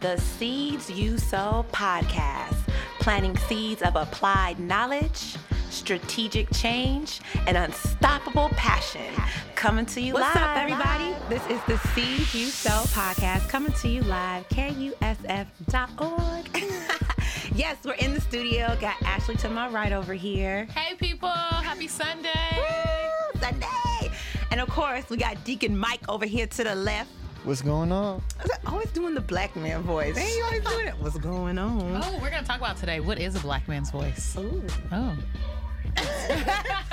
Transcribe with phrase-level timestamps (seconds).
[0.00, 2.56] the Seeds You Sow podcast,
[3.00, 5.36] planting seeds of applied knowledge,
[5.68, 9.12] strategic change, and unstoppable passion.
[9.56, 10.36] Coming to you What's live.
[10.36, 11.14] What's up, everybody?
[11.28, 15.04] This is the Seeds You Sow podcast coming to you live, kusf.org.
[17.54, 18.74] yes, we're in the studio.
[18.80, 20.64] Got Ashley to my right over here.
[20.74, 22.30] Hey people, happy Sunday.
[22.56, 24.10] Woo, Sunday.
[24.50, 27.10] And of course, we got Deacon Mike over here to the left.
[27.44, 28.22] What's going on?
[28.38, 30.16] I was always doing the black man voice.
[30.16, 30.94] Hey, you always doing it.
[30.98, 32.02] What's going on?
[32.04, 33.00] Oh, we're gonna talk about today.
[33.00, 34.36] What is a black man's voice?
[34.38, 34.62] Ooh.
[34.92, 35.16] Oh.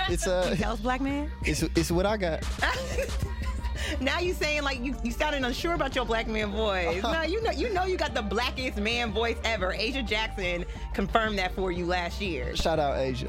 [0.09, 1.29] It's uh, Tell us, black man.
[1.43, 2.41] it's it's what I got.
[3.99, 7.03] now you saying like you, you sounding unsure about your black man voice.
[7.03, 9.73] no, you know you know you got the blackest man voice ever.
[9.73, 12.55] Asia Jackson confirmed that for you last year.
[12.55, 13.27] Shout out Asia.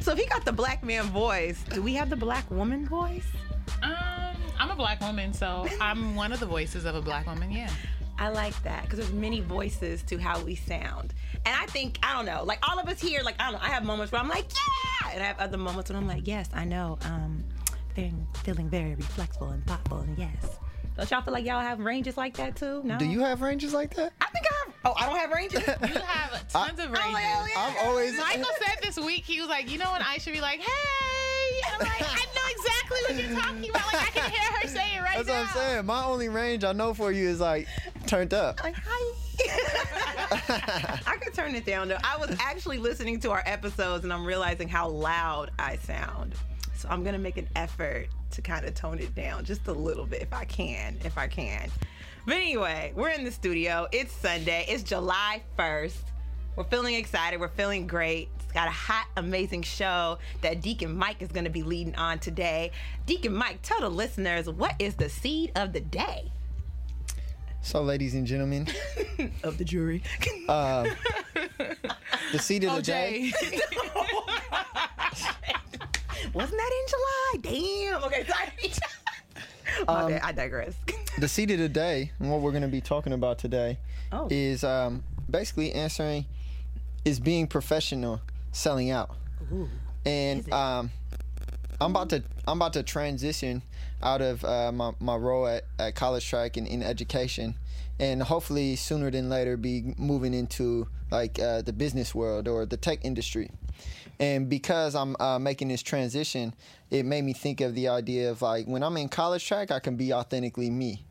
[0.00, 3.26] So if he got the black man voice, do we have the black woman voice?
[3.82, 4.25] Um,
[4.58, 7.70] I'm a black woman, so I'm one of the voices of a black woman, yeah.
[8.18, 11.12] I like that because there's many voices to how we sound.
[11.44, 13.66] And I think, I don't know, like all of us here, like, I don't know,
[13.66, 15.10] I have moments where I'm like, yeah!
[15.12, 16.98] And I have other moments when I'm like, yes, I know.
[17.02, 17.44] Um,
[17.94, 20.58] feeling, feeling very reflexful and thoughtful, and yes.
[20.96, 22.80] Don't y'all feel like y'all have ranges like that too?
[22.84, 22.96] No?
[22.98, 24.14] Do you have ranges like that?
[24.22, 24.74] I think I have.
[24.86, 25.60] Oh, I don't have ranges?
[25.66, 27.18] You have tons of Oh, ranges.
[27.20, 27.54] hell yeah.
[27.80, 30.40] I'm always Michael said this week, he was like, you know when I should be
[30.40, 30.72] like, hey.
[31.66, 33.92] And I'm like, I know exactly what you're talking about.
[33.92, 35.40] Like, I can hear her say it right That's now.
[35.40, 35.86] what I'm saying.
[35.86, 37.66] My only range I know for you is like
[38.06, 38.62] turned up.
[38.62, 39.14] like, hi.
[41.06, 41.98] I could turn it down though.
[42.02, 46.34] I was actually listening to our episodes and I'm realizing how loud I sound.
[46.74, 50.06] So I'm gonna make an effort to kind of tone it down just a little
[50.06, 51.70] bit if I can, if I can.
[52.26, 53.86] But anyway, we're in the studio.
[53.92, 54.64] It's Sunday.
[54.68, 55.94] It's July 1st.
[56.56, 57.38] We're feeling excited.
[57.38, 58.28] We're feeling great.
[58.56, 62.18] It's got a hot, amazing show that Deacon Mike is going to be leading on
[62.18, 62.70] today.
[63.04, 66.32] Deacon Mike, tell the listeners what is the seed of the day
[67.60, 68.66] So, ladies and gentlemen,
[69.42, 70.02] of the jury.
[70.48, 70.86] uh,
[72.32, 73.30] the seed of the day.
[73.42, 73.60] OJ.
[76.32, 77.36] Wasn't that in July?
[77.42, 78.04] Damn.
[78.04, 78.72] Okay, sorry.
[79.88, 80.22] Um, bad.
[80.22, 80.74] I digress.
[81.18, 83.78] The seed of the day, and what we're going to be talking about today,
[84.10, 84.26] Oh.
[84.30, 86.24] is um, basically answering
[87.04, 88.22] is being professional
[88.56, 89.10] selling out.
[90.04, 90.90] and um,
[91.80, 93.62] I'm about to I'm about to transition
[94.02, 97.54] out of uh, my, my role at, at college track and in education,
[97.98, 102.76] and hopefully sooner than later be moving into like uh, the business world or the
[102.76, 103.50] tech industry.
[104.18, 106.54] And because I'm uh, making this transition,
[106.90, 109.78] it made me think of the idea of like when I'm in college track, I
[109.80, 111.04] can be authentically me.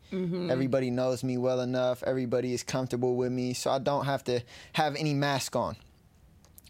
[0.50, 2.02] Everybody knows me well enough.
[2.02, 4.40] Everybody is comfortable with me, so I don't have to
[4.72, 5.76] have any mask on.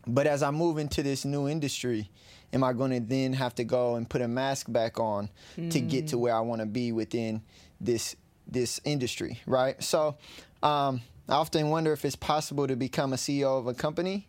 [0.07, 2.11] But as I move into this new industry,
[2.53, 5.81] am I going to then have to go and put a mask back on to
[5.81, 7.43] get to where I want to be within
[7.81, 8.17] this
[8.49, 9.83] this industry, right?
[9.83, 10.17] So,
[10.63, 14.29] um, I often wonder if it's possible to become a CEO of a company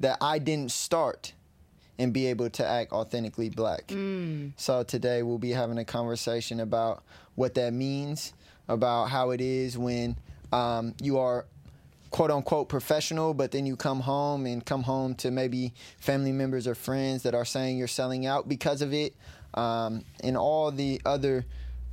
[0.00, 1.32] that I didn't start
[1.98, 3.90] and be able to act authentically black.
[4.56, 7.02] So today we'll be having a conversation about
[7.34, 8.34] what that means,
[8.68, 10.16] about how it is when
[10.52, 11.46] um, you are
[12.10, 16.66] quote unquote professional, but then you come home and come home to maybe family members
[16.66, 19.14] or friends that are saying you're selling out because of it,
[19.54, 21.46] um, and all the other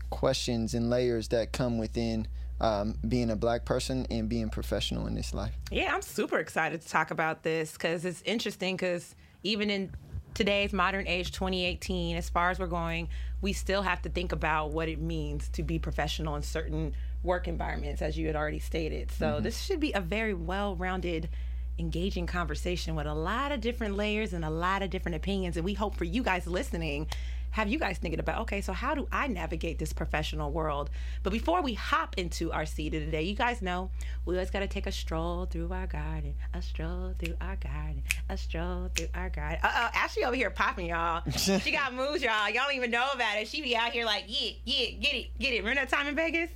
[0.10, 2.28] questions and layers that come within
[2.62, 5.54] um, being a black person and being professional in this life.
[5.72, 9.92] Yeah, I'm super excited to talk about this because it's interesting because even in
[10.34, 13.08] today's modern age 2018 as far as we're going
[13.42, 16.94] we still have to think about what it means to be professional in certain
[17.26, 19.12] work environments as you had already stated.
[19.12, 19.44] So mm-hmm.
[19.44, 21.30] this should be a very well-rounded
[21.78, 25.58] engaging conversation with a lot of different layers and a lot of different opinions.
[25.58, 27.08] And we hope for you guys listening
[27.56, 30.90] have you guys thinking about okay so how do i navigate this professional world?
[31.24, 33.92] But before we hop into our seat of the day you guys know
[34.26, 38.04] we always got to take a stroll through our garden a stroll through our garden
[38.28, 39.60] a stroll through our garden.
[39.64, 41.24] Uh-oh ashley over here popping y'all.
[41.32, 42.50] She got moves y'all.
[42.50, 43.48] Y'all don't even know about it.
[43.48, 45.60] She be out here like yeah yeah get it get it.
[45.60, 46.50] Remember that time in vegas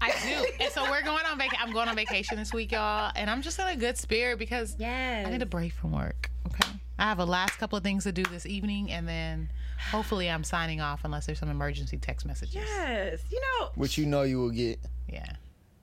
[0.00, 0.46] I do.
[0.64, 1.58] And so we're going on vacation.
[1.60, 3.10] I'm going on vacation this week, y'all.
[3.16, 6.30] And I'm just in a good spirit because yes I need a break from work.
[6.46, 6.68] Okay.
[6.98, 9.50] I have a last couple of things to do this evening, and then
[9.90, 12.54] hopefully I'm signing off unless there's some emergency text messages.
[12.56, 14.80] yes you know Which you know you will get.
[15.08, 15.30] Yeah.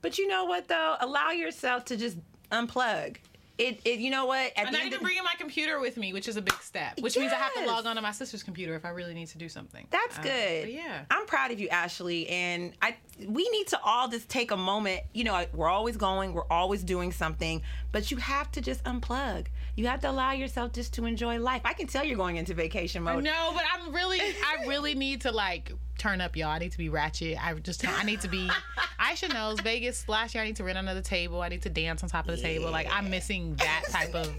[0.02, 2.18] but you know what though allow yourself to just
[2.52, 3.16] unplug
[3.58, 6.28] it, it you know what at I'm not even bringing my computer with me, which
[6.28, 7.00] is a big step.
[7.00, 9.28] Which means I have to log on to my sister's computer if I really need
[9.28, 9.86] to do something.
[9.90, 10.68] That's Uh, good.
[10.68, 11.04] yeah.
[11.10, 12.28] I'm proud of you, Ashley.
[12.28, 15.00] And I we need to all just take a moment.
[15.14, 17.62] You know, we're always going, we're always doing something,
[17.92, 19.46] but you have to just unplug.
[19.74, 21.62] You have to allow yourself just to enjoy life.
[21.64, 23.24] I can tell you're going into vacation mode.
[23.24, 26.48] No, but I'm really, I really need to like turn up, y'all.
[26.48, 27.38] I need to be ratchet.
[27.42, 28.48] I just, I need to be,
[28.98, 30.42] I Aisha knows Vegas last year.
[30.42, 31.40] I need to rent another table.
[31.42, 32.70] I need to dance on top of the table.
[32.70, 34.34] Like I'm missing that type of.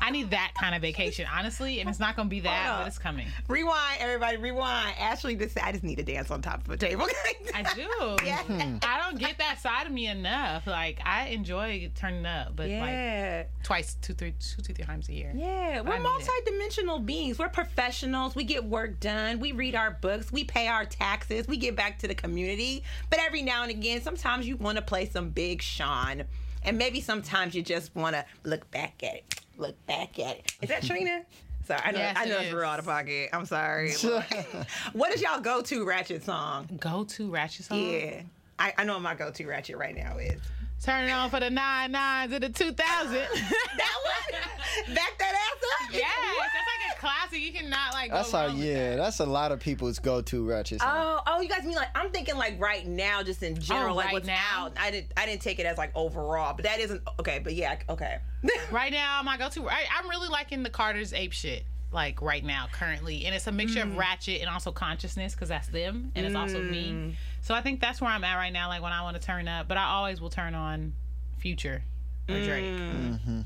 [0.00, 2.98] I need that kind of vacation, honestly, and it's not gonna be that, but it's
[2.98, 3.26] coming.
[3.48, 4.96] Rewind, everybody, rewind.
[4.98, 7.06] Ashley just said, I just need to dance on top of a table.
[7.54, 8.24] I do.
[8.26, 8.42] Yeah.
[8.82, 10.66] I don't get that side of me enough.
[10.66, 13.44] Like I enjoy turning up, but like Yeah.
[13.62, 15.32] twice, two, three, two, two, three times a year.
[15.34, 16.08] Yeah, we're I need it.
[16.08, 17.38] multidimensional beings.
[17.38, 18.34] We're professionals.
[18.34, 19.38] We get work done.
[19.40, 20.32] We read our books.
[20.32, 21.01] We pay our taxes.
[21.48, 22.84] We give back to the community.
[23.10, 26.24] But every now and again, sometimes you want to play some Big Sean.
[26.64, 29.40] And maybe sometimes you just want to look back at it.
[29.58, 30.52] Look back at it.
[30.62, 31.22] Is that Trina?
[31.64, 33.30] Sorry, I know, Yes, I know it it's real out of pocket.
[33.32, 33.92] I'm sorry.
[34.92, 36.68] what is y'all go-to ratchet song?
[36.80, 37.78] Go to ratchet song.
[37.78, 38.22] Yeah.
[38.58, 40.40] I, I know what my go-to ratchet right now is.
[40.82, 43.22] Turn it on for the nine nines of the two thousand.
[43.76, 44.94] That one?
[44.94, 45.94] Back that ass up?
[45.94, 46.00] Yeah,
[46.38, 47.40] that's like a classic.
[47.40, 48.10] You cannot like.
[48.10, 48.46] That's how.
[48.46, 48.96] wrong with Yeah, that.
[48.96, 50.90] that's a lot of people's go-to ratchet song.
[50.92, 53.92] Oh, oh, you guys mean like I'm thinking like right now, just in oh, general,
[53.92, 54.36] Oh, like right what's now?
[54.52, 54.72] out.
[54.78, 57.40] I didn't, I didn't take it as like overall, but that isn't okay.
[57.42, 58.18] But yeah, okay.
[58.72, 59.68] Right now, my go-to.
[59.68, 61.64] I, I'm really liking the Carter's ape shit.
[61.92, 63.90] Like right now, currently, and it's a mixture Mm.
[63.92, 66.70] of ratchet and also consciousness because that's them, and it's also Mm.
[66.70, 67.16] me.
[67.42, 68.68] So I think that's where I'm at right now.
[68.68, 70.94] Like when I want to turn up, but I always will turn on
[71.38, 71.82] Future
[72.30, 72.64] or Drake.
[72.64, 73.44] Mm.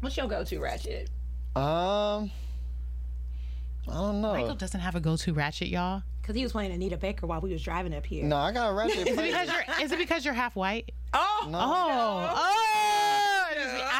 [0.00, 1.10] What's your go-to ratchet?
[1.56, 2.30] Um,
[3.88, 4.32] I don't know.
[4.34, 6.02] Michael doesn't have a go-to ratchet, y'all.
[6.20, 8.24] Because he was playing Anita Baker while we was driving up here.
[8.24, 9.08] No, I got a ratchet.
[9.08, 9.84] Is it because you're?
[9.84, 10.92] Is it because you're half white?
[11.14, 11.58] Oh, No.
[11.60, 13.15] Oh, oh!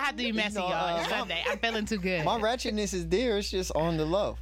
[0.06, 1.00] I had to be messy, No, y'all.
[1.00, 1.42] It's Sunday.
[1.50, 2.24] I'm feeling too good.
[2.24, 3.38] My ratchetness is there.
[3.38, 4.38] It's just on the low.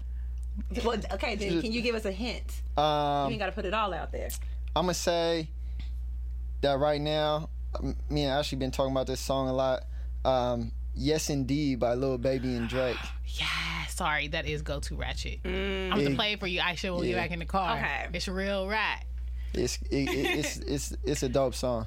[0.84, 1.36] well, okay.
[1.36, 2.60] Then can you give us a hint?
[2.76, 4.28] You Um, ain't got to put it all out there.
[4.76, 5.48] I'm gonna say
[6.60, 7.48] that right now.
[8.10, 9.84] Me and Ashley been talking about this song a lot.
[10.24, 12.96] Um, yes, indeed, by Lil Baby and Drake.
[13.36, 15.40] Yeah, sorry, that is go to ratchet.
[15.44, 16.14] I'm gonna Yeah.
[16.14, 16.60] play it for you.
[16.60, 17.22] Aisha when we get Yeah.
[17.22, 17.76] back in the car.
[17.78, 18.06] Okay.
[18.12, 19.04] it's real rat.
[19.54, 21.86] It's it, it, it's it's it's a dope song.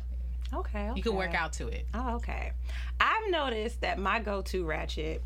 [0.53, 1.85] Okay, You can work out to it.
[1.93, 2.51] Oh, okay.
[2.99, 5.21] I've noticed that my go-to ratchet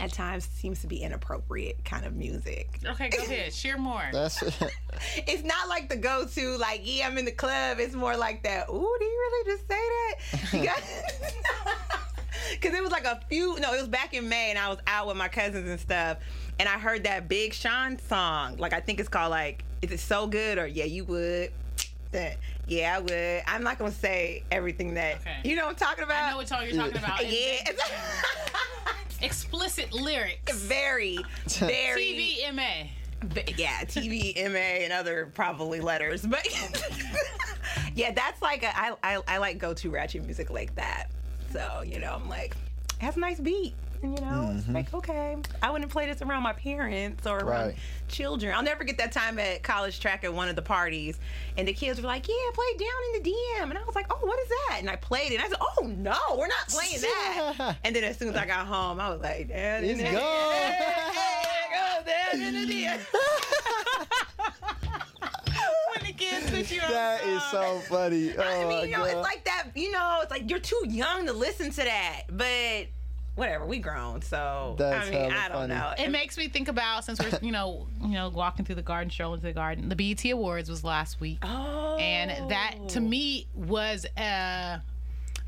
[0.00, 2.68] at times seems to be inappropriate kind of music.
[2.84, 3.52] Okay, go ahead.
[3.52, 4.04] Share more.
[4.12, 4.40] That's
[5.16, 8.68] it's not like the go-to like yeah i'm in the club it's more like that
[8.68, 9.10] ooh do you
[9.44, 9.78] really just say
[10.52, 10.74] that
[12.52, 14.78] because it was like a few no it was back in may and i was
[14.88, 16.18] out with my cousins and stuff
[16.58, 20.00] and i heard that big sean song like i think it's called like is it
[20.00, 21.52] so good or yeah you would
[22.10, 22.38] That-
[22.68, 25.36] yeah i would i'm not gonna say everything that Okay.
[25.44, 27.20] you know what i'm talking about I know what song you're talking about.
[27.30, 27.58] Yeah
[29.20, 30.54] Explicit lyrics.
[30.56, 32.88] very very TVMA.
[33.56, 36.24] Yeah, TV, MA, and other probably letters.
[36.24, 36.46] But
[37.96, 41.08] yeah, that's like a, I, I I like go to ratchet music like that.
[41.52, 42.54] So you know, I'm like,
[43.00, 43.74] it has a nice beat.
[44.02, 44.74] And, you know, it's mm-hmm.
[44.74, 47.76] like okay, I wouldn't play this around my parents or around Right.
[48.08, 48.54] children.
[48.54, 51.18] I'll never get that time at college track at one of the parties,
[51.56, 54.06] and the kids were like, "Yeah, play down in the DM," and I was like,
[54.10, 55.36] "Oh, what is that?" And I played it.
[55.36, 58.46] And I said, "Oh no, we're not playing that." and then as soon as I
[58.46, 60.72] got home, I was like, "Down in It's the gone.
[60.72, 61.42] Hey,
[61.72, 62.98] go down in the DM."
[65.94, 68.32] When the kids put you on that is so funny.
[68.36, 69.08] Oh I mean, you know, god.
[69.08, 69.68] it's like that.
[69.74, 72.86] You know, it's like you're too young to listen to that, but
[73.38, 74.20] whatever, we grown.
[74.20, 75.74] So That's I mean, I don't funny.
[75.74, 75.94] know.
[75.98, 79.10] It makes me think about since we're you know you know walking through the garden,
[79.10, 79.88] strolling through the garden.
[79.88, 84.82] The BET Awards was last week, oh, and that to me was a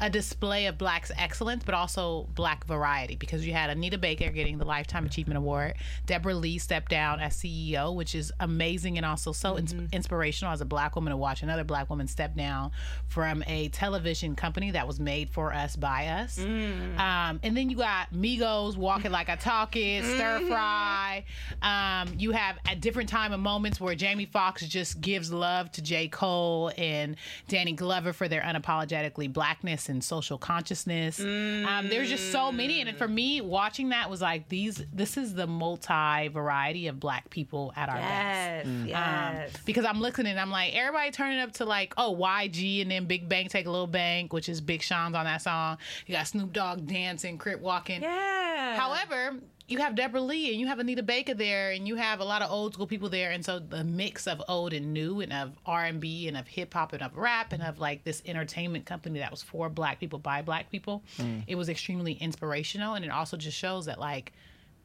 [0.00, 4.58] a display of black's excellence, but also black variety because you had Anita Baker getting
[4.58, 5.74] the Lifetime Achievement Award.
[6.06, 10.60] Debra Lee stepped down as CEO, which is amazing and also so ins- inspirational as
[10.60, 12.70] a black woman to watch another black woman step down
[13.08, 16.38] from a television company that was made for us by us.
[16.38, 21.24] Um, and then you got Migos walking like I talk it, stir fry.
[21.60, 25.82] Um, you have at different time and moments where Jamie Foxx just gives love to
[25.82, 26.08] J.
[26.08, 27.16] Cole and
[27.48, 31.20] Danny Glover for their unapologetically blackness and social consciousness.
[31.20, 34.82] Um, there's just so many, and for me, watching that was like these.
[34.92, 38.68] This is the multi variety of black people at our best.
[38.86, 42.90] yes, Um, because I'm listening, I'm like, everybody turning up to like, oh, YG and
[42.90, 45.76] then Big Bank Take a Little Bank, which is Big Sean's on that song.
[46.06, 48.02] You got Snoop Dogg dancing, Crip walking.
[48.02, 48.76] yeah.
[48.76, 49.36] However,
[49.70, 52.42] you have Debra Lee and you have Anita Baker there, and you have a lot
[52.42, 55.52] of old school people there, and so the mix of old and new, and of
[55.64, 58.84] R and B, and of hip hop, and of rap, and of like this entertainment
[58.84, 61.44] company that was for Black people by Black people, mm.
[61.46, 64.32] it was extremely inspirational, and it also just shows that like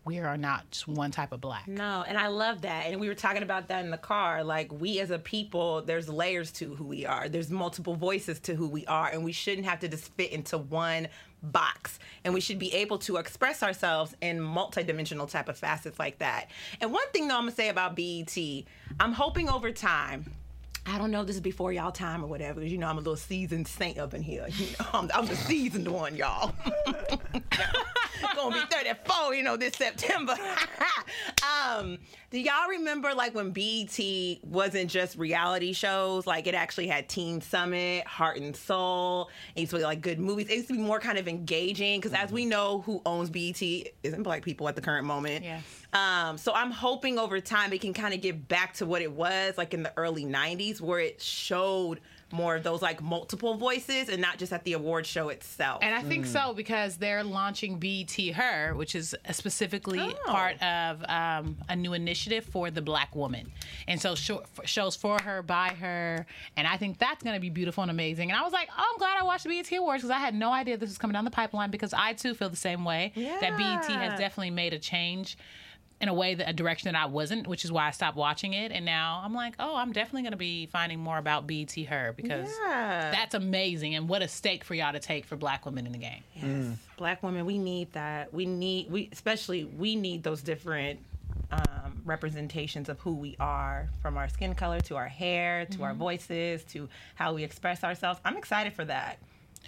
[0.06, 1.68] we are not just one type of black.
[1.68, 2.86] No, and I love that.
[2.86, 4.44] And we were talking about that in the car.
[4.44, 8.54] Like, we as a people, there's layers to who we are, there's multiple voices to
[8.54, 11.08] who we are, and we shouldn't have to just fit into one
[11.52, 12.00] box.
[12.24, 16.50] And we should be able to express ourselves in multidimensional type of facets like that.
[16.82, 18.38] And one thing, though, I'm gonna say about BET,
[19.00, 20.32] I'm hoping over time
[20.88, 21.24] I don't know.
[21.24, 23.98] This is before y'all time or whatever, because You know, I'm a little seasoned saint
[23.98, 24.46] up in here.
[24.56, 26.54] You know, I'm, I'm the seasoned one, y'all.
[28.36, 30.36] Gonna be 34, you know, this September.
[31.78, 31.98] um,
[32.32, 34.00] do y'all remember like when BET
[34.44, 36.26] wasn't just reality shows?
[36.26, 39.30] Like it actually had Teen Summit, Heart and Soul.
[39.56, 40.50] It used to be like good movies.
[40.50, 43.62] It used to be more kind of engaging because as we know, who owns BET
[43.62, 45.44] isn't black people at the current moment.
[45.44, 45.64] Yes.
[45.94, 49.12] Um, so I'm hoping over time it can kind of get back to what it
[49.12, 52.00] was like in the early 90s where it showed
[52.32, 55.80] more of those like multiple voices and not just at the award show itself.
[55.84, 60.14] And I think so because they're launching BET Her, which is specifically Oh.
[60.26, 63.52] part of um, a new initiative for the black woman.
[63.88, 66.26] And so show, shows for her, by her.
[66.58, 68.32] And I think that's going to be beautiful and amazing.
[68.32, 70.34] And I was like, oh, I'm glad I watched the BET Awards because I had
[70.36, 73.14] no idea this was coming down the pipeline because I too feel the same way.
[73.16, 74.10] That BET Yeah.
[74.10, 75.38] has definitely made a change
[76.02, 78.54] in a way that a direction that I wasn't, which is why I stopped watching
[78.54, 78.72] it.
[78.74, 82.14] And now I'm like, oh, I'm definitely going to be finding more about BET Her
[82.16, 83.12] because Yeah.
[83.12, 85.98] that's amazing and what a stake for y'all to take for black women in the
[85.98, 86.22] game.
[86.36, 86.78] Yes.
[86.98, 88.34] Black women, we need that.
[88.34, 91.00] We need we especially we need those different
[91.52, 95.94] um, representations of who we are, from our skin color to our hair to our
[95.94, 98.20] voices to how we express ourselves.
[98.26, 99.20] I'm excited for that.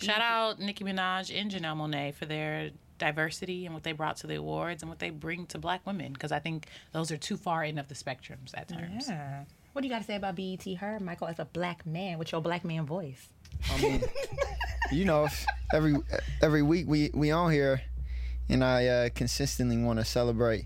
[0.02, 4.28] Shout out Nicki Minaj and Janelle Monáe for their diversity and what they brought to
[4.28, 7.38] the awards and what they bring to black women because I think those are too
[7.38, 9.08] far end of the spectrums at times.
[9.08, 9.44] Yeah.
[9.74, 12.32] What do you got to say about BET Her, Michael, as a black man with
[12.32, 13.30] your black man voice?
[13.72, 14.04] I mean,
[14.92, 15.28] you know,
[15.72, 15.98] every
[16.42, 17.82] every week we we on here,
[18.50, 20.66] and I uh, consistently want to celebrate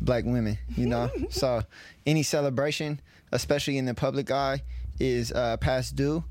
[0.00, 0.58] black women.
[0.76, 1.62] You know, so
[2.04, 3.00] any celebration,
[3.32, 4.62] especially in the public eye,
[4.98, 6.24] is uh, past due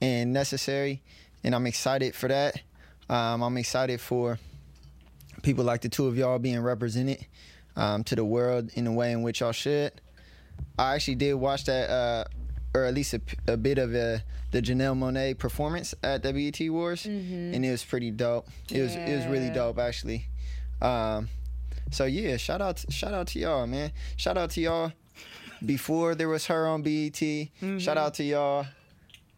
[0.00, 1.02] and necessary,
[1.44, 2.60] and I'm excited for that.
[3.08, 4.38] Um, I'm excited for
[5.46, 7.24] people like the two of y'all being represented
[7.76, 9.92] um, to the world in the way in which y'all should.
[10.76, 12.24] I actually did watch that, uh,
[12.74, 14.18] or at least a, a bit of uh,
[14.50, 17.06] the Janelle Monáe performance at the BET Awards,
[17.54, 18.48] and it was pretty dope.
[18.72, 20.26] It was it was really dope actually.
[20.82, 21.28] Um,
[21.92, 23.92] so yeah, shout out shout out to y'all, man.
[24.16, 24.92] Shout out to y'all
[25.64, 27.22] before there was her on BET.
[27.78, 28.66] Shout out to y'all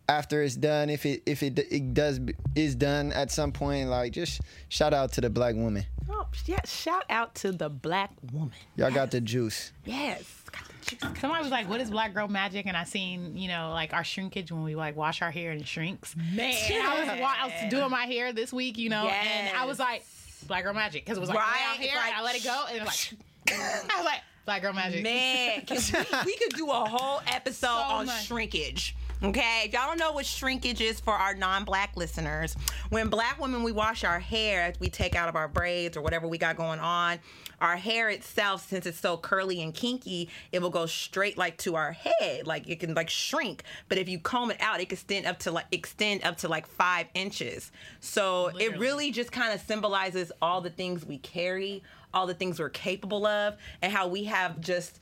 [0.08, 0.90] after it's done.
[0.90, 2.20] If it if it it does
[2.54, 5.84] is done at some point, like just shout out to the black woman.
[6.10, 6.60] Oh, yeah.
[6.64, 8.52] Shout out to the black woman.
[8.76, 9.72] Y'all got the juice.
[9.84, 10.22] Yes.
[10.50, 11.20] Got the juice.
[11.20, 14.04] Somebody was like, "What is black girl magic?" And I seen, you know, like our
[14.04, 16.16] shrinkage when we like wash our hair and it shrinks.
[16.16, 16.54] Man.
[16.72, 20.04] I was, I was doing my hair this week, you know, and I was like,
[20.46, 21.90] "Black girl magic," because it was like Right, right out here.
[21.94, 23.12] it's like- I let it go, and it was
[23.50, 27.20] like, I was like, "Black girl magic." Man, can we, we could do a whole
[27.26, 28.26] episode So on much.
[28.26, 28.96] shrinkage.
[29.20, 32.54] Okay, if y'all don't know what shrinkage is for our non-black listeners,
[32.90, 36.28] when black women we wash our hair, we take out of our braids or whatever
[36.28, 37.18] we got going on,
[37.60, 41.74] our hair itself, since it's so curly and kinky, it will go straight like to
[41.74, 43.64] our head, like it can like shrink.
[43.88, 46.48] But if you comb it out, it can extend up to like extend up to
[46.48, 47.72] like five inches.
[47.98, 51.82] So it really just kind of symbolizes all the things we carry,
[52.14, 55.00] all the things we're capable of, and how we have just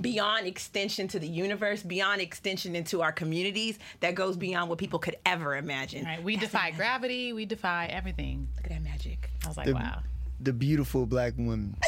[0.00, 4.98] beyond extension to the universe, beyond extension into our communities that goes beyond what people
[4.98, 6.04] could ever imagine.
[6.04, 7.32] Right, we That's defy gravity.
[7.32, 8.48] We defy everything.
[8.56, 9.30] Look at that magic.
[9.44, 10.00] I was like, The- wow.
[10.38, 11.76] The beautiful black woman.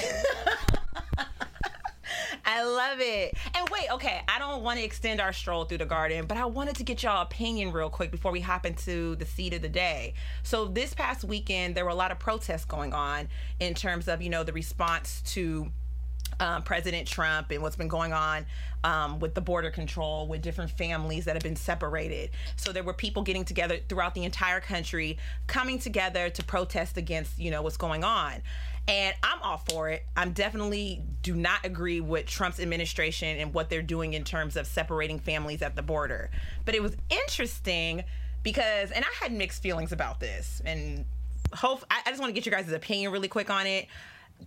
[2.50, 3.37] I love it.
[3.55, 6.47] And wait, okay, I don't want to extend our stroll through the garden, but I
[6.47, 9.69] wanted to get y'all opinion real quick before we hop into the seed of the
[9.69, 10.15] day.
[10.45, 13.29] So this past weekend, there were a lot of protests going on
[13.61, 15.71] in terms of, you know, the response to
[16.40, 18.47] um, President Trump and what's been going on
[18.85, 22.30] um, with the border control, with different families that have been separated.
[22.57, 27.38] So there were people getting together throughout the entire country, coming together to protest against,
[27.38, 28.35] you know, what's going on.
[28.87, 30.04] And I'm all for it.
[30.16, 34.66] I'm definitely do not agree with Trump's administration and what they're doing in terms of
[34.66, 36.30] separating families at the border.
[36.64, 38.04] But it was interesting
[38.42, 41.04] because, and I had mixed feelings about this, and
[41.52, 43.88] hope I, I just want to get your guys' opinion really quick on it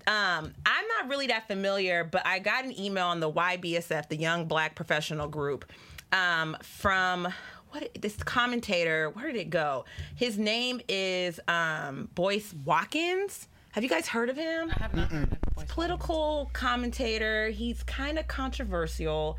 [0.07, 4.17] um, I'm not really that familiar, but I got an email on the YBSF, the
[4.17, 5.65] Young Black Professional Group,
[6.12, 7.27] um, from
[7.69, 9.10] what this commentator.
[9.12, 9.86] Where did it go?
[10.15, 13.48] His name is um, Boyce Watkins.
[13.71, 14.69] Have you guys heard of him?
[14.69, 15.65] I have not heard of that voice.
[15.69, 17.50] political commentator.
[17.50, 19.38] He's kind of controversial.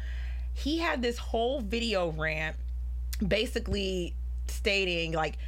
[0.54, 2.56] He had this whole video rant
[3.26, 4.14] basically
[4.48, 5.38] stating like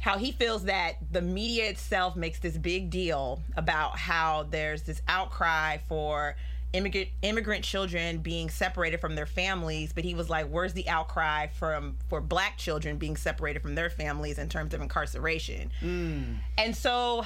[0.00, 5.02] how he feels that the media itself makes this big deal about how there's this
[5.08, 6.36] outcry for
[6.72, 11.48] immigrant immigrant children being separated from their families but he was like where's the outcry
[11.48, 16.36] from for black children being separated from their families in terms of incarceration mm.
[16.58, 17.24] and so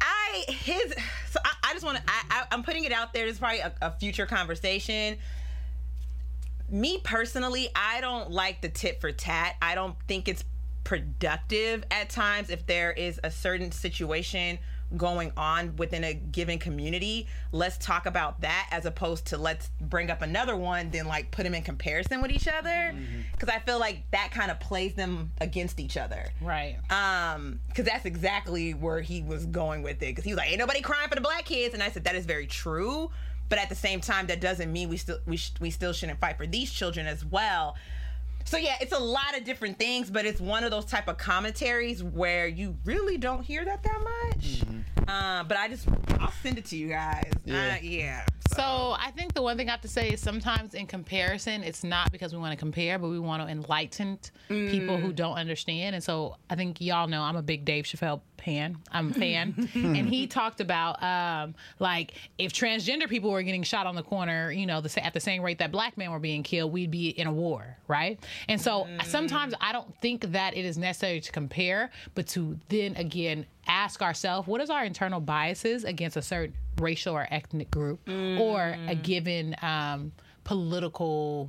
[0.00, 0.94] I his
[1.30, 3.26] so I, I just want to I, I I'm putting it out there.
[3.26, 5.18] This is probably a, a future conversation.
[6.70, 9.56] me personally, I don't like the tit for tat.
[9.60, 10.44] I don't think it's
[10.84, 14.58] productive at times if there is a certain situation
[14.96, 17.26] going on within a given community.
[17.52, 21.44] Let's talk about that as opposed to let's bring up another one then like put
[21.44, 22.94] them in comparison with each other.
[23.32, 26.26] Because i feel like that kind of plays them against each other.
[26.40, 26.78] Right.
[26.90, 30.06] um because that's exactly where he was going with it.
[30.06, 31.72] Because he was like ain't nobody crying for the black kids.
[31.74, 33.10] And i said that is very true.
[33.48, 36.20] But at the same time that doesn't mean we still we, sh- we still shouldn't
[36.20, 37.76] fight for these children as well
[38.44, 41.16] so yeah it's a lot of different things but it's one of those type of
[41.18, 44.00] commentaries where you really don't hear that that
[44.34, 44.62] much
[45.08, 45.86] uh, but i just
[46.20, 47.76] i'll send it to you guys Yeah.
[47.76, 48.24] uh, yeah
[48.56, 51.84] So I think the one thing I have to say is sometimes in comparison, it's
[51.84, 54.18] not because we want to compare, but we want to enlighten
[54.48, 55.94] people who don't understand.
[55.94, 58.78] And so I think y'all know I'm a big Dave Chappelle fan.
[58.90, 63.86] I'm a fan, and he talked about um, like if transgender people were getting shot
[63.86, 66.42] on the corner, you know, the, at the same rate that black men were being
[66.42, 68.18] killed, we'd be in a war, right?
[68.48, 72.96] And so sometimes I don't think that it is necessary to compare, but to then
[72.96, 78.00] again ask ourselves what is our internal biases against a certain racial or ethnic group
[78.08, 80.12] or a given um,
[80.44, 81.48] political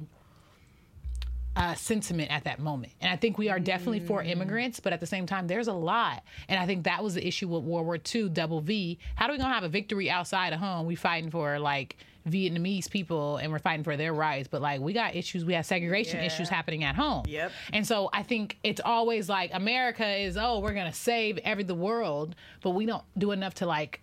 [1.55, 2.93] uh, sentiment at that moment.
[3.01, 5.73] And I think we are definitely for immigrants, but at the same time, there's a
[5.73, 6.23] lot.
[6.47, 8.99] And I think that was the issue with World War II, double V.
[9.15, 10.85] How do we gonna have a victory outside of home?
[10.85, 11.97] We fighting for like
[12.29, 15.65] Vietnamese people and we're fighting for their rights, but like we got issues, we have
[15.65, 16.25] segregation Yeah.
[16.25, 17.23] issues happening at home.
[17.27, 17.51] Yep.
[17.73, 21.75] And so I think it's always like America is, oh, we're gonna save every the
[21.75, 24.01] world, but we don't do enough to like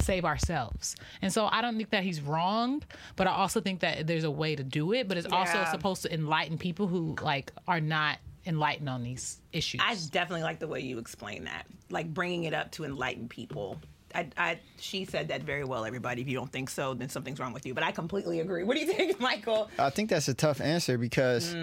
[0.00, 0.96] save ourselves.
[1.22, 2.82] And so I don't think that he's wrong,
[3.16, 6.02] but I also think that there's a way to do it, but it's also supposed
[6.02, 9.80] to enlighten people who like are not enlightened on these issues.
[9.82, 13.80] I definitely like the way you explain that, like bringing it up to enlighten people.
[14.14, 15.84] I, I, she said that very well.
[15.84, 17.74] Everybody, if you don't think so, then something's wrong with you.
[17.74, 18.62] But I completely agree.
[18.62, 19.70] What do you think, Michael?
[19.78, 21.54] I think that's a tough answer because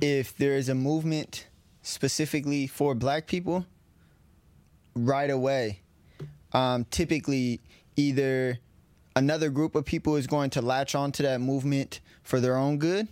[0.00, 1.46] if there is a movement
[1.82, 3.66] specifically for black people,
[4.94, 5.80] right away,
[6.52, 7.60] um, typically
[7.96, 8.58] either
[9.16, 13.08] another group of people is going to latch onto that movement for their own good,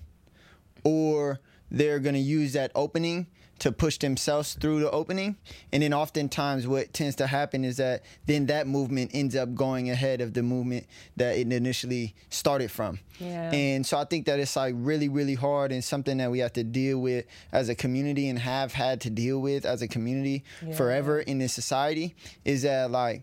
[0.84, 3.26] or they're going to use that opening
[3.58, 5.36] to push themselves through the opening.
[5.72, 9.90] And then oftentimes what tends to happen is that then that movement ends up going
[9.90, 13.00] ahead of the movement that it initially started from.
[13.18, 13.50] Yeah.
[13.52, 16.52] And so I think that it's like really, really hard and something that we have
[16.54, 20.44] to deal with as a community and have had to deal with as a community
[20.76, 23.22] forever in this society is that like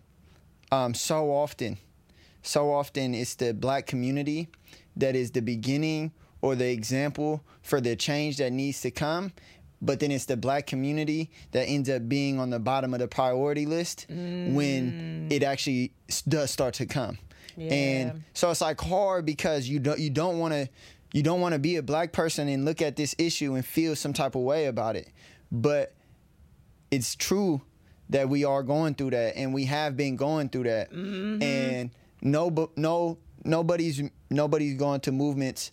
[0.70, 1.78] um, so often,
[2.42, 4.48] so often it's the black community
[4.96, 9.32] that is the beginning or the example for the change that needs to come.
[9.82, 13.08] But then it's the black community that ends up being on the bottom of the
[13.08, 15.32] priority list when mm.
[15.32, 15.92] it actually
[16.26, 17.18] does start to come.
[17.58, 20.68] And so it's like hard because you don't you don't want to
[21.12, 23.96] you don't want to be a black person and look at this issue and feel
[23.96, 25.08] some type of way about it.
[25.50, 25.94] But
[26.90, 27.62] it's true
[28.10, 30.92] that we are going through that and we have been going through that.
[30.92, 31.42] Mm-hmm.
[31.42, 35.72] And no no nobody's nobody's going to movements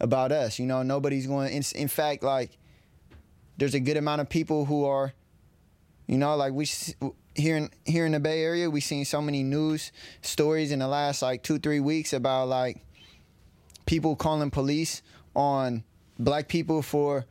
[0.00, 0.82] about us you know?
[0.82, 2.57] Nobody's going in, in fact like
[3.58, 5.12] there's a good amount of people who are
[6.06, 6.66] you know like we
[7.34, 9.92] here in here in the bay area we've seen so many news
[10.22, 12.78] stories in the last like two three weeks about like
[13.86, 15.02] people calling police
[15.34, 15.84] on
[16.18, 17.24] black people for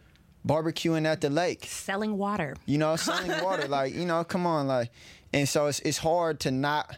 [0.46, 2.56] barbecuing at the lake Selling water.
[2.66, 3.68] you know, selling water.
[3.78, 4.92] Like, you know, come on, like,
[5.34, 6.96] and so it's it's hard to not.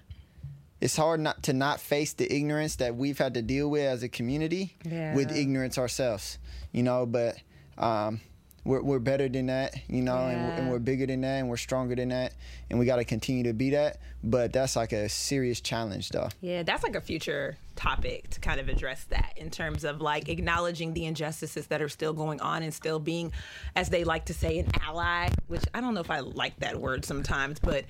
[0.82, 4.02] It's hard not to not face the ignorance that we've had to deal with as
[4.04, 4.78] a community
[5.16, 6.38] with ignorance ourselves,
[6.72, 7.06] you know.
[7.06, 7.38] But
[7.78, 8.22] um,
[8.64, 11.50] we're we're better than that, you know, and, we're, and we're bigger than that, and
[11.50, 12.34] we're stronger than that,
[12.70, 14.00] and we got to continue to be that.
[14.24, 16.30] But that's like a serious challenge, though.
[16.42, 20.28] Yeah, that's like a future topic to kind of address that in terms of like
[20.28, 23.32] acknowledging the injustices that are still going on and still being,
[23.76, 25.30] as they like to say, an ally.
[25.48, 27.86] Which I don't know if I like that word sometimes, but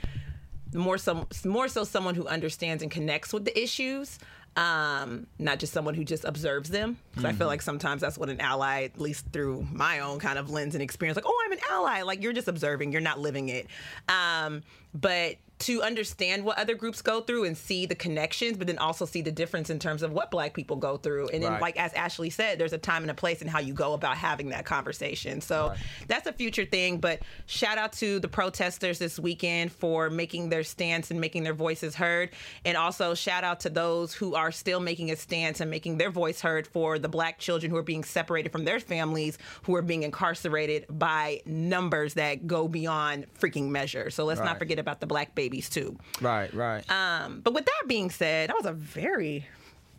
[0.74, 4.20] more so more so someone who understands and connects with the issues
[4.60, 8.30] um not just someone who just observes them because i feel like sometimes that's what
[8.30, 11.52] an ally at least through my own kind of lens and experience like oh i'm
[11.54, 12.02] an ally.
[12.02, 13.68] Like you're just observing you're not living it.
[14.08, 18.78] Um but to understand what other groups go through and see the connections but then
[18.78, 21.28] also see the difference in terms of what black people go through.
[21.30, 21.62] And then Right.
[21.62, 24.18] like as ashley said there's a time and a place in how you go about
[24.18, 25.42] having that conversation.
[25.42, 25.74] So
[26.08, 30.64] that's a future thing but shout out to the protesters this weekend for making their
[30.64, 32.30] stance and making their voices heard.
[32.64, 36.10] And also shout out to those who are still making a stance and making their
[36.10, 39.82] voice heard for the black children who are being separated from their families who are
[39.82, 44.10] being incarcerated by numbers that go beyond freaking measure.
[44.10, 46.90] So let's not forget about the black babies too Right, right.
[46.92, 49.46] um, but with that being said, that was a very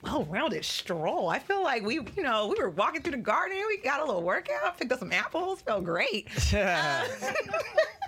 [0.02, 1.28] well-rounded stroll.
[1.28, 3.58] I feel like we, you know, we were walking through the garden.
[3.68, 6.28] We got a little workout, picked up some apples, felt great.
[6.54, 7.04] Uh,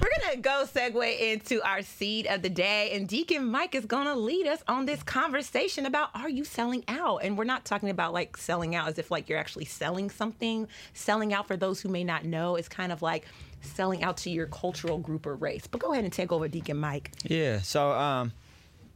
[0.00, 4.14] we're gonna go segue into our seed of the day, and Deacon Mike is gonna
[4.14, 7.18] lead us on this conversation about are you selling out?
[7.22, 10.68] And we're not talking about like selling out as if like you're actually selling something.
[10.92, 13.26] Selling out for those who may not know is kind of like
[13.60, 15.66] selling out to your cultural group or race.
[15.66, 17.12] But go ahead and take over, Deacon Mike.
[17.24, 17.60] Yeah.
[17.60, 18.32] So, um,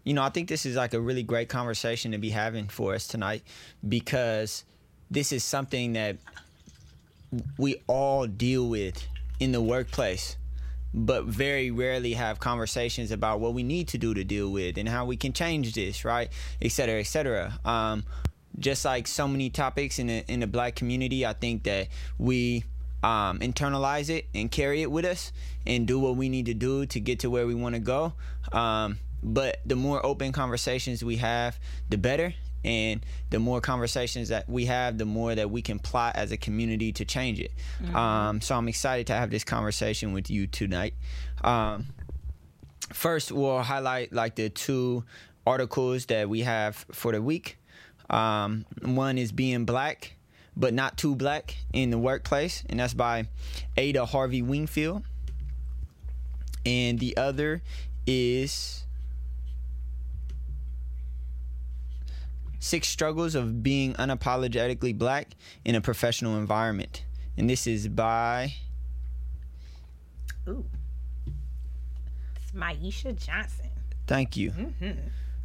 [0.04, 2.94] you know, I think this is like a really great conversation to be having for
[2.94, 3.42] us tonight
[3.88, 4.64] because
[5.10, 6.16] this is something that
[7.58, 9.06] we all deal with
[9.42, 10.36] in the workplace,
[10.94, 14.88] but very rarely have conversations about what we need to do to deal with and
[14.88, 16.28] how we can change this, right?
[16.60, 17.58] Et cetera, et cetera.
[17.64, 18.04] Um,
[18.58, 22.64] just like so many topics in the in the black community, I think that we
[23.02, 25.32] um, internalize it and carry it with us
[25.66, 28.12] and do what we need to do to get to where we want to go.
[28.52, 32.34] Um, but the more open conversations we have, the better.
[32.64, 36.36] And the more conversations that we have, the more that we can plot as a
[36.36, 37.50] community to change it.
[37.82, 37.96] Mm-hmm.
[37.96, 40.94] Um, so I'm excited to have this conversation with you tonight.
[41.42, 41.86] Um,
[42.92, 45.04] first, we'll highlight like the two
[45.46, 47.58] articles that we have for the week.
[48.10, 50.16] Um, one is being black,
[50.56, 53.26] but not too black in the workplace, and that's by
[53.76, 55.02] Adia Harvey Wingfield.
[56.64, 57.62] And the other
[58.06, 58.81] is
[62.62, 67.04] Six Struggles of Being Unapologetically Black in a Professional Environment.
[67.36, 68.54] And this is by.
[70.48, 70.64] Ooh.
[72.36, 73.68] It's Myisha Johnson.
[74.06, 74.52] Thank you.
[74.52, 74.92] Mm-hmm.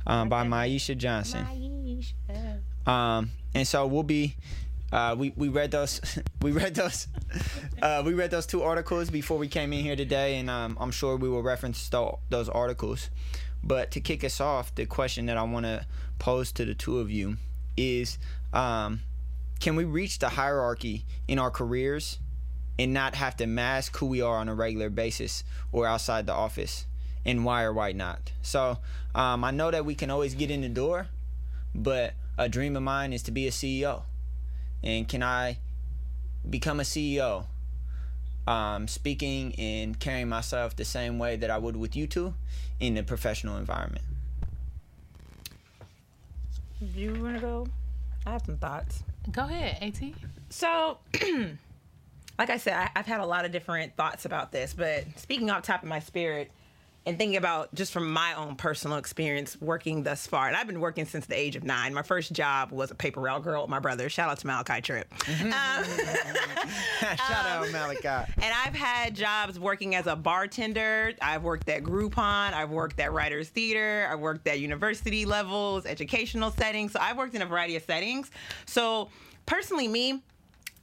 [0.05, 1.43] Um, by Myisha Johnson.
[1.43, 2.87] Myisha.
[2.87, 4.35] Um, and so we'll be.
[4.91, 5.99] Uh, we, we read those
[6.43, 7.07] we read those
[7.81, 10.91] uh, we read those two articles before we came in here today and um, I'm
[10.91, 11.89] sure we will reference
[12.29, 13.09] those articles
[13.63, 15.85] but to kick us off the question that I want to
[16.19, 17.37] pose to the two of you
[17.75, 18.17] is
[18.53, 19.01] um,
[19.59, 22.19] can we reach the hierarchy in our careers
[22.79, 26.33] and not have to mask who we are on a regular basis or outside the
[26.33, 26.85] office?
[27.25, 28.31] And why or why not?
[28.41, 28.77] So
[29.17, 31.07] um, i know that we can always get in the door
[31.73, 34.03] but a dream of mine is to be a ceo
[34.83, 35.57] and can i
[36.47, 37.47] become a ceo
[38.47, 42.33] um, speaking and carrying myself the same way that i would with you two
[42.79, 44.03] in the professional environment
[46.97, 47.67] you want to go?
[48.25, 49.03] I have some thoughts.
[49.31, 50.13] Go ahead, At.
[50.49, 50.97] So,
[52.39, 55.49] like I said, I, have had a lot of different thoughts about this, but speaking
[55.49, 56.51] off top of my spirit,
[57.07, 60.81] and thinking about just from my own personal experience working thus far, and I've been
[60.81, 61.93] working since the age of nine.
[61.93, 64.09] My first job was a paper route girl with my brother.
[64.09, 65.07] Shout out to Malachi Tripp.
[65.47, 65.83] Um,
[67.15, 68.31] Shout um, out Malachi.
[68.41, 71.13] And I've had jobs working as a bartender.
[71.21, 72.53] I've worked at Groupon.
[72.53, 74.09] I've worked at Writers Theater.
[74.11, 76.91] I've worked at university levels, educational settings.
[76.91, 78.29] So I've worked in a variety of settings.
[78.65, 79.09] So
[79.45, 80.21] personally, me,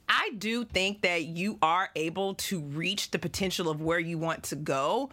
[0.09, 4.43] I do think that you are able to reach the potential of where you want
[4.43, 5.11] to go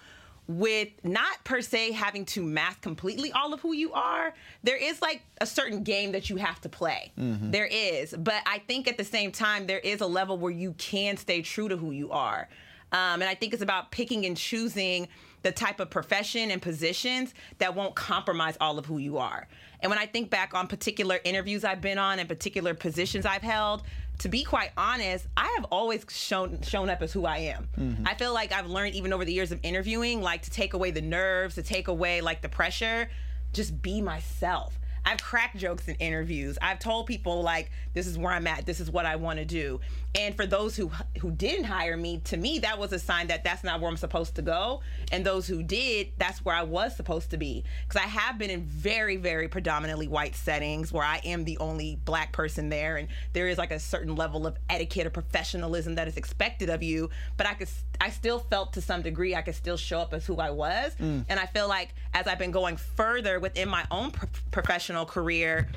[0.48, 5.00] with not per se having to mask completely all of who you are, there is
[5.00, 7.12] like a certain game that you have to play.
[7.18, 7.50] Mm-hmm.
[7.50, 8.14] There is.
[8.16, 11.42] But I think at the same time, there is a level where you can stay
[11.42, 12.48] true to who you are.
[12.92, 15.08] Um, and I think it's about picking and choosing
[15.42, 19.48] the type of profession and positions that won't compromise all of who you are.
[19.80, 23.42] And when I think back on particular interviews I've been on and particular positions I've
[23.42, 23.82] held,
[24.22, 27.68] to be quite honest, I have always shown shown up as who I am.
[27.76, 28.06] Mm-hmm.
[28.06, 30.92] I feel like I've learned even over the years of interviewing, like to take away
[30.92, 33.10] the nerves, to take away like the pressure,
[33.52, 34.78] just be myself.
[35.04, 36.58] I've cracked jokes in interviews.
[36.62, 38.66] I've told people like this is where I'm at.
[38.66, 39.80] This is what I want to do.
[40.14, 43.44] And for those who who didn't hire me, to me that was a sign that
[43.44, 44.80] that's not where I'm supposed to go.
[45.10, 47.64] And those who did, that's where I was supposed to be.
[47.86, 51.98] Because I have been in very very predominantly white settings where I am the only
[52.04, 56.08] black person there, and there is like a certain level of etiquette or professionalism that
[56.08, 57.10] is expected of you.
[57.36, 57.68] But I could
[58.00, 60.94] I still felt to some degree I could still show up as who I was.
[60.96, 61.24] Mm.
[61.28, 65.68] And I feel like as I've been going further within my own pro- professional career,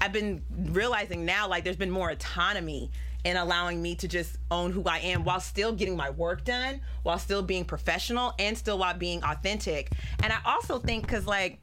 [0.00, 2.90] I've been realizing now like there's been more autonomy
[3.24, 6.80] in allowing me to just own who I am while still getting my work done,
[7.02, 9.90] while still being professional and still while being authentic.
[10.22, 11.58] And I also think cuz like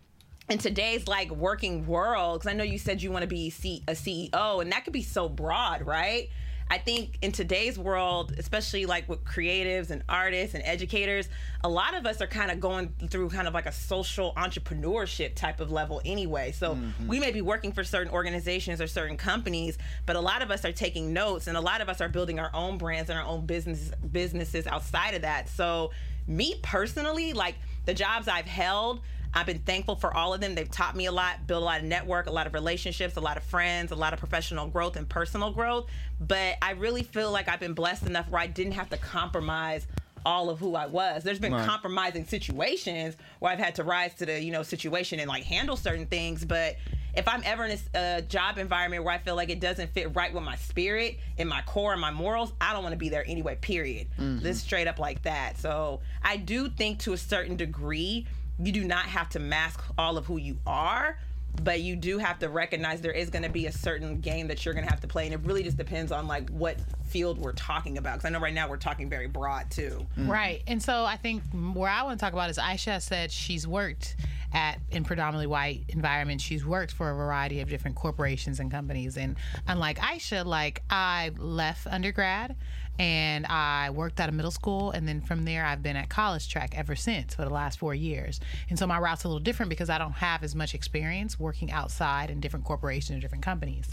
[0.49, 3.83] in today's like working world, because I know you said you want to be C-
[3.87, 6.29] a CEO, and that could be so broad, right?
[6.69, 11.29] I think in today's world, especially like with creatives and artists and educators,
[11.63, 15.35] a lot of us are kind of going through kind of like a social entrepreneurship
[15.35, 16.51] type of level anyway.
[16.51, 17.07] So mm-hmm.
[17.07, 20.65] we may be working for certain organizations or certain companies, but a lot of us
[20.65, 23.25] are taking notes and a lot of us are building our own brands and our
[23.25, 25.47] own business businesses outside of that.
[25.49, 25.91] So
[26.27, 29.01] me personally, like the jobs I've held,
[29.35, 30.55] I've been thankful for all of them.
[30.55, 33.21] They've taught me a lot, built a lot of network, a lot of relationships, a
[33.21, 35.87] lot of friends, a lot of professional growth and personal growth.
[36.21, 39.85] But I really feel like I've been blessed enough where I didn't have to compromise
[40.25, 41.23] all of who I was.
[41.23, 41.67] There's been Right.
[41.67, 45.75] compromising situations where I've had to rise to the you know situation and like handle
[45.77, 46.43] certain things.
[46.43, 46.77] But
[47.13, 49.93] if I'm ever in a a uh, job environment where I feel like it doesn't
[49.93, 52.97] fit right with my spirit and my core and my morals, I don't want to
[52.97, 53.57] be there anyway.
[53.61, 54.07] Period.
[54.19, 54.39] Mm-hmm.
[54.39, 55.57] This straight up like that.
[55.59, 58.25] So I do think to a certain degree,
[58.59, 61.17] you do not have to mask all of who you are.
[61.63, 64.65] But you do have to recognize there is going to be a certain game that
[64.65, 67.37] you're going to have to play, and it really just depends on like what field
[67.37, 68.15] we're talking about.
[68.15, 70.05] Because I know right now we're talking very broad too.
[70.17, 70.27] Mm.
[70.27, 70.63] Right.
[70.67, 74.17] And so I think where I want to talk about is Aisha said she's worked
[74.51, 76.43] at in predominantly white environments.
[76.43, 79.15] She's worked for a variety of different corporations and companies.
[79.15, 79.37] And
[79.67, 82.57] unlike Aisha, like I left undergrad
[82.99, 86.49] and I worked at a middle school and then from there I've been at college
[86.49, 88.39] track ever since for the last four years.
[88.69, 91.71] And so my route's a little different because I don't have as much experience working
[91.71, 93.87] outside in different corporations or different companies.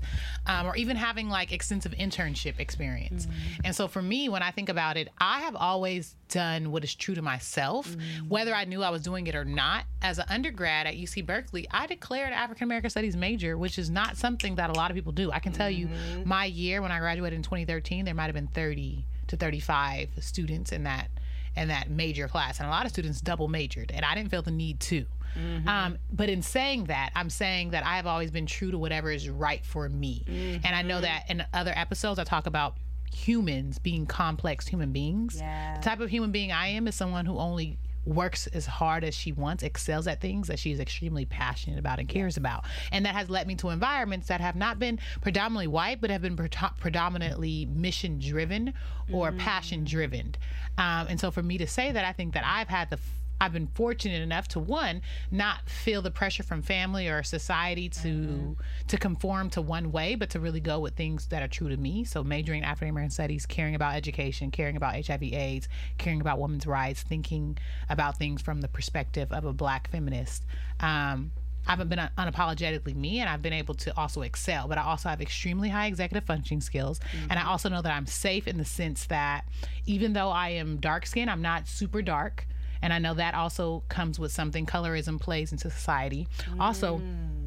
[0.46, 3.26] Um, or even having like extensive internship experience.
[3.64, 6.94] And so for me, when I think about it, I have always done what is
[6.94, 8.28] true to myself, mm.
[8.28, 9.84] whether I knew I was doing it or not.
[10.00, 14.16] As an undergrad at UC Berkeley, I declared African American Studies major, which is not
[14.16, 15.30] something that a lot of people do.
[15.30, 16.28] I can tell you, mm-hmm.
[16.28, 20.72] my year when I graduated in 2013, there might have been 30 to 35 students
[20.72, 21.08] in that
[21.54, 24.40] in that major class, and a lot of students double majored, and I didn't feel
[24.40, 25.04] the need to.
[25.38, 25.68] Mm-hmm.
[25.68, 29.10] Um, but in saying that, I'm saying that I have always been true to whatever
[29.10, 30.64] is right for me, mm-hmm.
[30.64, 32.76] and I know that in other episodes I talk about
[33.12, 35.36] humans being complex human beings.
[35.38, 35.76] Yeah.
[35.76, 39.14] The type of human being I am is someone who only works as hard as
[39.14, 42.64] she wants, excels at things that she's extremely passionate about and cares about.
[42.90, 46.22] And that has led me to environments that have not been predominantly white, but have
[46.22, 46.48] been pre-
[46.80, 48.74] predominantly mission driven
[49.12, 50.34] or passion driven.
[50.78, 52.98] Um, and so for me to say that, I think that I've had the
[53.40, 58.56] I've been fortunate enough to one not feel the pressure from family or society to
[58.88, 61.76] to conform to one way, but to really go with things that are true to
[61.76, 62.04] me.
[62.04, 65.68] So majoring in African American studies, caring about education, caring about HIV/AIDS,
[65.98, 70.44] caring about women's rights, thinking about things from the perspective of a Black feminist.
[70.80, 71.32] Um,
[71.66, 74.66] I haven't been un- unapologetically me, and I've been able to also excel.
[74.66, 78.06] But I also have extremely high executive functioning skills, and I also know that I'm
[78.06, 79.44] safe in the sense that
[79.86, 82.46] even though I am dark skinned, I'm not super dark.
[82.82, 86.26] And I know that also comes with something colorism plays into society.
[86.58, 87.41] Also, mm.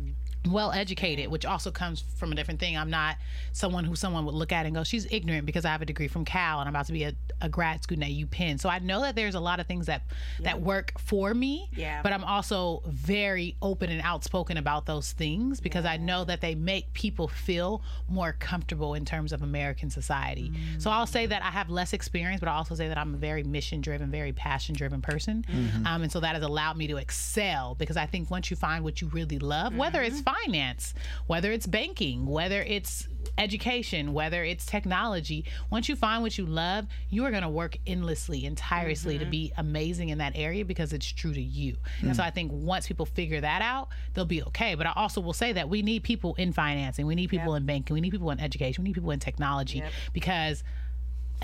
[0.48, 2.78] Well educated, which also comes from a different thing.
[2.78, 3.18] I'm not
[3.52, 6.08] someone who someone would look at and go, she's ignorant because I have a degree
[6.08, 8.60] from Cal and I'm about to be a, a grad student at UPenn.
[8.60, 10.04] So I know that there's a lot of things that
[10.42, 11.70] that work for me.
[11.76, 12.02] Yeah.
[12.02, 16.56] But I'm also very open and outspoken about those things because I know that they
[16.56, 20.52] make people feel more comfortable in terms of American society.
[20.78, 23.18] So I'll say that I have less experience, but I also say that I'm a
[23.18, 25.46] very mission driven, very passion driven person.
[25.86, 28.84] Um, and so that has allowed me to excel because I think once you find
[28.84, 30.94] what you really love, whether it's finance,
[31.28, 36.86] whether it's banking, whether it's education, whether it's technology, once you find what you love,
[37.10, 39.32] you are going to work endlessly and tirelessly to mm-hmm.
[39.32, 41.76] be amazing in that area because it's true to you.
[42.02, 42.28] And so hmm.
[42.28, 44.76] I think once people figure that out, they'll be okay.
[44.76, 47.66] But I also will say that we need people in financing, we need people in
[47.66, 50.64] banking, we need people in education, we need people in technology because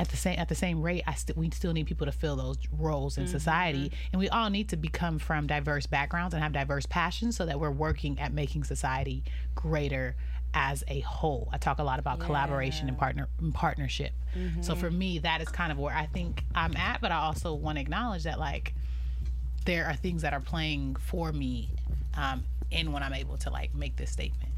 [0.01, 2.35] at the same at the same rate, I st- we still need people to fill
[2.35, 6.51] those roles in society, and we all need to become from diverse backgrounds and have
[6.51, 10.15] diverse passions, so that we're working at making society greater
[10.53, 11.47] as a whole.
[11.53, 14.11] I talk a lot about collaboration and partner and partnership.
[14.61, 17.53] So for me, that is kind of where I think I'm at, but I also
[17.53, 18.73] want to acknowledge that like
[19.65, 21.69] there are things that are playing for me,
[22.17, 24.50] um, in when I'm able to like make this statement.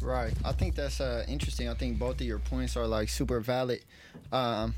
[0.00, 0.32] Right.
[0.44, 1.68] I think that's uh, interesting.
[1.68, 3.84] I think both of your points are like super valid.
[4.32, 4.74] Um,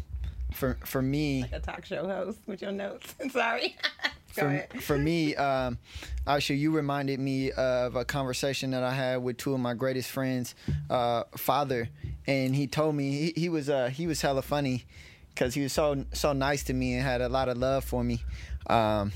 [0.52, 3.14] for for me, A talk show host with your notes.
[3.30, 3.76] Sorry.
[4.34, 5.78] For, for me, um,
[6.26, 10.10] actually, you reminded me of a conversation that I had with two of my greatest
[10.10, 10.56] friends'
[10.90, 11.88] uh, father,
[12.26, 14.86] and he told me he, he was uh, he was hella funny
[15.28, 18.02] because he was so so nice to me and had a lot of love for
[18.02, 18.24] me.
[18.66, 19.12] Um,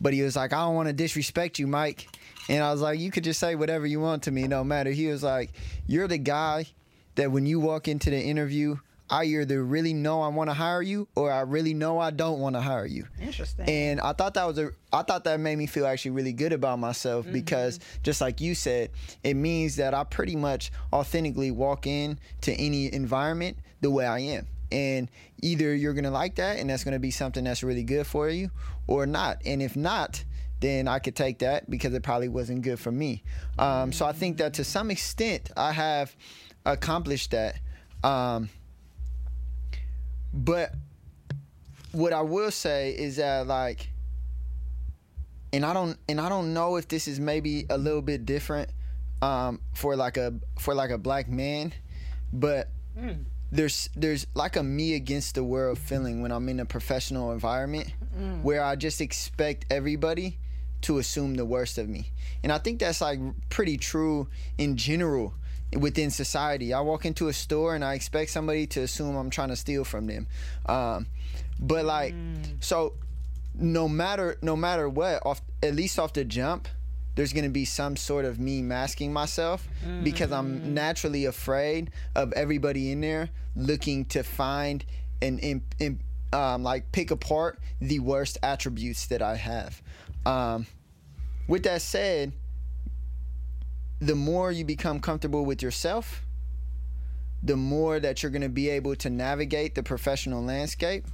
[0.00, 2.08] but he was like, I don't want to disrespect you, Mike.
[2.48, 4.90] And I was like, you could just say whatever you want to me, no matter.
[4.90, 5.50] He was like,
[5.86, 6.66] you're the guy
[7.14, 8.76] that when you walk into the interview,
[9.10, 12.40] I either really know I want to hire you or I really know I don't
[12.40, 13.06] want to hire you.
[13.20, 13.68] Interesting.
[13.68, 16.52] And I thought that was a I thought that made me feel actually really good
[16.52, 17.34] about myself mm-hmm.
[17.34, 18.90] because just like you said,
[19.22, 24.20] it means that I pretty much authentically walk in to any environment the way I
[24.20, 24.46] am.
[24.74, 25.10] And
[25.40, 28.50] either you're gonna like that and that's gonna be something that's really good for you
[28.86, 29.40] or not.
[29.46, 30.24] And if not,
[30.60, 33.22] then I could take that because it probably wasn't good for me.
[33.58, 36.14] Um, so I think that to some extent I have
[36.66, 37.58] accomplished that.
[38.02, 38.48] Um,
[40.32, 40.74] but
[41.92, 43.90] what I will say is that like
[45.52, 48.70] and I don't and I don't know if this is maybe a little bit different
[49.22, 51.72] um, for like a for like a black man,
[52.32, 52.68] but
[53.54, 57.92] there's there's like a me against the world feeling when I'm in a professional environment
[58.42, 60.38] where I just expect everybody
[60.82, 62.10] to assume the worst of me.
[62.42, 65.34] And I think that's like pretty true in general
[65.78, 66.74] within society.
[66.74, 69.84] I walk into a store and I expect somebody to assume I'm trying to steal
[69.84, 70.26] from them.
[70.66, 71.06] Um,
[71.58, 72.14] but like
[72.60, 72.94] so
[73.54, 76.66] no matter no matter what, off at least off the jump,
[77.14, 79.68] there's gonna be some sort of me masking myself
[80.02, 84.84] because I'm naturally afraid of everybody in there looking to find
[85.22, 86.00] and, and, and
[86.32, 89.80] um, like pick apart the worst attributes that I have.
[90.26, 90.66] Um,
[91.46, 92.32] with that said,
[94.00, 96.22] the more you become comfortable with yourself,
[97.42, 101.06] the more that you're going to be able to navigate the professional landscape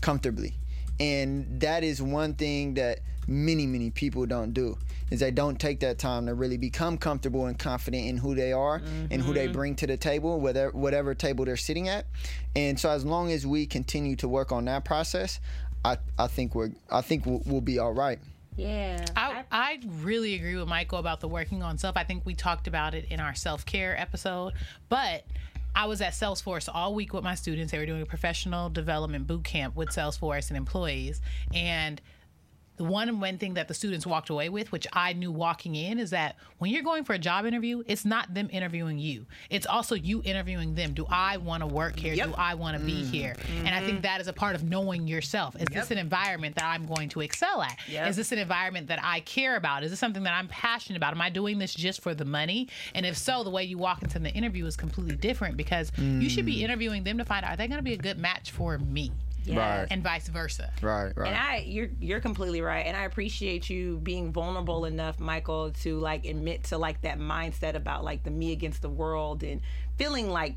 [0.00, 0.54] comfortably.
[0.98, 4.78] And that is one thing that many, many people don't do
[5.10, 8.52] is they don't take that time to really become comfortable and confident in who they
[8.52, 9.52] are and who they mm-hmm.
[9.52, 12.06] bring to the table, whatever whatever table they're sitting at.
[12.54, 15.40] And so as long as we continue to work on that process,
[15.84, 18.18] I, I think we're I think we'll, we'll be all right.
[18.56, 19.04] Yeah.
[19.14, 21.96] I, I really agree with Michael about the working on self.
[21.96, 24.54] I think we talked about it in our self care episode,
[24.88, 25.24] but
[25.74, 27.70] I was at Salesforce all week with my students.
[27.70, 31.20] They were doing a professional development boot camp with Salesforce and employees.
[31.52, 32.00] And
[32.76, 35.98] the one one thing that the students walked away with, which I knew walking in,
[35.98, 39.26] is that when you're going for a job interview, it's not them interviewing you.
[39.50, 40.92] It's also you interviewing them.
[40.92, 42.14] Do I want to work here?
[42.14, 43.12] Do I want to be mm-hmm.
[43.12, 43.36] here?
[43.64, 45.56] And I think that is a part of knowing yourself.
[45.56, 47.78] Is this an environment that I'm going to excel at?
[47.88, 48.08] Yep.
[48.08, 49.82] Is this an environment that I care about?
[49.82, 51.12] Is this something that I'm passionate about?
[51.12, 52.68] Am I doing this just for the money?
[52.94, 56.28] And if so, the way you walk into the interview is completely different because you
[56.28, 56.62] should be mm.
[56.62, 59.12] interviewing them to find out are they going to be a good match for me?
[59.54, 59.86] Right.
[59.90, 60.72] And vice versa.
[60.82, 61.28] Right, right.
[61.28, 65.98] And I, you're you're completely right, and I appreciate you being vulnerable enough, Michael, to
[65.98, 69.60] like admit to like that mindset about like the me against the world and
[69.96, 70.56] feeling like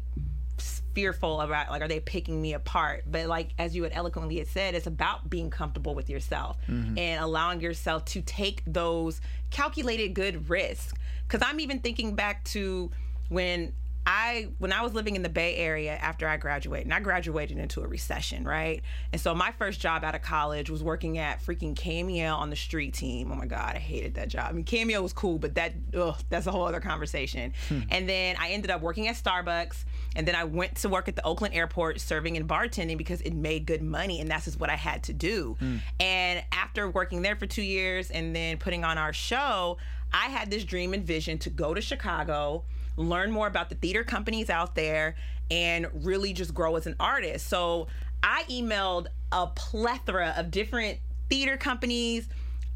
[0.94, 4.48] fearful about like are they picking me apart but like as you had eloquently had
[4.48, 6.98] said it's about being comfortable with yourself mm-hmm.
[6.98, 9.22] and allowing yourself to take those
[9.52, 10.94] calculated good risks
[11.28, 12.92] because i'm even thinking back to
[13.30, 13.72] when
[14.10, 17.60] I when I was living in the Bay Area after I graduated, and I graduated
[17.60, 18.82] into a recession, right?
[19.14, 22.56] And so my first job out of college was working at freaking Cameo on the
[22.56, 23.32] street team.
[23.32, 24.48] Oh my god, I hated that job.
[24.50, 27.54] I mean, Cameo was cool, but that ugh, that's a whole other conversation.
[27.68, 27.82] Hmm.
[27.92, 31.16] And then I ended up working at Starbucks, and then I went to work at
[31.16, 34.72] the Oakland Airport serving and bartending because it made good money, and that's just what
[34.72, 35.56] I had to do.
[35.60, 35.78] Hmm.
[36.00, 39.78] And after working there for two years and then putting on our show,
[40.12, 42.64] I had this dream and vision to go to Chicago
[43.00, 45.16] learn more about the theater companies out there
[45.50, 47.48] and really just grow as an artist.
[47.48, 47.88] So
[48.22, 52.28] I emailed a plethora of different theater companies,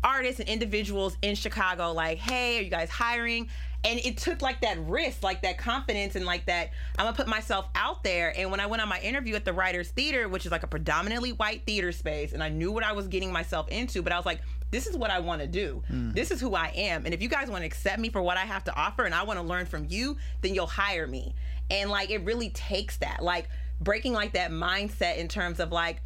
[0.03, 3.49] artists, and individuals in Chicago, like, hey, are you guys hiring?
[3.83, 7.27] And it took like that risk, like that confidence, and like that I'm gonna put
[7.27, 8.33] myself out there.
[8.37, 10.67] And when I went on my interview at the Writers Theater, which is like a
[10.67, 14.17] predominantly white theater space, and I knew what I was getting myself into, but I
[14.17, 14.39] was like,
[14.73, 15.81] this is what I want to do.
[15.91, 16.13] Mm.
[16.13, 17.05] This is who I am.
[17.05, 19.15] And if you guys want to accept me for what I have to offer and
[19.15, 21.33] I want to learn from you, then you'll hire me.
[21.69, 23.23] And like it really takes that.
[23.23, 23.47] Like
[23.79, 26.01] breaking like that mindset in terms of like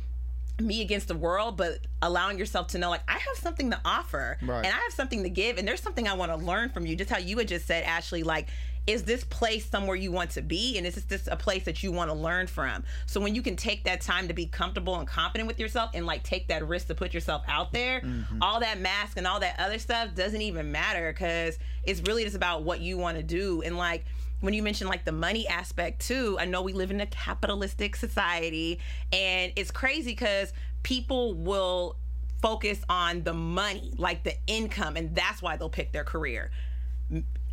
[0.60, 4.38] me against the world, but allowing yourself to know like I have something to offer
[4.42, 4.66] Right.
[4.66, 6.96] and I have something to give and there's something I want to learn from you.
[6.96, 8.48] Just how you had just said, Ashley, like
[8.88, 10.78] is this place somewhere you want to be?
[10.78, 12.86] And is this a place that you want to learn from?
[13.06, 16.06] So when you can take that time to be comfortable and confident with yourself and
[16.06, 18.42] like take that risk to put yourself out there mm-hmm.
[18.42, 22.36] all that mask and all that other stuff doesn't even matter because it's really just
[22.36, 23.62] about what you want to do.
[23.62, 24.06] And like
[24.40, 27.98] when you mentioned like the money aspect too, I know we live in a capitalistic
[27.98, 28.80] society
[29.12, 31.98] and it's crazy because people will
[32.42, 36.52] focus on the money, like the income, and that's why they'll pick their career.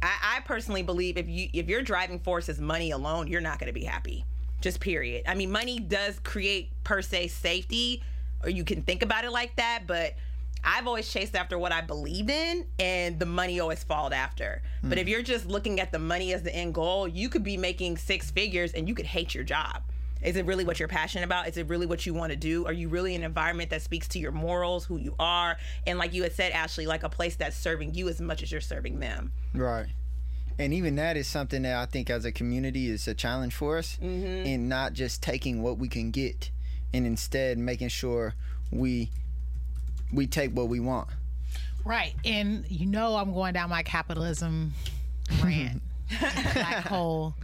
[0.04, 3.58] I, I personally believe if you if your driving force is money alone, you're not
[3.58, 4.24] going to be happy.
[4.60, 5.24] Just period.
[5.26, 8.02] I mean, money does create per se safety,
[8.42, 10.14] or you can think about it like that, but
[10.62, 14.62] I've always chased after what I believed in, and the money always followed after.
[14.82, 15.10] But if hmm.
[15.10, 18.30] you're just looking at the money as the end goal, you could be making six
[18.30, 19.82] figures and you could hate your job.
[20.24, 21.48] Is it really what you're passionate about?
[21.48, 22.66] Is it really what you want to do?
[22.66, 25.56] Are you really in an environment that speaks to your morals, who you are,
[25.86, 28.50] and like you had said, Ashley, like a place that's serving you as much as
[28.50, 29.32] you're serving them?
[29.54, 29.86] Right.
[30.58, 33.76] And even that is something that I think as a community is a challenge for
[33.76, 34.46] us mm-hmm.
[34.46, 36.50] in not just taking what we can get
[36.92, 38.34] and instead making sure
[38.70, 39.10] we
[40.12, 41.08] we take what we want.
[41.84, 42.14] Right.
[42.24, 44.72] And you know I'm going down my capitalism
[45.42, 47.34] rant black hole.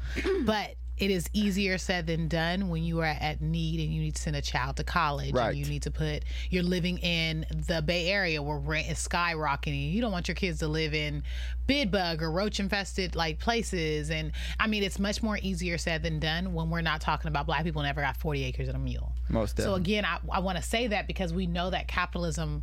[0.45, 4.15] But it is easier said than done when you are at need and you need
[4.15, 5.49] to send a child to college Right.
[5.49, 9.93] and you need to put you're living in the Bay Area where rent is skyrocketing.
[9.93, 11.23] You don't want your kids to live in
[11.67, 16.19] bedbug or roach infested like places and I mean it's much more easier said than
[16.21, 19.13] done when we're not talking about black people never got 40 acres and a mule.
[19.29, 19.79] Most definitely.
[19.79, 22.63] So again, I, I want to say that because we know that capitalism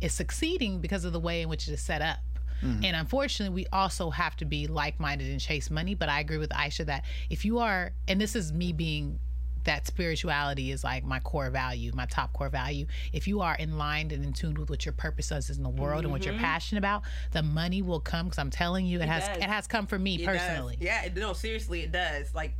[0.00, 2.18] is succeeding because of the way in which it is set up.
[2.62, 2.84] Mm-hmm.
[2.84, 5.94] And unfortunately, we also have to be like minded and chase money.
[5.94, 9.20] But I agree with Aisha that if you are, and this is me being
[9.64, 12.86] that spirituality is like my core value, my top core value.
[13.12, 15.68] If you are in line and in tune with what your purpose is in the
[15.68, 17.02] world and what you're passionate about,
[17.32, 18.26] the money will come.
[18.26, 19.34] Because I'm telling you, it, has Mm-hmm.
[19.34, 19.42] does.
[19.42, 20.76] it has come for me It personally.
[20.76, 20.84] does.
[20.84, 22.34] Yeah, no, seriously, it does.
[22.34, 22.54] Like,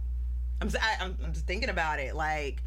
[0.61, 2.15] I'm, I, am I'm just thinking about it.
[2.15, 2.63] Like,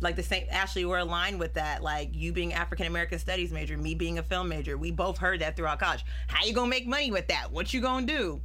[0.00, 0.46] like the same.
[0.50, 1.82] Ashley, we're aligned with that.
[1.82, 5.40] Like, you being African American Studies major, me being a film major, we both heard
[5.40, 6.04] that throughout college.
[6.26, 7.50] How you gonna make money with that?
[7.50, 8.40] What you gonna do?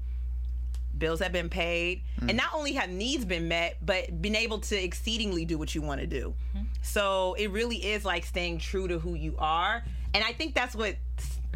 [0.98, 2.30] Bills have been paid, mm.
[2.30, 5.82] and not only have needs been met, but been able to exceedingly do what you
[5.82, 6.34] want to do.
[6.56, 6.66] Mm-hmm.
[6.82, 9.84] So it really is like staying true to who you are,
[10.14, 10.96] and I think that's what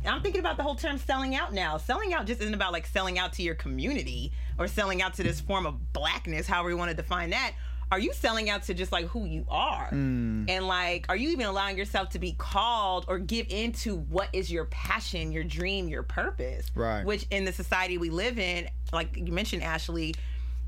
[0.06, 1.78] I'm thinking about the whole term selling out now.
[1.78, 5.24] Selling out just isn't about like selling out to your community or selling out to
[5.24, 7.54] this form of blackness, however you want to define that.
[7.92, 9.90] Are you selling out to just like who you are?
[9.92, 10.50] Mm.
[10.50, 14.52] And like, are you even allowing yourself to be called or give into what is
[14.52, 16.66] your passion, your dream, your purpose?
[16.76, 17.06] Right.
[17.06, 20.16] Which in the society we live in, like you mentioned, Ashley,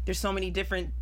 [0.05, 0.93] there's so many different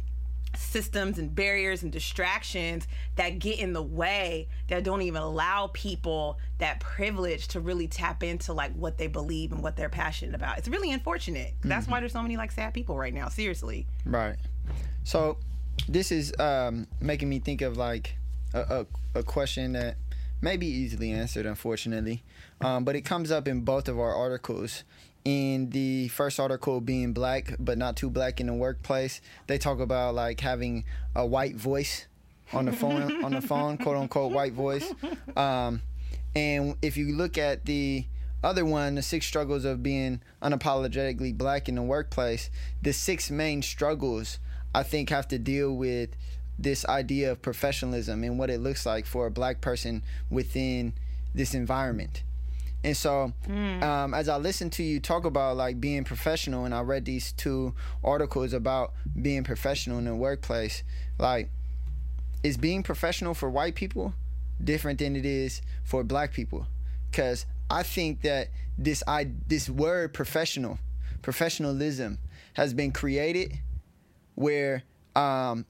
[0.58, 2.88] systems and barriers and distractions
[3.18, 8.24] that get in the way that don't even allow people that privilege to really tap
[8.24, 10.58] into like what they believe and what they're passionate about.
[10.58, 11.54] It's really unfortunate.
[11.62, 11.92] That's mm-hmm.
[11.92, 13.30] why there's so many like sad people right now.
[13.30, 13.86] Seriously.
[14.06, 14.38] Right.
[15.04, 15.38] So
[15.88, 18.18] this is um, making me think of like
[18.54, 19.98] a, a, a question that
[20.42, 22.24] may be easily answered, unfortunately.
[22.62, 24.84] Um, but it comes up in both of our articles.
[25.24, 29.80] In the first article being black, but not too black in the workplace, they talk
[29.80, 32.06] about like having a white voice
[32.54, 34.94] on the phone, on the phone, quote unquote white voice.
[35.36, 35.82] Um,
[36.36, 38.06] and if you look at the
[38.44, 42.52] other one, the six struggles of being unapologetically black in the workplace,
[42.84, 44.38] the six main struggles
[44.76, 46.10] I think have to deal with
[46.60, 50.94] this idea of professionalism and what it looks like for a black person within
[51.34, 52.24] this environment.
[52.84, 56.82] And so, um, as I listened to you talk about like being professional, and I
[56.82, 57.74] read these two
[58.04, 60.84] articles about being professional in the workplace,
[61.18, 61.50] like,
[62.44, 64.14] is being professional for white people
[64.62, 66.68] different than it is for black people?
[67.10, 70.80] Because I think that this I this word professional,
[71.22, 72.20] professionalism,
[72.56, 73.60] has been created
[74.36, 74.84] where
[75.16, 75.66] um,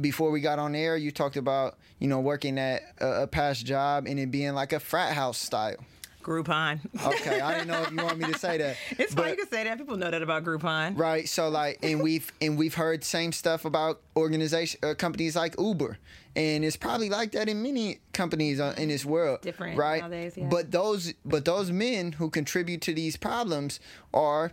[0.00, 3.66] before we got on air, you talked about you know working at a, a past
[3.66, 5.76] job and it being like a frat house style.
[6.24, 6.80] Groupon.
[7.04, 8.76] Okay, I didn't know if you want me to say that.
[8.92, 9.76] it's fine but- you can say that.
[9.76, 10.98] People know that about Groupon.
[10.98, 11.28] Right.
[11.28, 15.98] So like, and we've and we've heard same stuff about organization uh, companies like Uber,
[16.34, 19.42] and it's probably like that in many companies uh, in this world.
[19.42, 20.00] Different right?
[20.00, 20.46] nowadays, yeah.
[20.48, 23.78] But those but those men who contribute to these problems
[24.14, 24.52] are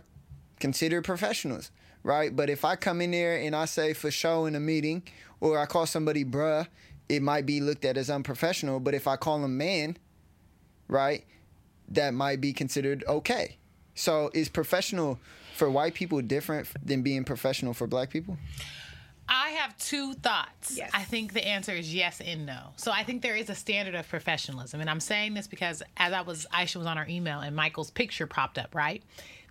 [0.60, 1.70] considered professionals,
[2.02, 2.34] right?
[2.34, 5.02] But if I come in there and I say for show in a meeting,
[5.40, 6.66] or I call somebody bruh,
[7.08, 8.80] it might be looked at as unprofessional.
[8.80, 9.96] But if I call them man,
[10.88, 11.24] right,
[11.88, 13.56] that might be considered okay.
[13.94, 15.18] So is professional
[15.54, 18.38] for white people different than being professional for black people?
[19.28, 20.76] I have two thoughts.
[20.76, 20.90] Yes.
[20.92, 22.68] I think the answer is yes and no.
[22.76, 24.80] So I think there is a standard of professionalism.
[24.80, 27.90] And I'm saying this because as I was, Aisha was on our email and Michael's
[27.90, 29.02] picture popped up, right?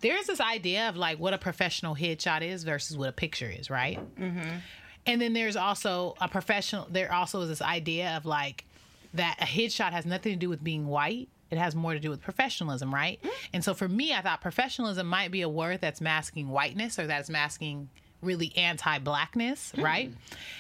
[0.01, 3.49] There is this idea of like what a professional headshot is versus what a picture
[3.49, 3.99] is, right?
[4.19, 4.57] Mm-hmm.
[5.05, 8.65] And then there's also a professional, there also is this idea of like
[9.13, 11.29] that a headshot has nothing to do with being white.
[11.49, 13.19] It has more to do with professionalism, right?
[13.51, 17.07] And so for me, I thought professionalism might be a word that's masking whiteness or
[17.07, 17.89] that's masking
[18.21, 19.83] really anti-blackness, hmm.
[19.83, 20.11] right?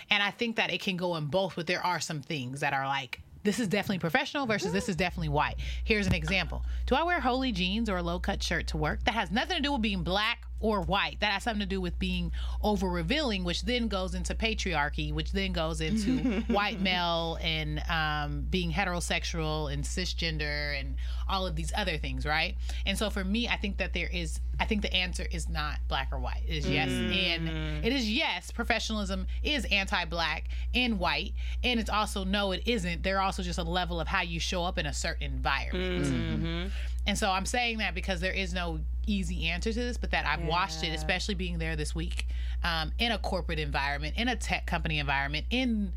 [0.09, 2.73] And I think that it can go in both, but there are some things that
[2.73, 5.55] are like this is definitely professional versus this is definitely white.
[5.83, 6.63] Here's an example.
[6.85, 9.03] Do I wear holey jeans or a low-cut shirt to work?
[9.05, 11.17] That has nothing to do with being black or white.
[11.19, 12.31] That has something to do with being
[12.61, 18.45] over revealing, which then goes into patriarchy, which then goes into white male and um,
[18.49, 20.95] being heterosexual and cisgender and
[21.27, 22.55] all of these other things, right?
[22.85, 25.79] And so for me, I think that there is, I think the answer is not
[25.87, 26.43] black or white.
[26.47, 26.89] It is yes.
[26.89, 30.45] And it is yes, professionalism is anti black
[30.75, 31.33] and white.
[31.63, 33.03] And it's also no, it isn't.
[33.03, 36.71] They're also just a level of how you show up in a certain environment.
[37.07, 38.79] And so I'm saying that because there is no
[39.11, 42.27] easy answer to this, but that I've watched it, especially being there this week
[42.63, 45.93] um, in a corporate environment, in a tech company environment, in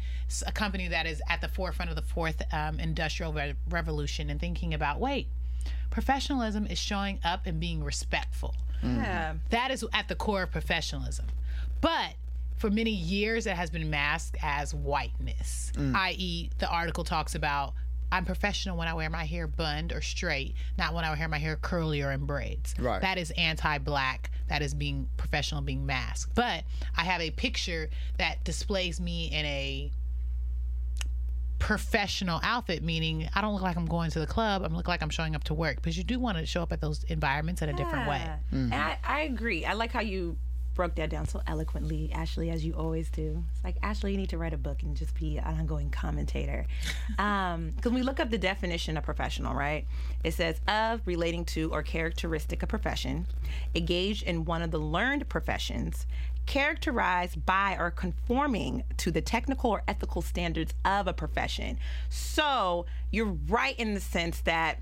[0.46, 4.40] a company that is at the forefront of the fourth um, industrial re- revolution, and
[4.40, 5.28] thinking about wait,
[5.90, 8.54] professionalism is showing up and being respectful.
[8.82, 9.34] Yeah.
[9.50, 11.26] That is at the core of professionalism.
[11.80, 12.14] But
[12.56, 15.94] for many years it has been masked as whiteness, Mm.
[15.94, 17.74] i.e., the article talks about
[18.12, 21.38] I'm professional when I wear my hair bunned or straight, not when I wear my
[21.38, 22.74] hair curly or in braids.
[22.78, 23.00] Right.
[23.00, 24.30] That is anti-black.
[24.48, 26.34] That is being professional, being masked.
[26.34, 26.64] But
[26.96, 29.90] I have a picture that displays me in a
[31.58, 34.62] professional outfit, meaning I don't look like I'm going to the club.
[34.62, 35.76] I look like I'm showing up to work.
[35.76, 38.20] Because you do want to show up at those environments in a different way.
[38.22, 38.36] Yeah.
[38.52, 38.64] Mm.
[38.64, 39.64] And I, I agree.
[39.64, 40.36] I like how you
[40.74, 43.44] broke that down so eloquently, Ashley, as you always do.
[43.52, 46.66] It's like, Ashley, you need to write a book and just be an ongoing commentator.
[47.18, 49.86] Um, because when we look up the definition of professional, right,
[50.24, 53.26] it says of relating to or characteristic a profession,
[53.74, 56.06] engaged in one of the learned professions,
[56.46, 61.78] characterized by or conforming to the technical or ethical standards of a profession.
[62.08, 64.80] So you're right in the sense that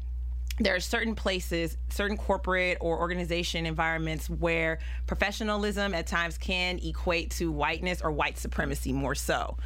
[0.59, 7.31] there are certain places, certain corporate or organization environments where professionalism at times can equate
[7.33, 9.57] to whiteness or white supremacy more so.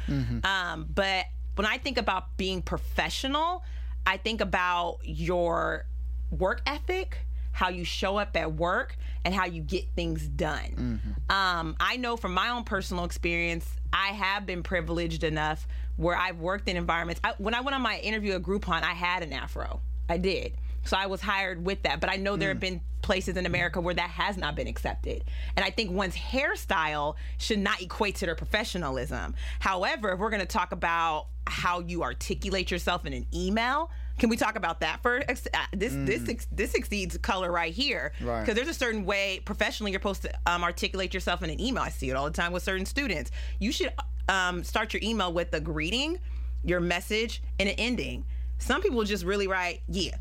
[0.45, 1.25] Um, but
[1.55, 3.63] when I think about being professional,
[4.05, 5.85] I think about your
[6.31, 7.17] work ethic,
[7.51, 11.01] how you show up at work, and how you get things done.
[11.29, 15.67] Um, I know from my own personal experience, I have been privileged enough
[15.97, 17.19] where I've worked in environments.
[17.23, 19.81] I, when I went on my interview at Groupon, I had an afro.
[20.07, 20.53] I did.
[20.87, 21.99] So I was hired with that.
[21.99, 25.23] But I know there have been places in America where that has not been accepted.
[25.55, 29.35] And I think one's hairstyle should not equate to their professionalism.
[29.59, 34.29] However, if we're going to talk about how you articulate yourself in an email, can
[34.29, 35.33] we talk about that for uh,
[35.73, 35.93] this?
[35.95, 38.41] This ex- this exceeds color right here Right.
[38.41, 41.83] because there's a certain way professionally you're supposed to um, articulate yourself in an email.
[41.83, 43.29] I see it all the time with certain students.
[43.59, 43.93] You should
[44.27, 46.17] um, start your email with a greeting,
[46.63, 48.25] your message, and an ending.
[48.57, 50.15] Some people just really write, yeah,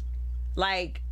[0.57, 1.03] like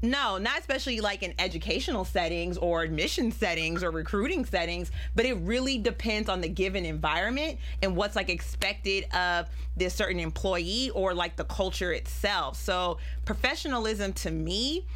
[0.00, 5.34] no, not especially like in educational settings or admission settings or recruiting settings, but it
[5.34, 11.14] really depends on the given environment and what's like expected of this certain employee or
[11.14, 12.56] like the culture itself.
[12.56, 14.86] So, professionalism to me,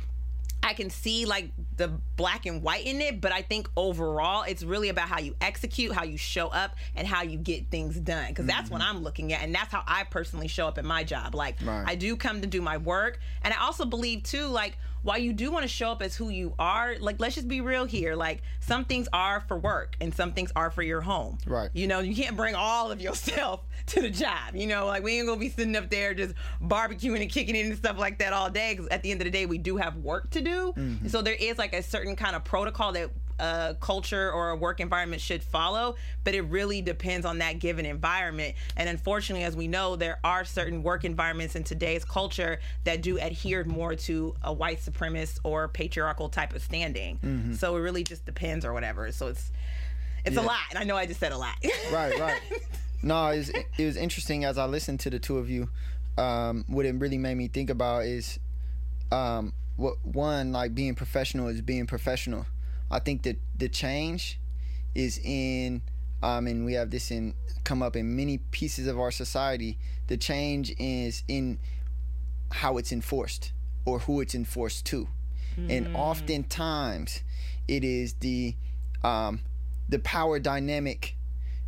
[0.62, 4.62] I can see like the black and white in it, but I think overall it's
[4.62, 8.28] really about how you execute, how you show up, and how you get things done.
[8.28, 8.96] Because that's what mm-hmm.
[8.96, 11.34] I'm looking at, and that's how I personally show up in my job.
[11.34, 11.84] Like Right.
[11.86, 15.32] I do come to do my work, and I also believe too, like while you
[15.32, 18.14] do want to show up as who you are, like let's just be real here.
[18.14, 21.38] Like some things are for work, and some things are for your home.
[21.46, 21.70] Right.
[21.72, 24.54] You know, you can't bring all of yourself to the job.
[24.54, 27.66] You know, like we ain't gonna be sitting up there just barbecuing and kicking it
[27.66, 28.74] and stuff like that all day.
[28.74, 30.72] Because at the end of the day, we do have work to do.
[30.76, 31.08] Mm-hmm.
[31.08, 33.10] So there is like a certain kind of protocol that
[33.42, 37.84] a culture or a work environment should follow, but it really depends on that given
[37.84, 38.54] environment.
[38.76, 43.18] And unfortunately, as we know, there are certain work environments in today's culture that do
[43.18, 47.18] adhere more to a white supremacist or patriarchal type of standing.
[47.54, 49.10] So it really just depends or whatever.
[49.12, 49.50] So it's
[50.24, 51.56] it's a lot, and I know I just said a lot.
[51.92, 52.40] right, right.
[53.02, 55.68] No, it was, it was interesting as I listened to the two of you.
[56.16, 58.38] Um, what it really made me think about is,
[59.10, 62.46] um, what one like being professional is being professional.
[62.92, 64.38] I think that the change
[64.94, 65.82] is in,
[66.22, 67.34] um, and we have this in
[67.64, 69.78] come up in many pieces of our society.
[70.08, 71.58] The change is in
[72.50, 73.52] how it's enforced
[73.86, 75.08] or who it's enforced to,
[75.56, 77.22] and oftentimes
[77.66, 78.54] it is the
[79.02, 79.40] um,
[79.88, 81.16] the power dynamic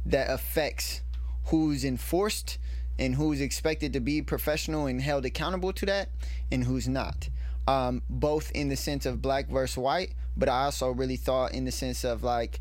[0.07, 1.01] that affects
[1.47, 2.59] who's enforced
[2.99, 6.11] and who's expected to be professional and held accountable to that
[6.53, 7.29] and who's not.
[7.67, 11.65] Um, both in the sense of black versus white, but I also really thought in
[11.65, 12.61] the sense of like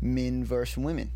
[0.00, 1.12] men versus women,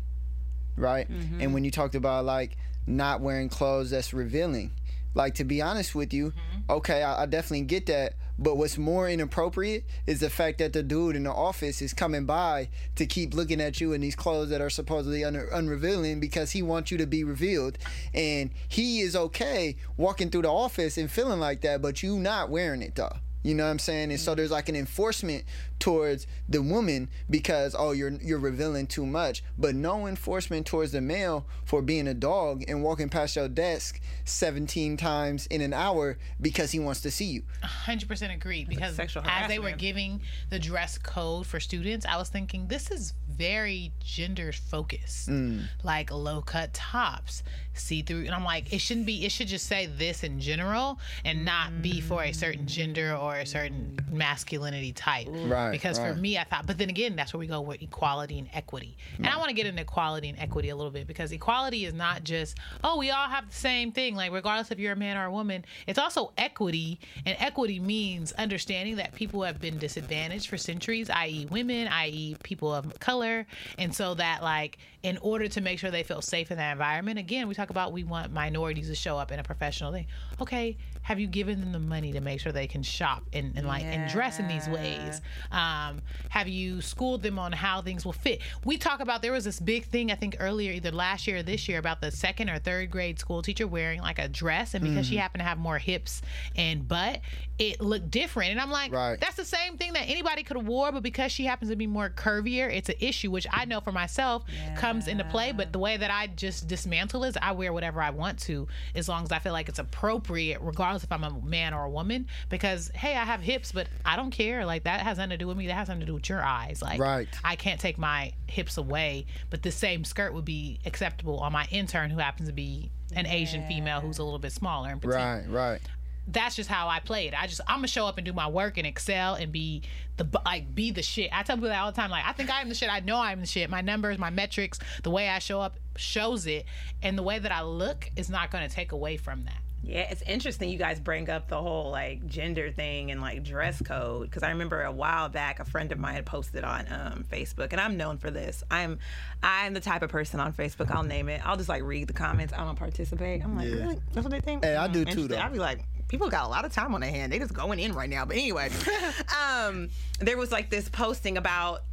[0.75, 1.09] right?
[1.09, 1.41] Mm-hmm.
[1.41, 4.71] And when you talked about like not wearing clothes that's revealing,
[5.13, 6.71] like to be honest with you, mm-hmm.
[6.71, 8.13] okay, I, I definitely get that.
[8.41, 12.25] But what's more inappropriate is the fact that the dude in the office is coming
[12.25, 16.51] by to keep looking at you in these clothes that are supposedly un- unrevealing because
[16.51, 17.77] he wants you to be revealed,
[18.13, 22.49] and he is okay walking through the office and feeling like that, but you not
[22.49, 23.17] wearing it though.
[23.43, 24.11] You know what I'm saying?
[24.11, 24.37] And so mm.
[24.37, 25.45] there's like an enforcement
[25.79, 31.01] towards the woman because oh you're you're revealing too much, but no enforcement towards the
[31.01, 36.17] male for being a dog and walking past your desk 17 times in an hour
[36.41, 37.43] because he wants to see you.
[37.63, 42.67] 100% agree because as they were giving the dress code for students i was thinking
[42.67, 45.63] this is very gender focused mm.
[45.83, 47.41] like low cut tops
[47.73, 50.99] see through and i'm like it shouldn't be it should just say this in general
[51.23, 55.27] and not be for a certain gender or or a certain masculinity type.
[55.29, 58.39] Right, Because for me, I thought, but then again, that's where we go with equality
[58.39, 58.97] and equity.
[59.17, 61.93] And I want to get into equality and equity a little bit because equality is
[61.93, 64.15] not just, oh, we all have the same thing.
[64.15, 66.99] Like, regardless if you're a man or a woman, it's also equity.
[67.25, 72.73] And equity means understanding that people have been disadvantaged for centuries, i.e., women, i.e., people
[72.73, 73.28] of color.
[73.77, 77.19] And so that, like, in order to make sure they feel safe in that environment,
[77.19, 80.07] again, we talk about we want minorities to show up in a professional thing.
[80.41, 80.77] Okay,
[81.09, 83.83] have you given them the money to make sure they can shop and, and like
[83.83, 85.21] and dress in these ways?
[85.51, 88.41] Um, have you schooled them on how things will fit?
[88.63, 91.41] We talk about there was this big thing I think earlier, either last year or
[91.43, 94.83] this year, about the second or third grade school teacher wearing like a dress, and
[94.83, 96.21] because she happened to have more hips
[96.55, 97.21] and butt,
[97.57, 98.51] it looked different.
[98.51, 99.19] And I'm like, Right.
[99.19, 101.87] that's the same thing that anybody could have wore, but because she happens to be
[101.87, 104.43] more curvier, it's an issue, which I know for myself
[104.77, 105.53] comes into play.
[105.53, 109.09] But the way that I just dismantle is I wear whatever I want to, as
[109.09, 112.27] long as I feel like it's appropriate, regardless if I'm a man or a woman.
[112.49, 114.65] Because hey, I have hips, but I don't care.
[114.65, 115.67] Like that has nothing to do with me.
[115.67, 116.81] That has nothing to do with your eyes.
[116.81, 117.27] Like Right.
[117.43, 121.67] I can't take my hips away, but the same skirt would be acceptable on my
[121.71, 125.43] intern who happens to be an Asian female who's a little bit smaller and Right,
[125.49, 125.81] right.
[126.27, 127.33] that's just how I play it.
[127.33, 129.81] I just I'm gonna show up and do my work and excel and be
[130.17, 131.31] the like be the shit.
[131.33, 132.11] I tell people that all the time.
[132.11, 132.89] Like I think I am the shit.
[132.93, 133.67] I know I'm the shit.
[133.69, 136.65] My numbers, my metrics, the way I show up shows it,
[137.01, 139.57] and the way that I look is not gonna take away from that.
[139.81, 143.81] Yeah, it's interesting you guys bring up the whole like gender thing and like dress
[143.81, 147.25] code because I remember a while back a friend of mine had posted on um,
[147.31, 148.63] Facebook and I'm known for this.
[148.69, 148.99] I'm
[149.41, 151.41] I'm the type of person on Facebook I'll name it.
[151.45, 152.53] I'll just like read the comments.
[152.53, 153.43] I don't participate.
[153.43, 153.75] I'm like, Yeah.
[153.75, 153.99] really?
[154.13, 154.63] That's what they think?
[154.63, 155.37] Hey, I Hmm, do too, though.
[155.37, 157.31] I'd be like, people got a lot of time on their hand.
[157.31, 158.25] They just going in right now.
[158.25, 158.69] But anyway,
[159.41, 161.83] um, there was like this posting about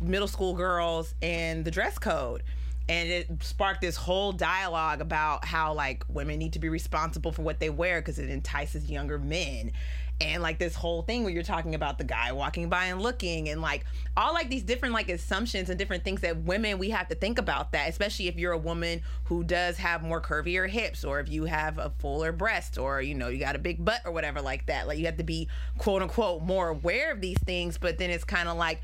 [0.00, 2.42] middle school girls and the dress code
[2.88, 7.42] and it sparked this whole dialogue about how like women need to be responsible for
[7.42, 9.72] what they wear because it entices younger men.
[10.20, 13.50] And like this whole thing where you're talking about the guy walking by and looking
[13.50, 13.84] and like
[14.16, 17.38] all like these different like assumptions and different things that women we have to think
[17.38, 21.28] about that especially if you're a woman who does have more curvier hips or if
[21.28, 24.40] you have a fuller breast or you know you got a big butt or whatever
[24.40, 24.88] like that.
[24.88, 28.24] Like you have to be quote unquote more aware of these things but then it's
[28.24, 28.80] kind of like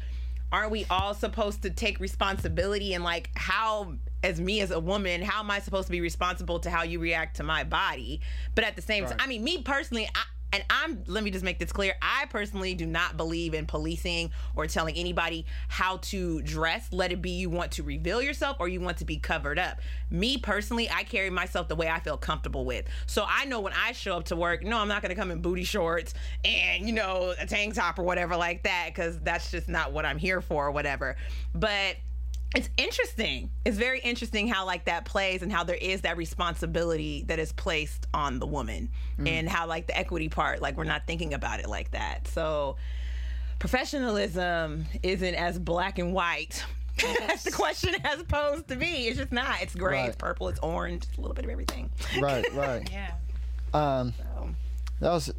[0.55, 2.95] aren't we all supposed to take responsibility?
[2.95, 6.59] And like how as me as a woman how am i supposed to be responsible
[6.59, 8.21] to how you react to my body?
[8.55, 10.23] But at the same time i mean me personally I,
[10.55, 11.95] and I'm let me just make this clear.
[12.01, 16.89] I personally do not believe in policing or telling anybody how to dress.
[16.93, 19.81] Let it be you want to reveal yourself or you want to be covered up.
[20.11, 22.87] Me personally, I carry myself the way I feel comfortable with.
[23.07, 25.33] So I know when I show up to work, no, I'm not going to come
[25.33, 29.51] in booty shorts and, you know, a tank top or whatever like that cuz that's
[29.51, 31.17] just not what I'm here for or whatever.
[31.53, 31.97] But
[32.55, 33.51] it's interesting.
[33.65, 37.53] It's very interesting how like that plays and how there is that responsibility that is
[37.53, 38.91] placed on the woman
[39.27, 42.29] and how like the equity part like we're not thinking about it like that.
[42.29, 42.77] So
[43.59, 46.65] professionalism isn't as black and white
[47.29, 49.09] as the question has posed to me.
[49.09, 49.61] It's just not.
[49.63, 51.91] It's gray, it's purple, it's orange, it's a little bit of everything.
[52.21, 52.89] Right, right.
[52.91, 53.15] Yeah.
[53.73, 54.51] Um, So,
[55.01, 55.33] that was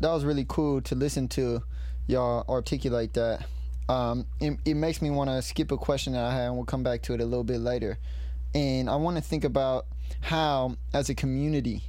[0.00, 1.62] that was really cool to listen to
[2.06, 3.44] y'all articulate that.
[3.92, 6.64] Um, it, it makes me want to skip a question that I had, and we'll
[6.64, 7.98] come back to it a little bit later.
[8.54, 9.84] And I want to think about
[10.22, 11.84] how, as a community,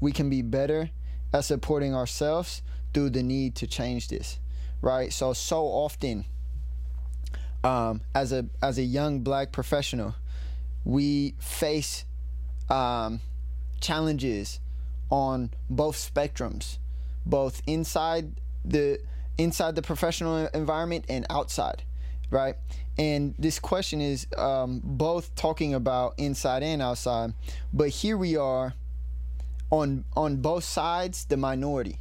[0.00, 0.90] we can be better
[1.32, 2.62] at supporting ourselves
[2.92, 4.40] through the need to change this,
[4.82, 5.12] right?
[5.12, 6.24] So so often,
[7.62, 10.16] um, as a as a young black professional,
[10.84, 12.04] we face
[12.68, 13.20] um,
[13.80, 14.58] challenges
[15.08, 16.78] on both spectrums,
[17.24, 18.98] both inside the
[19.38, 21.82] inside the professional environment and outside,
[22.30, 22.56] right?
[22.98, 27.32] And this question is um, both talking about inside and outside,
[27.72, 28.74] but here we are
[29.70, 32.00] on on both sides, the minority.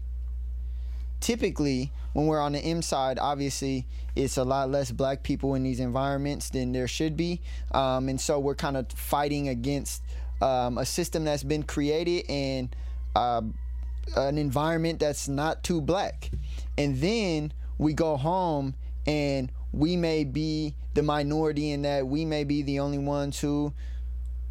[1.20, 3.86] Typically, when we're on the inside, obviously
[4.16, 7.42] it's a lot less black people in these environments than there should be,
[7.74, 10.02] um, and so we're kind of fighting against
[10.42, 12.76] um, a system that's been created and
[13.16, 13.42] uh,
[14.16, 16.32] an environment that's not too black.
[16.78, 18.76] And then we go home
[19.06, 23.74] and we may be the minority in that we may be the only ones who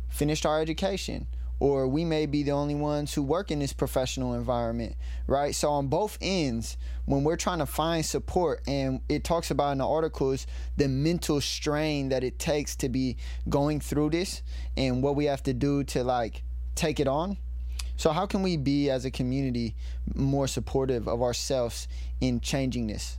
[0.08, 1.26] finished our education
[1.58, 4.94] or we may be the only ones who work in this professional environment
[5.26, 5.54] right?
[5.54, 9.78] So on both ends when we're trying to find support and it talks about in
[9.78, 10.46] the articles
[10.76, 13.16] the mental strain that it takes to be
[13.48, 14.42] going through this
[14.76, 16.42] and what we have to do to like
[16.74, 17.36] take it on
[17.96, 19.74] so how can we be as a community
[20.14, 21.88] more supportive of ourselves
[22.20, 23.18] in changing this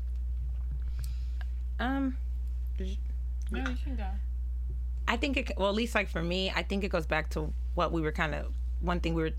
[1.79, 2.15] um
[3.51, 4.05] No, you can go.
[5.07, 7.53] I think it, well, at least like for me, I think it goes back to
[7.75, 9.31] what we were kind of one thing we were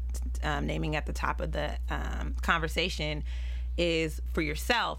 [0.42, 3.22] um, naming at the top of the um, conversation
[3.76, 4.98] is for yourself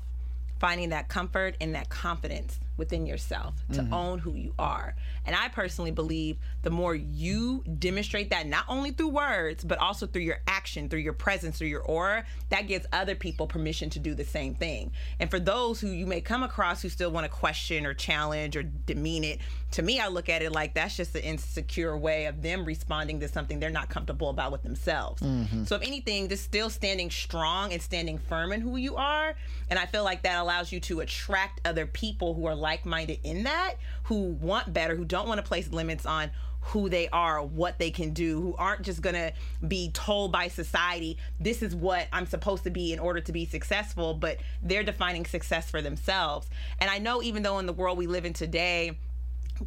[0.60, 3.94] finding that comfort and that confidence within yourself to mm-hmm.
[3.94, 4.96] own who you are.
[5.26, 10.08] And I personally believe the more you demonstrate that, not only through words, but also
[10.08, 14.00] through your action, through your presence, through your aura, that gives other people permission to
[14.00, 14.92] do the same thing.
[15.20, 18.56] And for those who you may come across who still want to question or challenge
[18.56, 19.40] or demean it,
[19.72, 23.20] to me, I look at it like that's just an insecure way of them responding
[23.20, 25.22] to something they're not comfortable about with themselves.
[25.22, 25.66] Mm-hmm.
[25.66, 29.36] So, if anything, just still standing strong and standing firm in who you are.
[29.70, 33.20] And I feel like that allows you to attract other people who are like minded
[33.24, 37.42] in that, who want better, who don't want to place limits on who they are,
[37.44, 39.32] what they can do, who aren't just gonna
[39.68, 43.46] be told by society, this is what I'm supposed to be in order to be
[43.46, 46.50] successful, but they're defining success for themselves.
[46.80, 48.98] And I know even though in the world we live in today,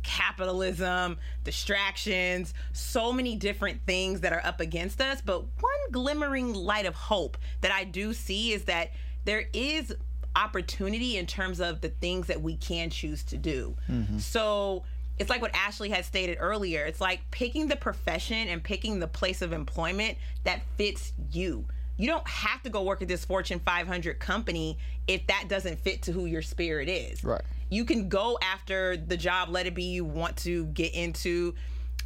[0.02, 5.20] capitalism, distractions, so many different things that are up against us.
[5.20, 8.90] But one glimmering light of hope that I do see is that
[9.24, 9.94] there is
[10.36, 13.76] opportunity in terms of the things that we can choose to do.
[14.18, 14.84] So
[15.18, 16.84] it's like what Ashley had stated earlier.
[16.84, 21.64] It's like picking the profession and picking the place of employment that fits you.
[21.98, 26.02] You don't have to go work at this Fortune 500 company if that doesn't fit
[26.02, 27.42] to who your spirit is Right.
[27.68, 31.54] you can go after the job let it be you want to get into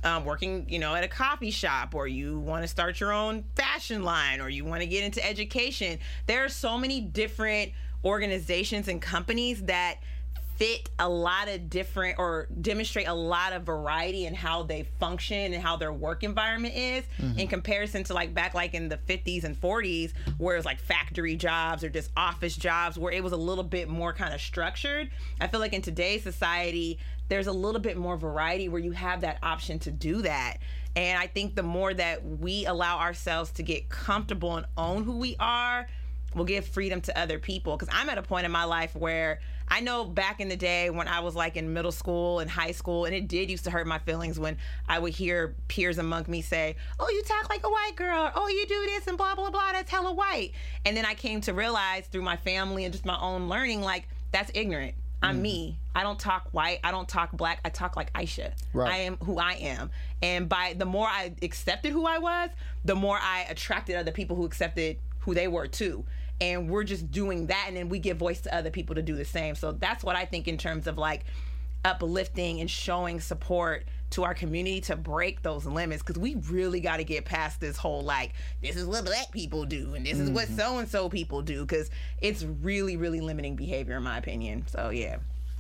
[0.03, 3.45] um, working you know at a coffee shop or you want to start your own
[3.55, 7.73] fashion line or you want to get into education there are so many different
[8.07, 9.97] organizations and companies that
[10.57, 15.53] fit a lot of different or demonstrate a lot of variety in how they function
[15.53, 17.39] and how their work environment is mm-hmm.
[17.39, 20.79] in comparison to like back like in the 50s and 40s where it was like
[20.79, 24.41] factory jobs or just office jobs where it was a little bit more kind of
[24.41, 25.11] structured.
[25.41, 26.99] I feel like in today's society
[27.29, 30.59] there's a little bit more variety where you have that option to do that.
[30.95, 35.19] And i think the more that we allow ourselves to get comfortable and own who
[35.19, 35.87] we are
[36.37, 39.41] will give freedom to other people because i'm at a point in my life where
[39.69, 42.71] i know back in the day when i was like in middle school and high
[42.71, 44.57] school and it did used to hurt my feelings when
[44.89, 48.49] i would hear peers among me say oh you talk like a white girl oh
[48.49, 50.53] you do this and blah blah blah that's hella white
[50.85, 54.07] and then i came to realize through my family and just my own learning like
[54.31, 55.43] that's ignorant I'm mm-hmm.
[55.43, 55.79] me.
[55.95, 56.81] I don't talk white.
[56.85, 57.61] I don't talk black.
[57.65, 58.53] I talk like Aisha.
[58.73, 58.93] Right.
[58.93, 59.91] I am who I am.
[60.23, 62.51] And by the more I accepted who I was,
[62.85, 66.05] the more I attracted other people who accepted who they were too.
[66.41, 69.17] And we're just doing that and then we give voice to other people to do
[69.17, 69.55] the same.
[69.55, 71.25] So that's what I think in terms of like
[71.85, 76.97] uplifting and showing support to our community to break those limits because we really got
[76.97, 78.33] to get past this whole like
[78.63, 81.63] this is what black people do and this is what so and so people do
[81.63, 84.65] because it's really really limiting behavior in my opinion.
[84.67, 85.19] So yeah.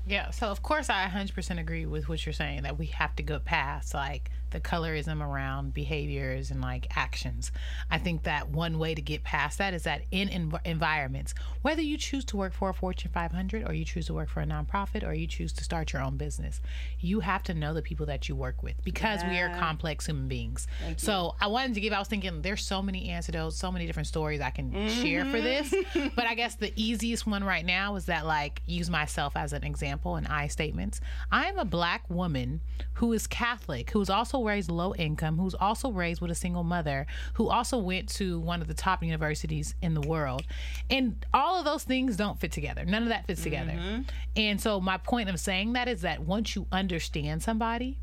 [0.08, 3.24] Yeah, so of course I 100% agree with what you're saying that we have to
[3.24, 7.52] go past like the colorism around behaviors and like actions.
[7.90, 11.82] I think that one way to get past that is that in env- environments, whether
[11.82, 14.46] you choose to work for a Fortune 500 or you choose to work for a
[14.46, 16.60] nonprofit or you choose to start your own business,
[17.00, 20.28] you have to know the people that you work with because we are complex human
[20.28, 20.66] beings.
[20.96, 24.06] So I wanted to give, I was thinking there's so many antidotes, so many different
[24.06, 25.02] stories I can mm-hmm.
[25.02, 25.74] share for this.
[26.14, 29.64] But I guess the easiest one right now is that like use myself as an
[29.64, 31.00] example and I statements.
[31.30, 32.60] I'm a black woman
[32.94, 37.06] who is Catholic, who's also raised low income, who's also raised with a single mother,
[37.34, 40.42] who also went to one of the top universities in the world.
[40.90, 42.84] And all of those things don't fit together.
[42.84, 43.72] None of that fits together.
[43.72, 44.02] Mm-hmm.
[44.36, 47.98] And so my point of saying that is that once you understand somebody,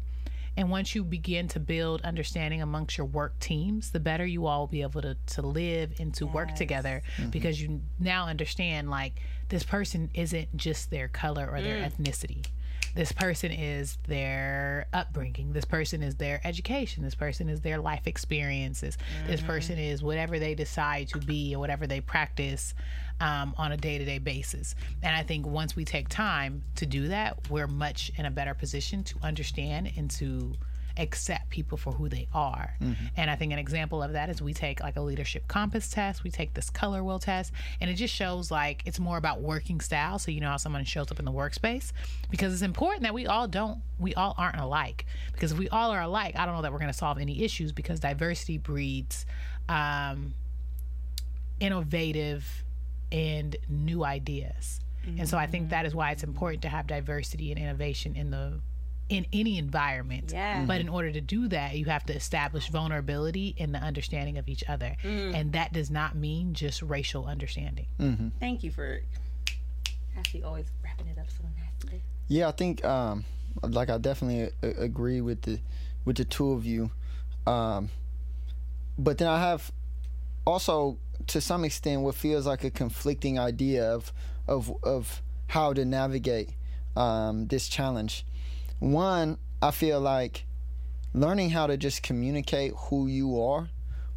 [0.56, 4.62] and once you begin to build understanding amongst your work teams, the better you all
[4.62, 7.30] will be able to, to live and to work together mm-hmm.
[7.30, 9.20] because you now understand like
[9.50, 11.92] this person isn't just their color or their mm.
[11.92, 12.46] ethnicity.
[12.96, 15.52] This person is their upbringing.
[15.54, 17.04] This person is their education.
[17.04, 18.98] This person is their life experiences.
[19.28, 22.74] This person is whatever they decide to be or whatever they practice
[23.20, 24.76] um, on a day to day basis.
[25.02, 28.54] And I think once we take time to do that, we're much in a better
[28.54, 30.54] position to understand and to
[30.98, 32.76] accept people for who they are.
[33.18, 36.24] And I think an example of that is we take like a leadership compass test,
[36.24, 39.80] we take this color wheel test, and it just shows like it's more about working
[39.80, 40.20] style.
[40.20, 41.92] So you know how someone shows up in the workspace
[42.30, 45.06] because it's important that we all don't, we all aren't alike.
[45.32, 47.44] Because if we all are alike, I don't know that we're going to solve any
[47.44, 49.26] issues because diversity breeds
[49.70, 50.34] um,
[51.60, 52.64] innovative
[53.12, 54.80] and new ideas.
[55.20, 58.32] And so I think that is why it's important to have diversity and innovation in
[58.32, 58.62] the
[59.10, 60.32] in any environment.
[60.34, 60.64] Yeah.
[60.66, 64.48] But in order to do that, you have to establish vulnerability and the understanding of
[64.48, 64.96] each other.
[65.04, 67.88] And that does not mean just racial understanding.
[68.40, 69.02] thank you for
[70.18, 71.44] actually always wrapping it up so
[71.84, 73.26] nicely Yeah, I think um,
[73.62, 75.60] like I definitely a- agree with the
[76.06, 76.92] with the two of you.
[77.48, 77.90] Um,
[78.98, 79.72] but then I have
[80.46, 80.98] also
[81.28, 84.12] to some extent what feels like a conflicting idea of
[84.48, 86.50] of of how to navigate
[86.96, 88.26] um, this challenge.
[88.84, 90.46] One, I feel like
[91.14, 93.70] learning how to just communicate who you are,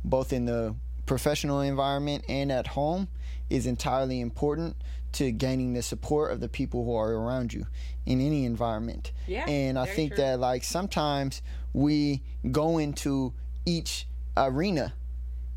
[0.02, 0.74] both in the
[1.06, 3.06] professional environment and at home,
[3.48, 4.74] is entirely important
[5.12, 7.68] to gaining the support of the people who are around you
[8.06, 9.12] in any environment.
[9.28, 10.24] Yeah, and I think true.
[10.24, 11.42] that like sometimes
[11.72, 13.34] we go into
[13.66, 14.94] each arena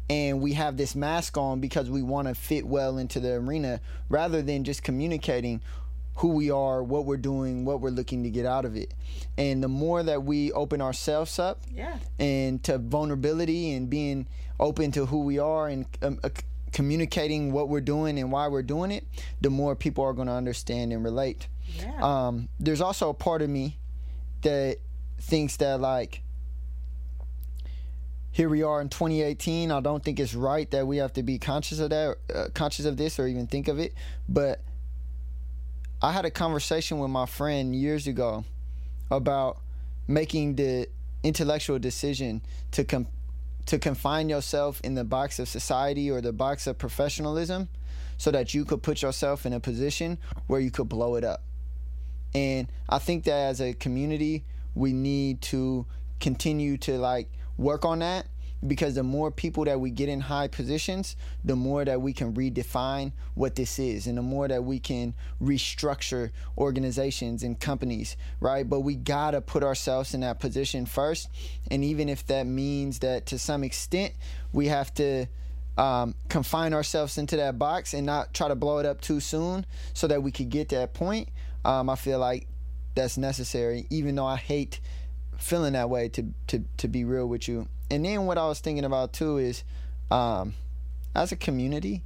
[0.08, 3.82] and we have this mask on because we want to fit well into the arena
[4.08, 5.62] rather than just communicating
[6.20, 8.94] who we are, what we're doing, what we're looking to get out of it.
[9.38, 11.98] And the more that we open ourselves up Yeah.
[12.20, 14.28] and to vulnerability and being
[14.60, 16.30] open to who we are and um, uh,
[16.74, 19.06] communicating what we're doing and why we're doing it,
[19.40, 21.48] the more people are going to understand and relate.
[21.78, 21.98] Yeah.
[22.02, 23.78] Um, there's also a part of me
[24.42, 24.78] that
[25.20, 26.22] thinks that like
[28.32, 29.72] here we are in 2018.
[29.72, 32.86] I don't think it's right that we have to be conscious of that, uh, conscious
[32.86, 33.94] of this, or even think of it.
[34.28, 34.60] But
[36.02, 38.46] I had a conversation with my friend years ago
[39.12, 39.58] about
[40.08, 40.88] making the
[41.24, 42.42] intellectual decision
[42.72, 43.08] to com-
[43.66, 47.68] to confine yourself in the box of society or the box of professionalism
[48.18, 51.44] so that you could put yourself in a position where you could blow it up.
[52.34, 54.46] And I think that as a community,
[54.76, 55.86] we need to
[56.22, 58.26] continue to like work on that
[58.68, 62.34] because the more people that we get in high positions, the more that we can
[62.34, 68.70] redefine what this is and the more that we can restructure organizations and companies, right?
[68.70, 71.30] But we got to put ourselves in that position first.
[71.72, 74.14] And even if that means that to some extent
[74.52, 75.28] we have to
[75.78, 79.66] um, confine ourselves into that box and not try to blow it up too soon
[79.94, 81.30] so that we could get to that point,
[81.64, 82.48] um, I feel like
[82.96, 84.82] that's necessary, even though I hate
[85.38, 87.70] feeling that way to, to, to be real with you.
[87.90, 89.64] And then what I was thinking about too is
[90.12, 90.54] um,
[91.16, 92.04] as a community,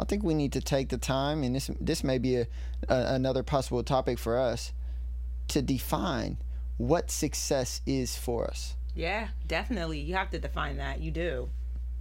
[0.00, 2.46] I think we need to take the time, and this this may be a,
[2.88, 4.72] a, another possible topic for us,
[5.48, 6.38] to define
[6.76, 8.76] what success is for us.
[8.94, 10.00] Yeah, definitely.
[10.00, 11.00] You have to define that.
[11.00, 11.48] You do.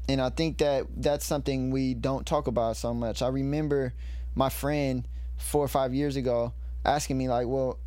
[0.07, 3.21] and I think that that's something we don't talk about so much.
[3.21, 3.93] I remember
[4.35, 6.53] my friend four or five years ago
[6.83, 7.79] asking me like, "Well,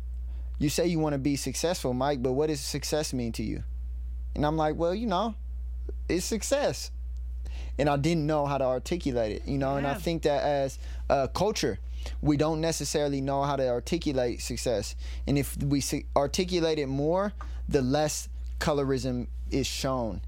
[0.59, 3.63] you say you want to be successful, Mike, but what does success mean to you?"
[4.39, 5.35] And I'm like, "Well, you know,
[6.07, 6.91] it's success."
[7.77, 9.75] And I didn't know how to articulate it, you know.
[9.75, 10.79] And I think that as
[11.09, 11.77] a culture,
[12.21, 14.95] we don't necessarily know how to articulate success.
[15.27, 15.83] And if we
[16.15, 17.33] articulate it more,
[17.67, 18.29] the less
[18.61, 20.21] colorism is shown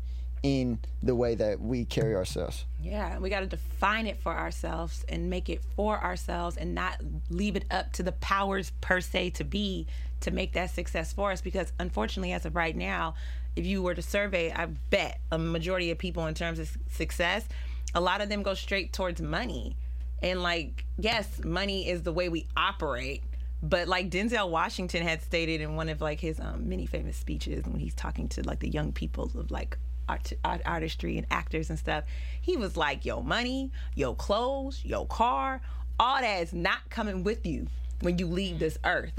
[0.44, 2.66] in the way that we carry ourselves.
[2.82, 6.98] Yeah, we got to define it for ourselves and make it for ourselves and not
[7.30, 9.88] leave it up to the powers per se to be
[10.20, 11.40] to make that success for us.
[11.40, 13.14] Because unfortunately, as of right now,
[13.56, 17.46] if you were to survey, I bet a majority of people in terms of success,
[17.94, 19.76] a lot of them go straight towards money.
[20.22, 23.24] And like, yes, money is the way we operate.
[23.64, 27.66] But like Denzel Washington had stated in one of like his um, many famous speeches
[27.66, 29.78] when he's talking to like the young people of like
[30.10, 32.06] art, art, artistry and actors and stuff,
[32.42, 35.62] he was like, "Your money, your clothes, your car,
[36.00, 37.68] all that is not coming with you
[38.02, 39.14] when you leave this earth.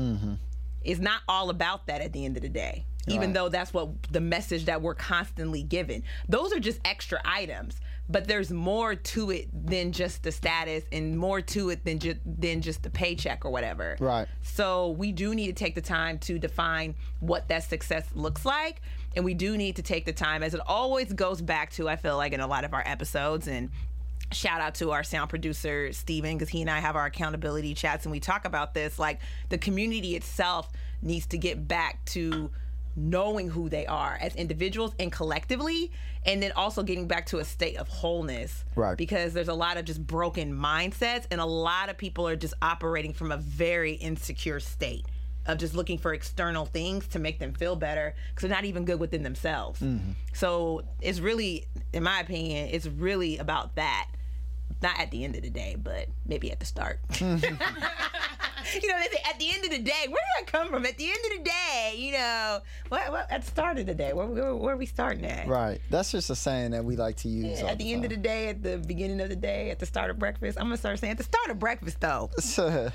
[0.83, 3.35] It's not all about that at the end of the day." Even Right.
[3.35, 6.05] though that's what the message that we're constantly given.
[6.29, 11.19] Those are just extra items, but there's more to it than just the status and
[11.19, 13.97] more to it than just than just the paycheck or whatever.
[13.99, 14.29] Right.
[14.43, 18.83] So we do need to take the time to define what that success looks like.
[19.17, 21.97] And we do need to take the time, as it always goes back to, I
[21.97, 23.69] feel like in a lot of our episodes, and
[24.33, 28.07] shout out to our sound producer, Steven, because he and I have our accountability chats
[28.07, 28.99] and we talk about this.
[28.99, 30.71] Like the community itself
[31.03, 32.51] needs to get back to
[32.97, 35.91] knowing who they are as individuals and collectively
[36.25, 38.65] and then also getting back to a state of wholeness.
[38.77, 38.97] Right.
[38.97, 42.55] because there's a lot of just broken mindsets and a lot of people are just
[42.63, 45.07] operating from a very insecure state
[45.47, 48.85] of just looking for external things to make them feel better because they're not even
[48.85, 49.81] good within themselves.
[49.81, 50.13] Mm-hmm.
[50.33, 54.09] So it's really in my opinion it's really about that
[54.83, 57.01] not at the end of the day but maybe at the start
[58.81, 60.87] you know, they say at the end of the day, where did I come from?
[60.87, 63.95] At the end of the day, you know, what, what at the start of the
[63.95, 65.47] day, where, where, where are we starting at?
[65.47, 65.81] Right.
[65.91, 67.63] That's just a saying that we like to use.
[67.63, 69.87] all At the end of the day, at the beginning of the day, at the
[69.87, 70.59] start of breakfast.
[70.59, 72.31] I'm gonna start saying at the start of breakfast though.
[72.37, 72.93] the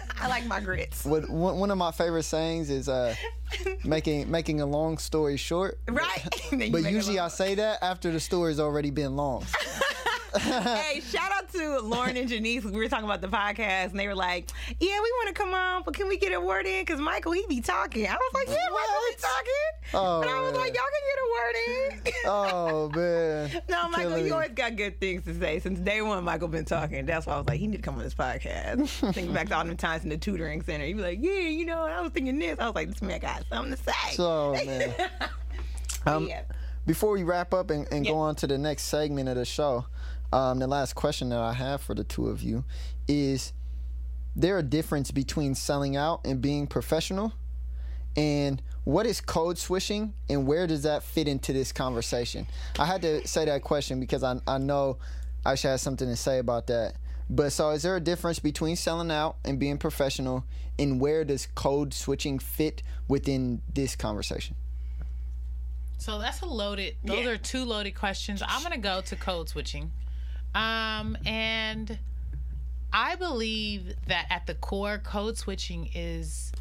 [0.20, 1.04] I like my grits.
[1.04, 3.14] What, one of my favorite sayings is uh,
[3.84, 5.78] making making a long story short.
[5.88, 6.22] Right?
[6.70, 9.44] But usually I say that after the story's already been long.
[10.40, 12.64] Hey, shout out to Lauren and Janice.
[12.64, 15.54] We were talking about the podcast, and they were like, "Yeah, we want to come
[15.54, 16.82] on, but can we get a word in?
[16.84, 20.40] Because Michael, he be talking." I was like, "Yeah, Michael be talking," Oh, but I
[20.40, 20.60] was man.
[20.60, 21.54] like, "Y'all can get a word
[22.06, 23.62] in." Oh man.
[23.68, 24.30] No, Michael, Killing you me.
[24.30, 25.58] always got good things to say.
[25.58, 27.04] Since day one, Michael been talking.
[27.06, 28.88] That's why I was like, he need to come on this podcast.
[29.14, 31.64] Thinking back to all them times in the tutoring center, he'd be like, yeah, you
[31.66, 32.58] know, I was thinking this.
[32.58, 34.14] I was like, this man got something to say.
[34.14, 34.94] So man.
[36.06, 36.42] Um, yeah.
[36.86, 38.12] Before we wrap up and, and Yeah.
[38.12, 39.86] go on to the next segment of the show,
[40.32, 42.64] um, the last question that I have for the two of you
[43.08, 43.52] is
[44.34, 47.32] there a difference between selling out and being professional?
[48.16, 52.46] And what is code switching and where does that fit into this conversation?
[52.78, 54.98] I had to say that question because I, I know
[55.44, 56.94] Aisha has something to say about that.
[57.28, 60.44] But so is there a difference between selling out and being professional
[60.78, 64.56] and where does code switching fit within this conversation?
[65.98, 66.96] So that's a loaded.
[67.04, 67.30] Those Yeah.
[67.32, 68.42] are two loaded questions.
[68.46, 69.92] I'm gonna go to code switching,
[70.54, 71.98] um, and
[72.92, 76.52] I believe that at the core, code switching is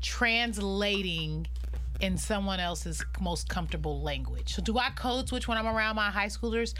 [0.00, 1.46] translating
[2.00, 4.54] in someone else's most comfortable language.
[4.54, 6.74] So, do I code switch when I'm around my high schoolers?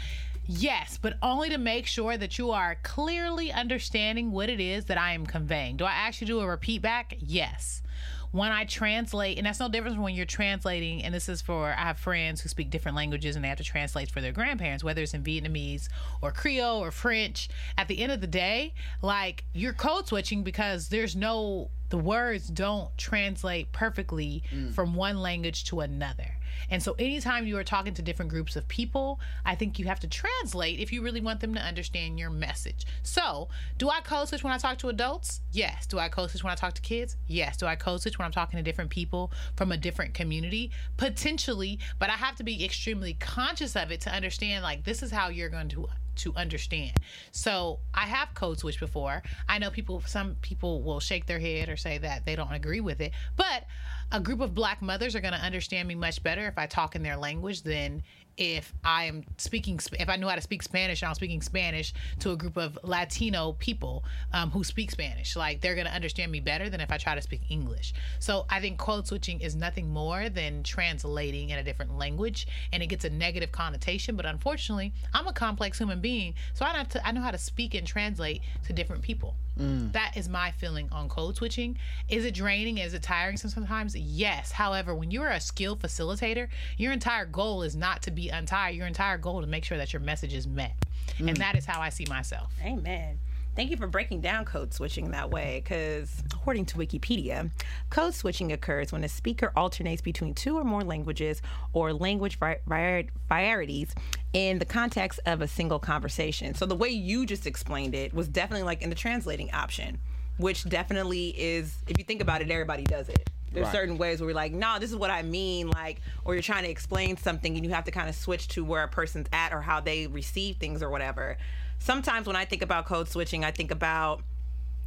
[0.51, 4.97] Yes, but only to make sure that you are clearly understanding what it is that
[4.97, 5.77] I am conveying.
[5.77, 7.15] Do I actually do a repeat back?
[7.19, 7.83] Yes.
[8.31, 11.69] When I translate, and that's no different from when you're translating, and this is for
[11.69, 14.83] I have friends who speak different languages and they have to translate for their grandparents,
[14.83, 15.89] whether it's in Vietnamese
[16.21, 17.49] or Creole or French.
[17.77, 22.47] At the end of the day, like you're code switching because there's no the words
[22.47, 24.71] don't translate perfectly mm.
[24.73, 26.35] from one language to another.
[26.69, 29.99] And so anytime you are talking to different groups of people, I think you have
[30.01, 32.85] to translate if you really want them to understand your message.
[33.03, 35.41] So, do I code switch when I talk to adults?
[35.51, 35.85] Yes.
[35.85, 37.17] Do I code switch when I talk to kids?
[37.27, 37.57] Yes.
[37.57, 40.71] Do I code switch when I'm talking to different people from a different community?
[40.97, 45.11] Potentially, but I have to be extremely conscious of it to understand like this is
[45.11, 45.87] how you're going to
[46.19, 46.93] to understand.
[47.31, 49.23] So I have code switch before.
[49.47, 52.81] I know people some people will shake their head or say that they don't agree
[52.81, 53.11] with it.
[53.35, 53.65] But
[54.11, 56.95] a group of black mothers are going to understand me much better if I talk
[56.95, 58.03] in their language than
[58.39, 61.93] if I am speaking, if I knew how to speak Spanish and I'm speaking Spanish
[62.19, 65.35] to a group of Latino people um, who speak Spanish.
[65.35, 67.93] Like they're going to understand me better than if I try to speak English.
[68.19, 72.81] So I think code switching is nothing more than translating in a different language, and
[72.81, 74.15] it gets a negative connotation.
[74.15, 77.75] But unfortunately, I'm a complex human being, so I to, I know how to speak
[77.75, 79.35] and translate to different people.
[79.59, 79.91] Mm.
[79.91, 81.77] That is my feeling on code switching.
[82.07, 82.77] Is it draining?
[82.77, 83.95] Is it tiring sometimes?
[83.95, 84.51] Yes.
[84.51, 86.47] However, when you're a skilled facilitator,
[86.77, 88.75] your entire goal is not to be untied.
[88.75, 90.73] Your entire goal is to make sure that your message is met.
[91.17, 91.37] And mm.
[91.39, 92.51] that is how I see myself.
[92.63, 93.19] Amen.
[93.59, 97.51] Thank you for breaking down code switching that way because, according to Wikipedia,
[97.89, 101.41] code switching occurs when a speaker alternates between two or more languages
[101.73, 103.93] or language vari- vari- varieties
[104.31, 106.55] in the context of a single conversation.
[106.55, 109.99] So, the way you just explained it was definitely like in the translating option,
[110.37, 113.29] which definitely is, if you think about it, everybody does it.
[113.51, 113.73] There's Right.
[113.73, 116.63] certain ways where we're like, no, this is what I mean, like, or you're trying
[116.63, 119.51] to explain something and you have to kind of switch to where a person's at
[119.51, 121.37] or how they receive things or whatever.
[121.79, 124.21] Sometimes when I think about code switching, I think about,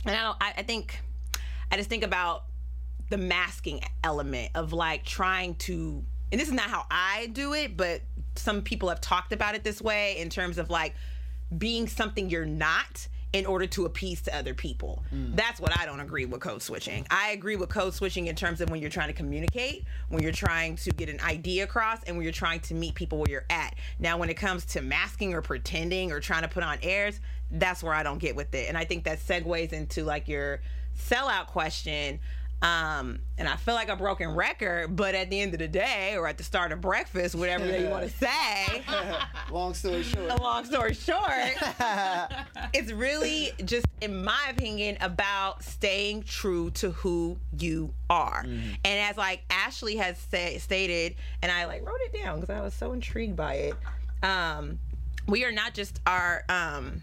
[0.05, 1.01] and I I, I think,
[1.71, 2.45] I just think about
[3.11, 7.77] the masking element of like trying to, and this is not how I do it,
[7.77, 8.03] but
[8.37, 10.95] some people have talked about it this way in terms of like
[11.57, 15.03] being something you're not in order to appease to other people.
[15.15, 15.35] Mm.
[15.35, 17.07] That's what I don't agree with code switching.
[17.11, 20.33] I agree with code switching in terms of when you're trying to communicate, when you're
[20.33, 23.47] trying to get an idea across, and when you're trying to meet people where you're
[23.49, 23.75] at.
[23.99, 27.21] Now, when it comes to masking or pretending or trying to put on airs,
[27.51, 28.69] that's where I don't get with it.
[28.69, 30.61] And I think that segues into like your
[30.99, 32.21] sellout question.
[32.63, 36.15] Um, and I feel like a broken record, but at the end of the day,
[36.17, 38.85] or at the start of breakfast, whatever you want to say,
[39.51, 40.41] Long story short.
[40.41, 41.19] long story short,
[42.73, 48.43] it's really just, in my opinion, about staying true to who you are.
[48.45, 52.61] And as like Ashley has say, stated, and I like wrote it down because I
[52.63, 53.75] was so intrigued by it.
[54.23, 54.79] Um,
[55.27, 57.03] we are not just our um,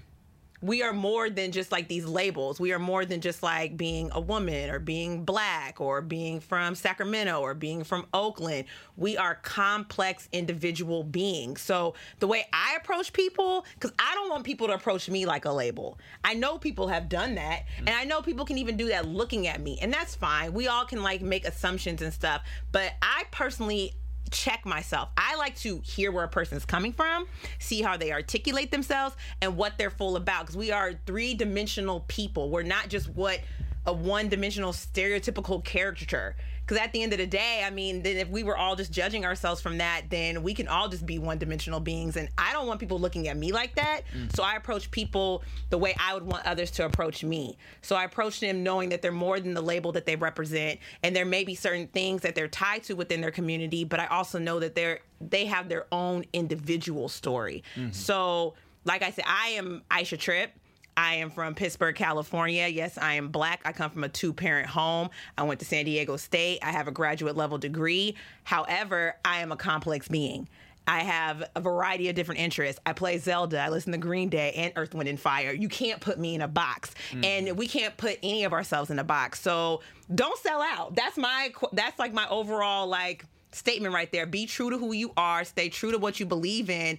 [0.61, 2.59] we are more than just like these labels.
[2.59, 6.75] We are more than just like being a woman or being black or being from
[6.75, 8.65] Sacramento or being from Oakland.
[8.97, 11.61] We are complex individual beings.
[11.61, 15.45] So the way I approach people, because I don't want people to approach me like
[15.45, 15.97] a label.
[16.23, 17.87] I know people have done that, mm.
[17.87, 20.53] and I know people can even do that looking at me, and that's fine.
[20.53, 22.41] We all can like make assumptions and stuff,
[22.71, 23.93] but I personally
[24.31, 25.09] check myself.
[25.17, 27.27] I like to hear where a person's coming from,
[27.59, 30.41] see how they articulate themselves, and what they're full about.
[30.41, 32.49] Because we are three dimensional people.
[32.49, 33.39] We're not just what
[33.85, 36.35] a one dimensional stereotypical caricature.
[36.69, 38.91] Because at the end of the day, I mean, then if we were all just
[38.91, 42.15] judging ourselves from that, then we can all just be one dimensional beings.
[42.15, 44.01] And I don't want people looking at me like that.
[44.15, 44.35] Mm.
[44.35, 47.57] So I approach people the way I would want others to approach me.
[47.81, 50.79] So I approach them knowing that they're more than the label that they represent.
[51.01, 54.05] And there may be certain things that they're tied to within their community, but I
[54.05, 57.63] also know that they're they have their own individual story.
[57.75, 57.93] Mm-hmm.
[57.93, 58.53] So,
[58.85, 60.51] like I said, I am Aisha Tripp.
[60.99, 62.67] I am from Pittsburgh, California.
[62.67, 63.61] Yes, I am black.
[63.63, 65.09] I come from a two parent home.
[65.37, 66.59] I went to San Diego State.
[66.61, 68.15] I have a graduate level degree.
[68.43, 70.49] However, I am a complex being.
[70.85, 72.81] I have a variety of different interests.
[72.85, 73.61] I play Zelda.
[73.61, 75.53] I listen to Green Day and Earth, Wind, and Fire.
[75.53, 77.23] You can't put me in a box, mm-hmm.
[77.23, 79.39] and we can't put any of ourselves in a box.
[79.39, 79.79] So
[80.13, 80.95] don't sell out.
[80.95, 81.53] That's my.
[81.71, 83.23] That's like my overall like
[83.53, 84.25] statement right there.
[84.25, 85.45] Be true to who you are.
[85.45, 86.97] Stay true to what you believe in,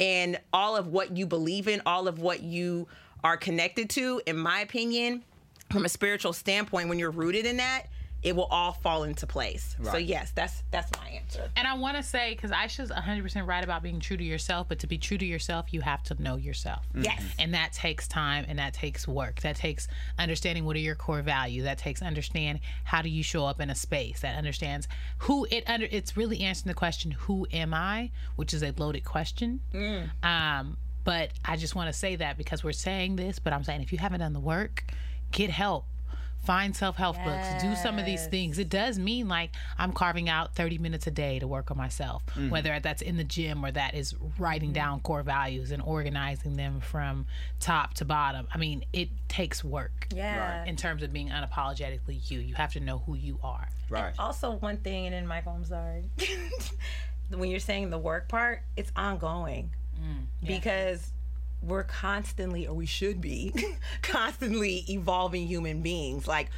[0.00, 2.88] and all of what you believe in, all of what you
[3.24, 5.22] are connected to, in my opinion,
[5.70, 7.86] from a spiritual standpoint, when you're rooted in that,
[8.22, 9.74] it will all fall into place.
[9.80, 9.92] Right.
[9.92, 11.50] So yes, that's that's my answer.
[11.56, 14.78] And I want to say because Aisha's 100% right about being true to yourself, but
[14.80, 16.86] to be true to yourself, you have to know yourself.
[16.90, 17.02] Mm-hmm.
[17.02, 17.22] Yes.
[17.38, 19.40] And that takes time and that takes work.
[19.40, 21.64] That takes understanding what are your core values.
[21.64, 24.20] That takes understand how do you show up in a space.
[24.20, 24.86] That understands
[25.18, 29.04] who it under it's really answering the question who am I, which is a loaded
[29.04, 29.60] question.
[29.74, 30.10] Mm.
[30.24, 33.82] Um but I just want to say that because we're saying this, but I'm saying
[33.82, 34.84] if you haven't done the work,
[35.30, 35.86] get help.
[36.44, 37.52] Find self help yes.
[37.52, 37.62] books.
[37.62, 38.58] Do some of these things.
[38.58, 42.26] It does mean like I'm carving out 30 minutes a day to work on myself,
[42.26, 42.50] mm-hmm.
[42.50, 44.74] whether that's in the gym or that is writing mm-hmm.
[44.74, 47.26] down core values and organizing them from
[47.60, 48.48] top to bottom.
[48.52, 50.08] I mean, it takes work.
[50.12, 50.64] Yeah.
[50.64, 53.68] In terms of being unapologetically you, you have to know who you are.
[53.88, 54.08] Right.
[54.08, 56.10] And also, one thing, and then Michael, I'm sorry.
[57.30, 59.70] when you're saying the work part, it's ongoing
[60.02, 60.56] Mm, yeah.
[60.56, 61.12] Because
[61.62, 63.52] we're constantly, or we should be,
[64.02, 66.26] constantly evolving human beings.
[66.26, 66.50] Like,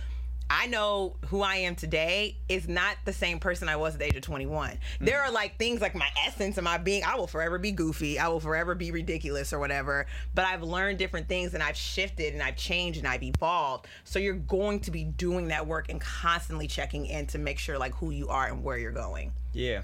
[0.51, 4.07] I know who I am today is not the same person I was at the
[4.07, 4.71] age of 21.
[4.71, 4.79] Mm.
[5.01, 7.03] There are like things like my essence and my being.
[7.03, 8.19] I will forever be goofy.
[8.19, 10.07] I will forever be ridiculous or whatever.
[10.35, 13.87] But I've learned different things and I've shifted and I've changed and I've evolved.
[14.05, 17.79] So you're going to be doing that work and constantly checking in to make sure
[17.79, 19.33] like who you are and where you're going.
[19.55, 19.81] Yeah.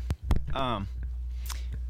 [0.54, 0.88] Um,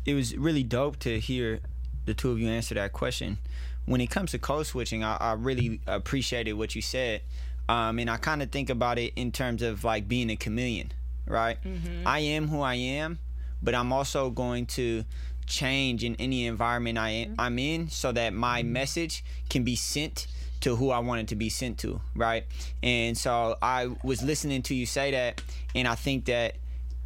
[0.07, 1.61] it was really dope to hear
[2.07, 3.39] the two of you answer that question.
[3.87, 7.23] When it comes to code switching, I, I really appreciated what you said.
[7.69, 10.93] Um, and I kind of think about it in terms of like being a chameleon,
[11.27, 11.63] right?
[11.63, 12.07] Mm-hmm.
[12.07, 13.19] I am who I am,
[13.63, 15.05] but I'm also going to
[15.47, 17.41] change in any environment I am, mm-hmm.
[17.41, 20.27] I'm in so that my message can be sent
[20.61, 22.45] to who I wanted to be sent to, right?
[22.83, 25.43] And so I was listening to you say that,
[25.75, 26.57] and I think that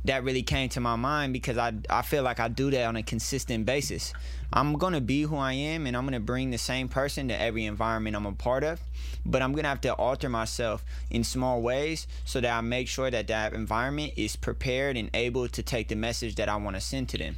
[0.04, 2.96] that really came to my mind because I, I feel like I do that on
[2.96, 4.12] a consistent basis.
[4.52, 7.64] I'm gonna be who I am and I'm gonna bring the same person to every
[7.64, 8.80] environment I'm a part of,
[9.24, 13.10] but I'm gonna have to alter myself in small ways so that I make sure
[13.10, 16.80] that that environment is prepared and able to take the message that I want to
[16.80, 17.36] send to them.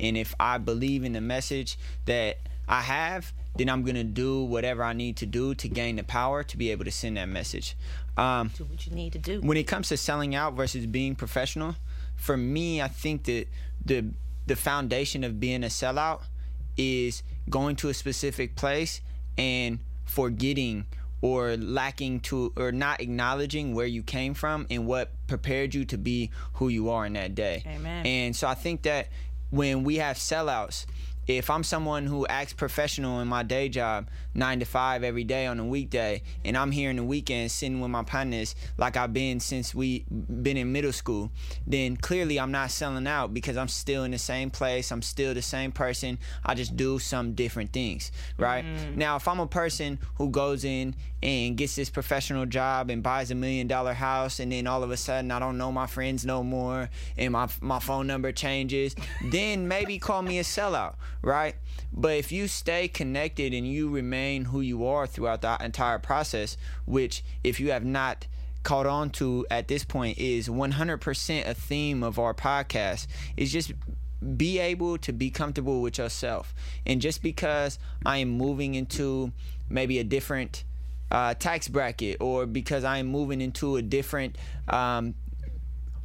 [0.00, 2.38] And if I believe in the message that
[2.68, 6.42] I have, then I'm gonna do whatever I need to do to gain the power
[6.42, 7.76] to be able to send that message.
[8.16, 9.40] Um, do what you need to do.
[9.40, 11.76] When it comes to selling out versus being professional,
[12.18, 13.46] for me, I think that
[13.84, 14.10] the
[14.46, 16.22] the foundation of being a sellout
[16.76, 19.00] is going to a specific place
[19.36, 20.86] and forgetting
[21.20, 25.98] or lacking to or not acknowledging where you came from and what prepared you to
[25.98, 27.62] be who you are in that day.
[27.66, 28.06] Amen.
[28.06, 29.08] And so I think that
[29.50, 30.86] when we have sellouts,
[31.28, 35.46] if I'm someone who acts professional in my day job, nine to five every day
[35.46, 39.12] on a weekday, and I'm here in the weekend sitting with my partners like I've
[39.12, 41.30] been since we been in middle school,
[41.66, 44.90] then clearly I'm not selling out because I'm still in the same place.
[44.90, 46.18] I'm still the same person.
[46.46, 48.64] I just do some different things, right?
[48.64, 48.98] Mm-hmm.
[48.98, 53.30] Now, if I'm a person who goes in and gets this professional job and buys
[53.30, 56.24] a million dollar house, and then all of a sudden I don't know my friends
[56.24, 61.54] no more, and my my phone number changes, then maybe call me a sellout right?
[61.92, 66.56] But if you stay connected and you remain who you are throughout the entire process,
[66.84, 68.26] which if you have not
[68.62, 73.06] caught on to at this point is 100% a theme of our podcast
[73.36, 73.72] is just
[74.36, 76.54] be able to be comfortable with yourself.
[76.84, 79.32] And just because I am moving into
[79.68, 80.64] maybe a different
[81.10, 84.36] uh, tax bracket or because I am moving into a different
[84.66, 85.14] um,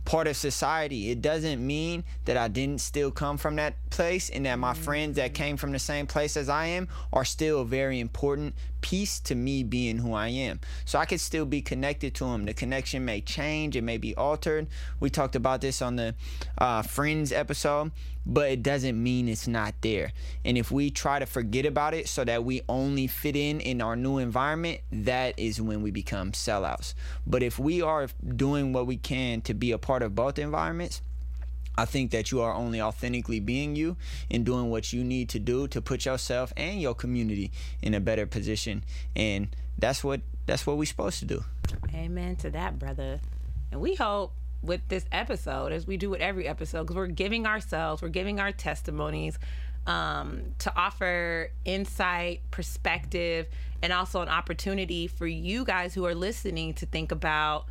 [0.05, 1.11] part of society.
[1.11, 5.15] It doesn't mean that I didn't still come from that place and that my friends
[5.15, 9.19] that came from the same place as I am are still a very important piece
[9.21, 10.59] to me being who I am.
[10.85, 12.45] So I could still be connected to them.
[12.45, 14.67] The connection may change, it may be altered.
[14.99, 16.15] We talked about this on the
[16.57, 17.91] uh, Friends episode.
[18.25, 20.11] But it doesn't mean it's not there.
[20.45, 23.81] And if we try to forget about it so that we only fit in in
[23.81, 26.93] our new environment, that is when we become sellouts.
[27.27, 31.01] But if we are doing what we can to be a part of both environments,
[31.75, 33.97] I think that you are only authentically being you
[34.29, 37.51] and doing what you need to do to put yourself and your community
[37.81, 38.83] in a better position.
[39.15, 39.47] And
[39.77, 41.43] that's what that's what we're supposed to do.
[41.93, 43.21] Amen to that, brother.
[43.71, 44.33] And we hope
[44.63, 48.39] with this episode, as we do with every episode, because we're giving ourselves, we're giving
[48.39, 49.37] our testimonies
[49.85, 53.47] um, to offer insight, perspective,
[53.81, 57.65] and also an opportunity for you guys who are listening to think about,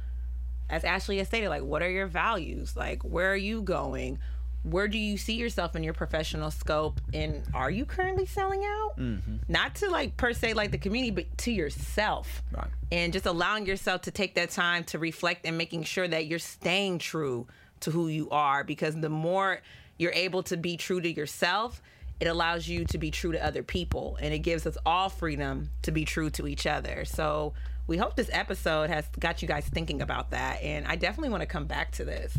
[0.68, 2.76] as Ashley has stated, like, what are your values?
[2.76, 4.18] Like, where are you going?
[4.62, 7.00] Where do you see yourself in your professional scope?
[7.12, 8.98] And are you currently selling out?
[8.98, 9.36] Mm-hmm.
[9.48, 12.42] not to like per se like the community but to yourself.
[12.52, 12.68] Right.
[12.90, 16.38] and just allowing yourself to take that time to reflect and making sure that you're
[16.38, 17.46] staying true
[17.80, 18.64] to who you are.
[18.64, 19.60] Because the more
[19.98, 21.82] you're able to be true to yourself
[22.20, 24.16] it allows you to be true to other people.
[24.20, 27.04] And it gives us all freedom to be true to each other.
[27.04, 27.52] So
[27.88, 30.62] we hope this episode has got you guys thinking about that.
[30.62, 32.36] And i definitely want to come back to this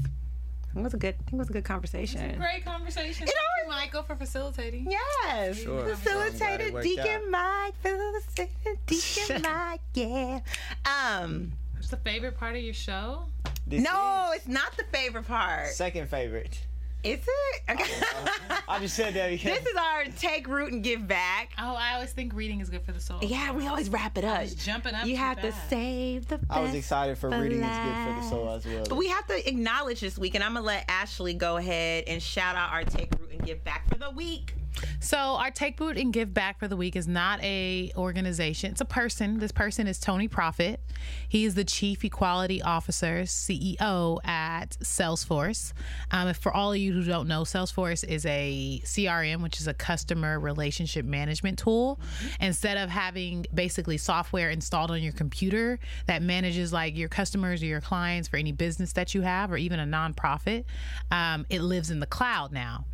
[0.75, 1.15] it was a good.
[1.15, 2.37] I think it was a good conversation.
[2.37, 3.27] great conversation.
[3.27, 3.29] Thank
[3.63, 4.89] you, Michael, for facilitating.
[4.89, 5.95] Yes, sure.
[5.95, 9.81] facilitated Deacon Mike, facilitated Deacon Mike.
[9.93, 10.39] Yeah.
[10.85, 11.53] Um.
[11.75, 13.25] What's the favorite part of your show?
[13.67, 15.67] This no, it's not the favorite part.
[15.69, 16.59] Second favorite.
[17.03, 17.61] Is it?
[17.69, 17.93] Okay.
[18.67, 21.51] I just said that because this is our take root and give back.
[21.59, 23.19] Oh, I always think reading is good for the soul.
[23.21, 24.45] Yeah, we always wrap it up.
[24.55, 25.05] jumping up.
[25.05, 26.39] You have to save the.
[26.49, 27.71] I was excited for, for reading life.
[27.71, 28.85] is good for the soul as well.
[28.87, 32.21] But we have to acknowledge this week, and I'm gonna let Ashley go ahead and
[32.21, 34.55] shout out our take root and give back for the week.
[34.99, 38.71] So our take Boot and give back for the week is not a organization.
[38.71, 39.39] It's a person.
[39.39, 40.79] This person is Tony Prophet.
[41.27, 45.73] He is the Chief Equality Officer, CEO at Salesforce.
[46.11, 49.73] Um, for all of you who don't know, Salesforce is a CRM, which is a
[49.73, 51.99] customer relationship management tool.
[52.01, 52.43] Mm-hmm.
[52.45, 57.65] Instead of having basically software installed on your computer that manages like your customers or
[57.65, 60.65] your clients for any business that you have or even a nonprofit,
[61.11, 62.85] um, it lives in the cloud now.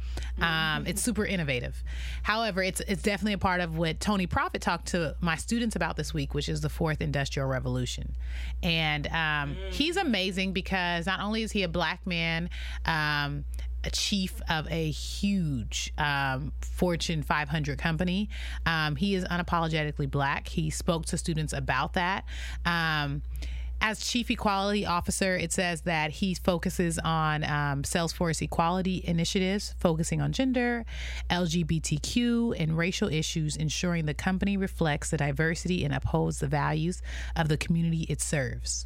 [0.41, 1.68] Um, it's super innovative.
[2.23, 5.97] However, it's it's definitely a part of what Tony Prophet talked to my students about
[5.97, 8.15] this week, which is the fourth industrial revolution.
[8.63, 12.49] And um, he's amazing because not only is he a black man.
[12.85, 13.45] Um,
[13.83, 18.29] a chief of a huge um, Fortune 500 company.
[18.65, 20.49] Um, he is unapologetically black.
[20.49, 22.25] He spoke to students about that.
[22.65, 23.21] Um,
[23.81, 30.21] as chief equality officer, it says that he focuses on um, Salesforce equality initiatives, focusing
[30.21, 30.85] on gender,
[31.29, 37.01] LGBTQ, and racial issues, ensuring the company reflects the diversity and upholds the values
[37.35, 38.85] of the community it serves.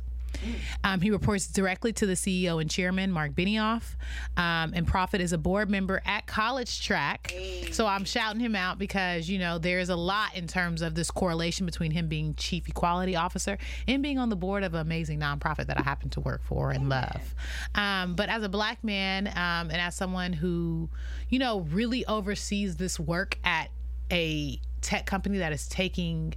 [0.84, 3.96] Um, he reports directly to the CEO and chairman, Mark Benioff.
[4.38, 7.34] Um, and Prophet is a board member at College Track.
[7.72, 11.12] So I'm shouting him out because, you know, there's a lot in terms of this
[11.12, 13.58] correlation between him being chief equality officer
[13.88, 16.72] and being on the board of an amazing nonprofit that I happen to work for
[16.72, 17.36] and love.
[17.76, 20.90] Um, but as a black man um, and as someone who,
[21.30, 23.70] you know, really oversees this work at
[24.12, 26.34] a tech company that is taking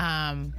[0.00, 0.54] um,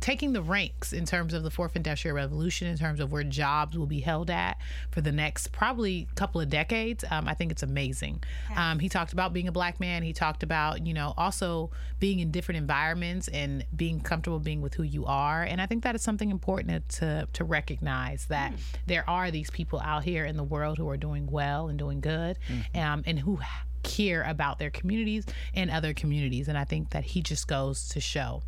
[0.00, 3.76] taking the ranks in terms of the fourth industrial revolution, in terms of where jobs
[3.76, 4.58] will be held at
[4.90, 7.04] for the next probably couple of decades.
[7.10, 8.22] Um, I think it's amazing.
[8.56, 10.02] Um, he talked about being a black man.
[10.02, 14.74] He talked about you know also being in different environments and being comfortable being with
[14.74, 15.42] who you are.
[15.42, 18.58] And I think that is something important to to recognize that mm.
[18.86, 22.00] there are these people out here in the world who are doing well and doing
[22.00, 22.80] good, mm.
[22.80, 23.40] um, and who
[23.82, 26.48] care about their communities and other communities.
[26.48, 28.42] And I think that he just goes to show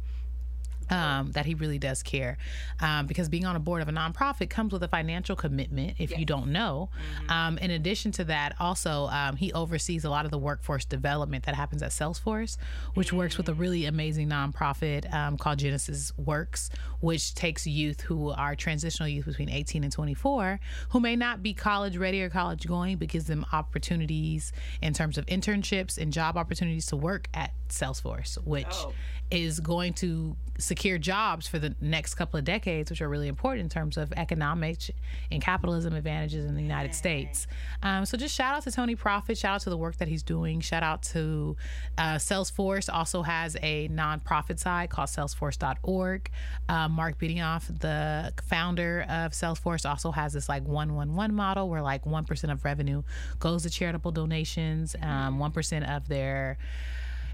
[0.91, 2.37] um, that he really does care.
[2.81, 6.11] Um, because being on a board of a nonprofit comes with a financial commitment if
[6.11, 6.21] yes.
[6.21, 6.91] you don't know.
[7.23, 7.31] Mm-hmm.
[7.31, 11.45] Um, in addition to that, also, um, he oversees a lot of the workforce development
[11.45, 12.57] that happens at Salesforce,
[12.95, 13.19] which mm-hmm.
[13.19, 18.55] works with a really amazing nonprofit um, called Genesis Works, which takes youth who are
[18.55, 20.61] transitional youth between 18 and 24
[20.91, 24.53] who may not be college ready or college going, but gives them opportunities
[24.83, 28.93] in terms of internships and job opportunities to work at Salesforce, which oh
[29.31, 33.65] is going to secure jobs for the next couple of decades, which are really important
[33.65, 34.91] in terms of economic
[35.31, 37.47] and capitalism advantages in the United States.
[37.83, 40.23] Um, so just shout out to Tony Prophet, shout out to the work that he's
[40.23, 41.57] doing, shout out to
[41.99, 46.31] uh, Salesforce, also has a nonprofit side called salesforce.org.
[46.69, 52.05] Uh, Mark Benioff, the founder of Salesforce, also has this like 111 model where like
[52.05, 53.03] 1% of revenue
[53.39, 56.57] goes to charitable donations, um, 1% of their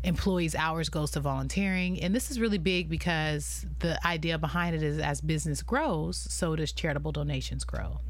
[0.02, 2.02] employees' hours goes to volunteering.
[2.02, 6.56] And this is really big because the idea behind it is as business grows, so
[6.56, 8.00] does charitable donations grow.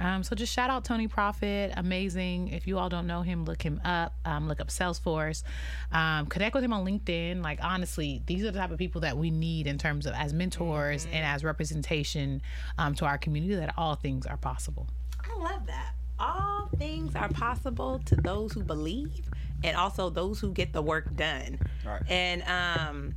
[0.00, 2.48] Um, so just shout out Tony Prophet, amazing.
[2.48, 4.14] If you all don't know him, look him up.
[4.24, 5.42] Um, look up Salesforce.
[5.90, 7.42] Um, connect with him on LinkedIn.
[7.42, 10.32] Like honestly, these are the type of people that we need in terms of as
[10.32, 12.42] mentors and as representation
[12.78, 13.56] um, to our community.
[13.56, 14.88] That all things are possible.
[15.20, 15.94] I love that.
[16.20, 19.28] All things are possible to those who believe
[19.64, 21.58] and also those who get the work done.
[21.84, 22.02] Right.
[22.08, 23.14] And um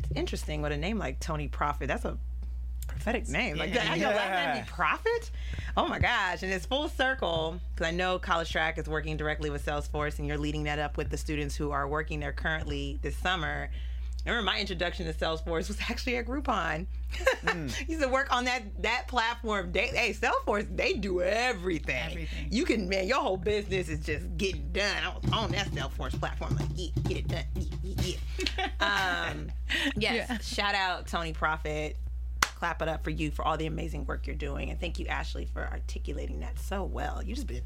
[0.00, 1.86] it's interesting with a name like Tony Prophet.
[1.88, 2.18] That's a
[2.86, 3.56] prophetic name.
[3.56, 3.98] Like that.
[3.98, 5.30] Your last name be Prophet?
[5.76, 6.42] Oh my gosh.
[6.42, 10.28] And it's full circle because I know College Track is working directly with Salesforce and
[10.28, 13.70] you're leading that up with the students who are working there currently this summer.
[14.26, 16.86] I remember my introduction to Salesforce was actually at Groupon.
[17.88, 19.70] used to work on that that platform.
[19.72, 22.02] They, hey, Salesforce, they do everything.
[22.10, 22.48] Everything.
[22.50, 24.96] You can, man, your whole business is just getting done.
[25.04, 27.44] I was on that Salesforce platform, like, yeah, get it done.
[27.54, 28.16] Yeah, yeah,
[28.80, 29.30] yeah.
[29.30, 29.50] um,
[29.96, 30.38] yes, Yeah.
[30.38, 31.96] shout out Tony Prophet.
[32.40, 34.70] Clap it up for you for all the amazing work you're doing.
[34.70, 37.22] And thank you, Ashley, for articulating that so well.
[37.22, 37.62] You just been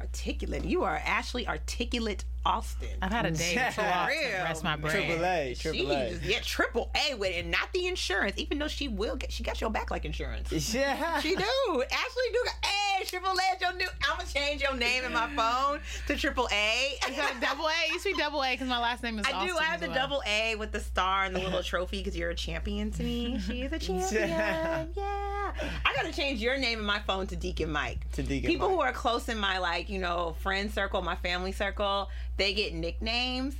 [0.00, 0.64] articulate.
[0.64, 2.88] You are Ashley Articulate Austin.
[3.00, 4.44] I've had a day or two off to Real.
[4.44, 4.92] rest my brain.
[5.06, 6.10] Triple A, She triple A.
[6.10, 8.34] just- yeah, triple A with it, not the insurance.
[8.38, 10.50] Even though she will get, she got your back like insurance.
[10.74, 11.20] Yeah.
[11.20, 11.84] She do.
[11.90, 12.44] Ashley do.
[12.64, 13.88] Hey, Triple A, is your new.
[14.08, 16.96] I'm gonna change your name in my phone to Triple A.
[17.10, 17.72] Is that a double A?
[17.88, 19.56] It used be double A because my last name is I do.
[19.58, 19.94] I have the well.
[19.96, 23.38] double A with the star and the little trophy because you're a champion to me.
[23.40, 24.28] She is a champion.
[24.28, 24.84] Yeah.
[24.96, 25.52] Yeah.
[25.84, 28.10] I gotta change your name in my phone to Deacon Mike.
[28.12, 28.76] To Deacon People Mike.
[28.76, 32.74] who are close in my like you know friend circle, my family circle, they get
[32.74, 33.54] nicknames.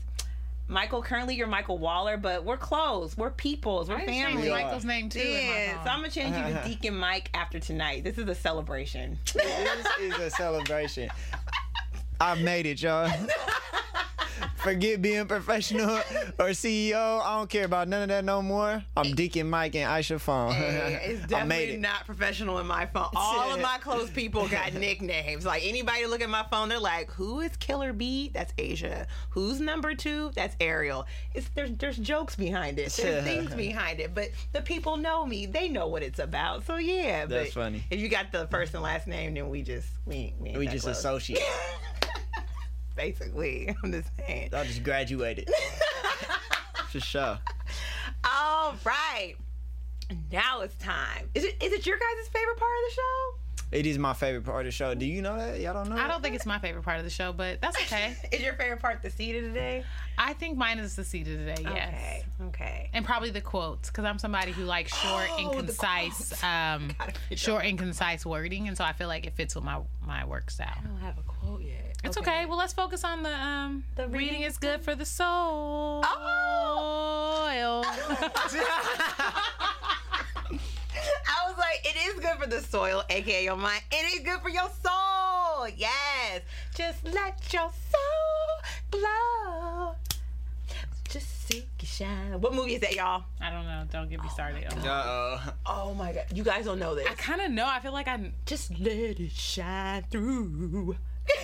[0.69, 3.17] Michael, currently you're Michael Waller, but we're close.
[3.17, 3.89] We're peoples.
[3.91, 4.49] We're I family.
[4.49, 4.53] are.
[4.53, 5.21] Michael's name too.
[5.21, 8.05] in my Yeah, so I'm gonna change you to Deacon Mike after tonight.
[8.05, 9.19] This is a celebration.
[9.35, 11.11] this is a celebration.
[12.21, 13.11] I made it, y'all.
[14.57, 15.97] Forget being professional
[16.39, 17.21] or CEO.
[17.23, 18.83] I don't care about none of that no more.
[18.97, 20.53] I'm Deacon Mike and Aisha Phone.
[20.53, 21.81] Hey, it's definitely it.
[21.81, 23.09] not professional in my phone.
[23.17, 25.45] All of my close people got nicknames.
[25.45, 28.31] Like anybody look at my phone, they're like, "Who is Killer B?
[28.33, 29.07] That's Asia.
[29.31, 30.31] Who's number two?
[30.35, 32.93] That's Ariel." It's there's there's jokes behind it.
[32.93, 35.47] There's things behind it, but the people know me.
[35.47, 36.65] They know what it's about.
[36.67, 37.83] So yeah, That's funny.
[37.91, 40.85] If you got the first and last name, then we just we we, we just
[40.85, 40.99] close.
[40.99, 41.43] associate.
[42.95, 44.51] Basically, I'm just saying.
[44.53, 45.49] I just graduated.
[46.89, 47.39] For sure.
[48.25, 49.35] All right.
[50.31, 51.31] Now it's time.
[51.35, 53.42] Is it is it your guys' favorite part of the show?
[53.73, 54.95] It is my favorite part of the show.
[54.95, 55.59] Do you know that?
[55.59, 55.97] Y'all don't know?
[55.97, 58.15] I don't think it's my favorite part of the show, but that's okay.
[58.31, 59.83] Is your favorite part the seed of the day?
[60.19, 61.63] I think mine is the seat of today.
[61.63, 61.89] Yes.
[61.89, 62.25] Okay.
[62.49, 62.91] Okay.
[62.93, 66.91] And probably the quotes, because I'm somebody who likes short Oh, and concise, um,
[67.35, 70.51] short and concise wording, and so I feel like it fits with my my work
[70.51, 70.75] style.
[70.79, 71.97] I don't have a quote yet.
[72.05, 72.45] It's okay.
[72.45, 73.85] Well, let's focus on the um.
[73.97, 76.03] The reading, reading is good for the soul.
[76.05, 77.83] Oh!
[81.73, 83.81] I it is good for the soil, aka your mind.
[83.91, 85.67] It is good for your soul.
[85.77, 86.43] Yes.
[86.75, 89.95] Just let your soul glow.
[91.09, 92.41] Just seek and shine.
[92.41, 93.25] What movie is that, y'all?
[93.41, 93.85] I don't know.
[93.91, 94.67] Don't get me started.
[94.67, 95.53] Uh oh.
[95.65, 96.25] Oh my god.
[96.35, 97.07] You guys don't know this.
[97.09, 97.67] I kind of know.
[97.67, 100.97] I feel like I'm Just let it shine through.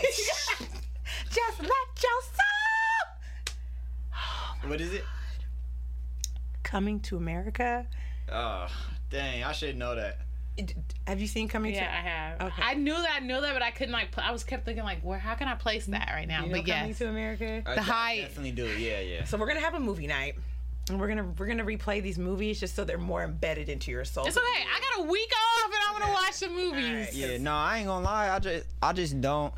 [1.31, 3.09] Just let your soul.
[4.71, 5.05] What is it?
[6.65, 7.87] Coming to America.
[8.31, 8.67] Oh,
[9.11, 9.45] dang!
[9.45, 10.19] I should know that.
[11.07, 11.95] Have you seen Coming to America?
[11.97, 12.09] Yeah, to?
[12.09, 12.53] I have.
[12.53, 12.63] Okay.
[12.65, 13.19] I knew that.
[13.23, 14.11] I knew that, but I couldn't like.
[14.11, 15.19] Pl- I was kept thinking like, where?
[15.19, 16.41] How can I place that right now?
[16.45, 17.63] You know but Coming yes, to America.
[17.65, 18.67] I The I high- definitely do.
[18.67, 19.25] Yeah, yeah.
[19.25, 20.35] So we're gonna have a movie night,
[20.91, 24.05] and we're gonna we're gonna replay these movies just so they're more embedded into your
[24.05, 24.27] soul.
[24.27, 24.45] it's okay.
[24.47, 27.17] I got a week off, and I'm gonna watch the movies.
[27.17, 28.31] Yeah, no, I ain't gonna lie.
[28.31, 29.55] I just, I just don't.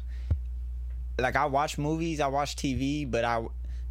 [1.18, 3.43] Like, I watch movies, I watch TV, but I,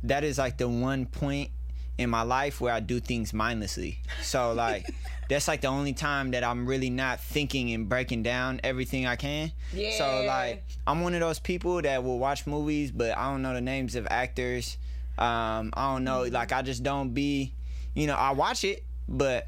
[0.03, 1.51] that is like the one point
[1.99, 3.99] in my life where I do things mindlessly.
[4.23, 4.87] So like,
[5.29, 9.15] that's like the only time that I'm really not thinking and breaking down everything I
[9.17, 9.51] can.
[9.73, 9.97] Yeah.
[9.97, 13.53] So like, I'm one of those people that will watch movies, but I don't know
[13.53, 14.77] the names of actors.
[15.17, 16.23] Um, I don't know.
[16.23, 17.53] Like, I just don't be,
[17.93, 19.47] you know, I watch it, but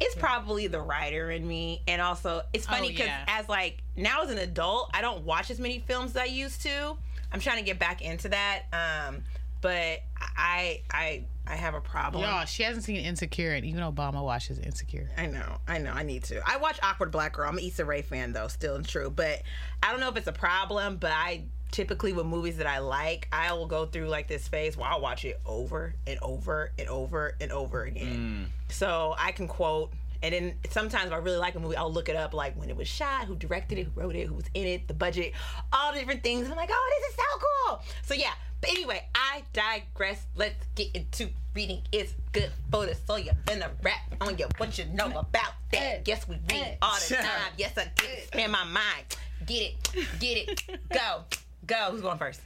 [0.00, 3.24] it's probably the writer in me, and also it's funny Oh, because yeah.
[3.28, 6.62] as like now as an adult, I don't watch as many films as I used
[6.62, 6.96] to.
[7.32, 9.22] I'm trying to get back into that, um,
[9.60, 10.00] but
[10.36, 12.22] I I I have a problem.
[12.22, 15.10] Y'all, she hasn't seen Insecure, and even Obama watches Insecure.
[15.16, 16.40] I know, I know, I need to.
[16.48, 17.48] I watch Awkward Black Girl.
[17.48, 19.10] I'm an Issa Rae fan though, still and true.
[19.10, 19.42] But
[19.82, 23.28] I don't know if it's a problem, but I typically with movies that I like,
[23.32, 26.88] I will go through like this phase where I'll watch it over and over and
[26.88, 28.48] over and over again.
[28.68, 28.72] Mm.
[28.72, 29.92] So I can quote
[30.22, 32.68] and then sometimes if I really like a movie, I'll look it up like when
[32.68, 35.32] it was shot, who directed it, who wrote it, who was in it, the budget,
[35.72, 36.42] all the different things.
[36.42, 37.82] And I'm like, oh, this is so cool.
[38.02, 38.32] So yeah.
[38.60, 40.26] But anyway, I digress.
[40.36, 41.82] Let's get into reading.
[41.92, 43.18] It's good for the soul.
[43.18, 44.46] You're finna rap on you.
[44.58, 46.02] What you know about that?
[46.06, 47.52] Yes, we read all the time.
[47.56, 49.16] Yes, I get to spend my mind.
[49.46, 50.18] Get it.
[50.20, 50.88] Get it.
[50.92, 51.24] Go.
[51.66, 51.88] Go.
[51.92, 52.40] Who's going first?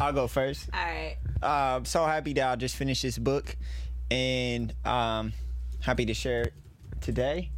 [0.00, 0.68] I'll go first.
[0.72, 1.16] All right.
[1.42, 3.56] Uh, I'm so happy that I just finished this book,
[4.10, 5.32] and um,
[5.80, 6.54] happy to share it
[7.00, 7.50] today.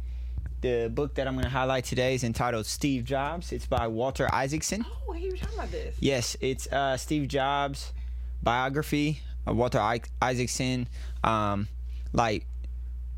[0.65, 3.51] The book that I'm going to highlight today is entitled Steve Jobs.
[3.51, 4.83] It's by Walter Isaacson.
[5.07, 5.95] Oh, you were talking about this.
[5.99, 7.93] Yes, it's uh, Steve Jobs
[8.41, 9.19] biography.
[9.45, 10.87] Walter I- Isaacson,
[11.23, 11.67] um,
[12.13, 12.47] like,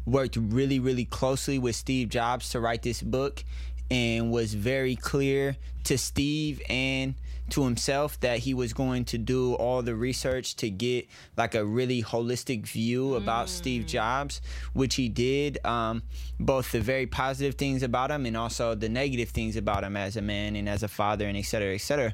[0.06, 3.46] worked really, really closely with Steve Jobs to write this book,
[3.90, 5.56] and was very clear
[5.86, 7.16] to Steve and
[7.50, 11.64] to himself that he was going to do all the research to get like a
[11.66, 14.42] really holistic view about Steve Jobs,
[14.74, 15.66] which he did.
[15.66, 16.04] Um,
[16.40, 20.18] both the very positive things about him and also the negative things about him as
[20.18, 22.14] a man and as a father and et cetera, et cetera.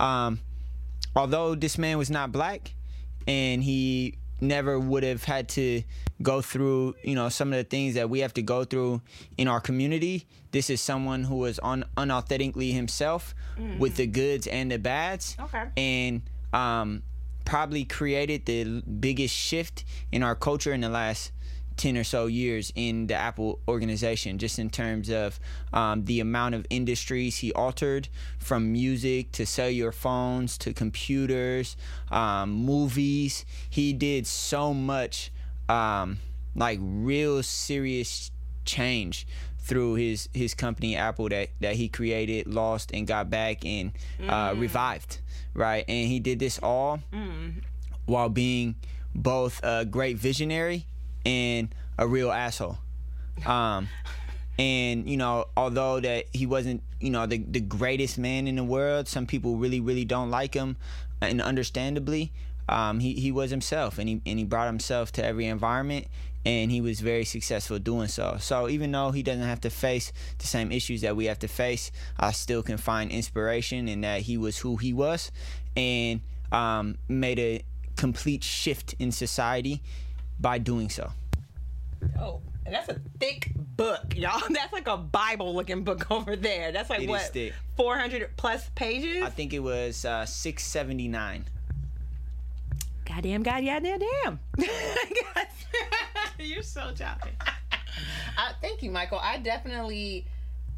[0.00, 0.40] Um,
[1.14, 2.74] although this man was not black
[3.26, 5.82] and he never would have had to
[6.22, 9.00] go through you know some of the things that we have to go through
[9.36, 10.26] in our community.
[10.52, 13.34] This is someone who was un- unauthentically himself
[13.78, 15.36] with the goods and the bads.
[15.40, 15.64] Okay.
[15.76, 16.22] and
[16.52, 17.02] um,
[17.44, 21.32] probably created the biggest shift in our culture in the last
[21.76, 25.38] 10 or so years in the Apple organization, just in terms of
[25.72, 31.76] um, the amount of industries he altered from music to cellular phones to computers,
[32.10, 33.44] um, movies.
[33.68, 35.32] He did so much
[35.68, 36.18] um,
[36.54, 38.30] like real serious
[38.64, 39.26] change
[39.58, 43.92] through his his company Apple that that he created, lost, and got back and
[44.28, 45.20] uh, revived,
[45.54, 45.84] right?
[45.88, 47.00] And he did this all
[48.06, 48.76] while being
[49.14, 50.86] both a great visionary
[51.24, 52.78] and a real asshole.
[53.46, 53.88] Um,
[54.58, 58.64] and you know, although that he wasn't, you know, the the greatest man in the
[58.64, 60.76] world, some people really, really don't like him,
[61.20, 62.32] and understandably,
[62.68, 66.06] um, he he was himself, and he and he brought himself to every environment,
[66.44, 68.36] and he was very successful doing so.
[68.38, 71.48] So even though he doesn't have to face the same issues that we have to
[71.48, 75.32] face, I still can find inspiration in that he was who he was,
[75.76, 76.20] and
[76.52, 77.64] um, made a
[77.96, 79.82] complete shift in society
[80.40, 81.10] by doing so.
[82.18, 84.40] Oh, and that's a thick book, y'all.
[84.50, 86.72] That's like a Bible looking book over there.
[86.72, 89.22] That's like It is what 400 plus pages.
[89.22, 91.44] I think it was uh, 679.
[93.04, 93.98] goddamn, goddamn, damn.
[93.98, 94.40] Damn.
[96.38, 97.30] You're so choppy.
[97.40, 99.18] Uh, thank you, Michael.
[99.18, 100.26] I definitely,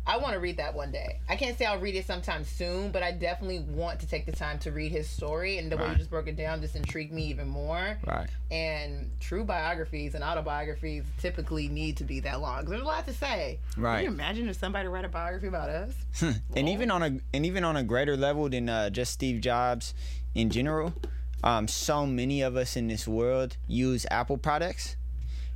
[0.08, 1.18] I want to read that one day.
[1.28, 4.32] I can't say I'll read it sometime soon, but I definitely want to take the
[4.32, 5.58] time to read his story.
[5.58, 7.98] And the way you just broke it down just intrigued me even more.
[8.06, 8.28] Right.
[8.52, 12.66] And true biographies and autobiographies typically need to be that long.
[12.66, 13.58] there's a lot to say.
[13.76, 13.96] Right.
[13.96, 15.92] Can you imagine if somebody write a biography about us?
[16.54, 19.92] and even on a and even on a greater level than uh, just Steve Jobs
[20.36, 20.94] in general,
[21.42, 24.96] um, so many of us in this world use Apple products,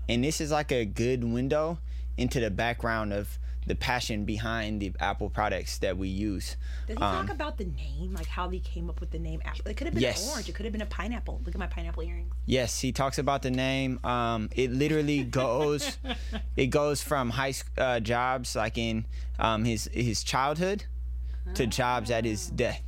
[0.09, 1.79] and this is like a good window
[2.19, 3.39] into the background of
[3.71, 6.57] the passion behind the Apple products that we use.
[6.89, 9.41] Does he Um, talk about the name, like how they came up with the name
[9.45, 9.71] Apple?
[9.71, 10.25] It could have been Yes.
[10.25, 10.49] an orange.
[10.49, 11.41] It could have been a pineapple.
[11.45, 12.33] Look at my pineapple earrings.
[12.47, 14.05] Yes, he talks about the name.
[14.05, 15.99] Um, it literally goes,
[16.57, 19.05] it goes from high uh, jobs like in
[19.39, 20.87] um, his his childhood
[21.55, 22.83] to jobs at his death.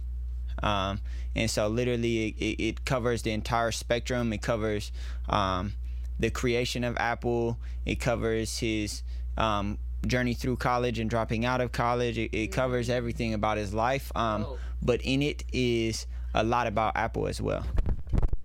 [0.64, 1.00] Um,
[1.36, 4.32] and so literally it, it, it covers the entire spectrum.
[4.32, 4.90] It covers
[5.28, 5.74] um,
[6.18, 7.56] the creation of Apple.
[7.86, 9.02] It covers his
[9.36, 12.18] um, journey through college and dropping out of college.
[12.18, 14.10] It, it covers everything about his life.
[14.16, 14.58] Um, Oh.
[14.82, 17.64] but in it is a lot about Apple as well.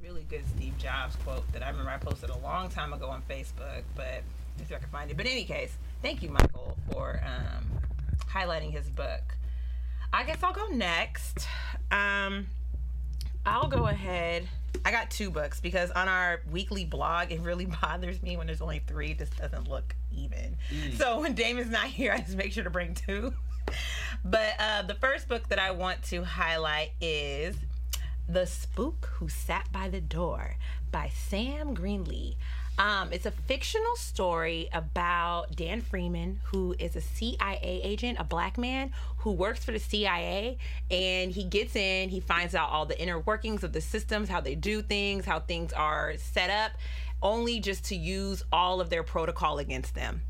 [0.04, 3.22] Really good Steve Jobs quote that I remember I posted a long time ago on
[3.30, 4.22] Facebook, but
[4.60, 5.18] if I can find it.
[5.18, 7.66] But in any case, thank you, Michael, for um,
[8.32, 9.38] highlighting his book.
[10.14, 11.48] I guess I'll go next.
[11.92, 12.48] Um,
[13.46, 14.48] I'll go ahead.
[14.86, 18.62] I got two books because on our weekly blog, it really bothers me when there's
[18.62, 19.14] only three.
[19.14, 20.58] This doesn't look even.
[20.98, 23.34] So when Damon's not here, I just make sure to bring two.
[24.24, 27.56] But uh, the first book that I want to highlight is
[28.28, 30.56] The Spook Who Sat by the Door
[30.92, 32.36] by Sam Greenlee.
[32.80, 38.58] Um, it's a fictional story about Dan Freeman, who is a CIA agent, a black
[38.58, 40.58] man who works for the CIA.
[40.92, 44.42] And he gets in, he finds out all the inner workings of the systems, how
[44.42, 46.72] they do things, how things are set up,
[47.22, 50.22] only just to use all of their protocol against them.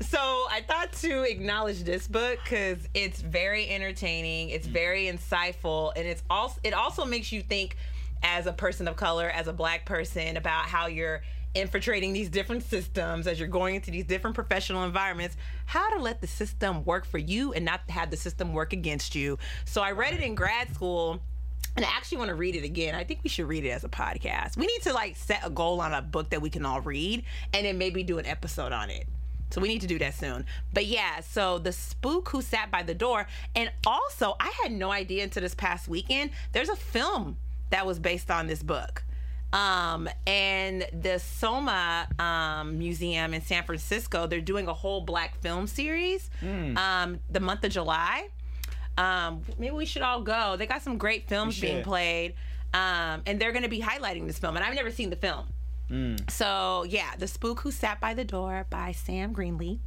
[0.00, 4.72] So I thought to acknowledge this book because it's very entertaining, it's mm.
[4.72, 7.76] very insightful, and it's also it also makes you think
[8.22, 11.22] as a person of color, as a black person, about how you're
[11.54, 15.36] infiltrating these different systems as you're going into these different professional environments,
[15.66, 19.14] how to let the system work for you and not have the system work against
[19.14, 19.38] you.
[19.64, 21.20] So I read it in grad school
[21.78, 22.96] and I actually want to read it again.
[22.96, 24.56] I think we should read it as a podcast.
[24.56, 27.22] We need to like set a goal on a book that we can all read
[27.54, 29.06] and then maybe do an episode on it.
[29.50, 30.44] So we need to do that soon.
[30.74, 34.90] But yeah, so the spook who sat by the door, and also I had no
[34.90, 36.32] idea until this past weekend.
[36.50, 37.36] There's a film
[37.70, 39.04] that was based on this book.
[39.52, 45.68] Um, and the Soma um, Museum in San Francisco, they're doing a whole black film
[45.68, 46.28] series
[46.76, 48.30] um, the month of July.
[48.98, 50.56] Um, maybe we should all go.
[50.56, 52.34] They got some great films being played,
[52.74, 54.56] um, and they're going to be highlighting this film.
[54.56, 55.46] And I've never seen the film.
[56.28, 59.78] So yeah, The Spook Who Sat by the Door by Sam Greenlee.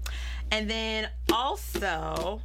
[0.50, 2.42] And then also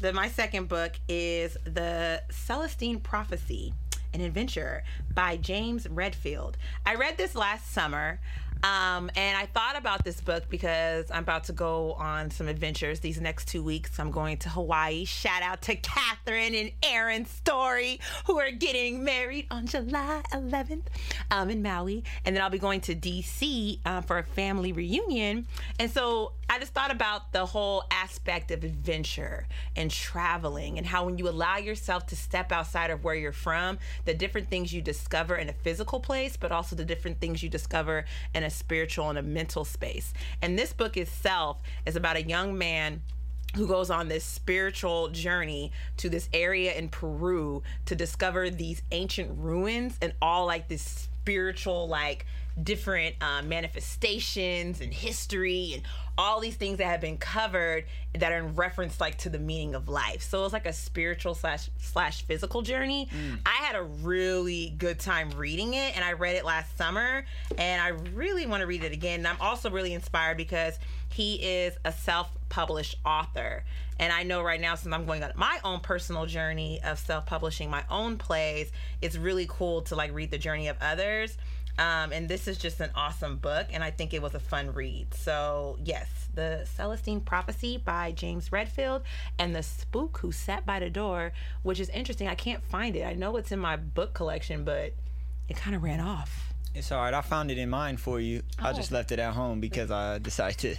[0.00, 3.72] the my second book is The Celestine Prophecy,
[4.12, 4.82] an adventure
[5.14, 6.56] by James Redfield.
[6.84, 8.18] I read this last summer.
[8.64, 12.98] Um, and I thought about this book because I'm about to go on some adventures
[13.00, 14.00] these next two weeks.
[14.00, 15.04] I'm going to Hawaii.
[15.04, 20.86] Shout out to Catherine and Aaron Story, who are getting married on July 11th
[21.30, 22.04] um, in Maui.
[22.24, 25.46] And then I'll be going to DC uh, for a family reunion.
[25.78, 29.46] And so I just thought about the whole aspect of adventure
[29.76, 33.78] and traveling and how when you allow yourself to step outside of where you're from,
[34.04, 37.50] the different things you discover in a physical place, but also the different things you
[37.50, 38.04] discover
[38.34, 40.12] in a spiritual and a mental space.
[40.42, 43.02] And this book itself is about a young man
[43.56, 49.30] who goes on this spiritual journey to this area in Peru to discover these ancient
[49.38, 52.26] ruins and all like this spiritual like
[52.62, 55.82] different uh, manifestations and history and
[56.16, 57.84] all these things that have been covered
[58.18, 60.22] that are in reference like to the meaning of life.
[60.22, 63.08] So it's like a spiritual slash slash physical journey.
[63.44, 67.24] I had a really good time reading it and i read it last summer
[67.58, 69.20] and i really want to read it again.
[69.20, 70.78] And i'm also really inspired because
[71.10, 73.64] he is a self-published author.
[73.98, 77.70] And i know right now since i'm going on my own personal journey of self-publishing
[77.70, 78.70] my own plays
[79.02, 81.36] it's really cool to like read the journey of others
[81.78, 84.72] um, and this is just an awesome book, and I think it was a fun
[84.72, 85.12] read.
[85.14, 89.02] So, yes, The Celestine Prophecy by James Redfield
[89.38, 91.32] and The Spook Who Sat by the Door,
[91.62, 92.28] which is interesting.
[92.28, 93.04] I can't find it.
[93.04, 94.92] I know it's in my book collection, but
[95.48, 96.52] it kind of ran off.
[96.74, 97.14] It's all right.
[97.14, 98.42] I found it in mine for you.
[98.58, 100.78] I just left it at home because I decided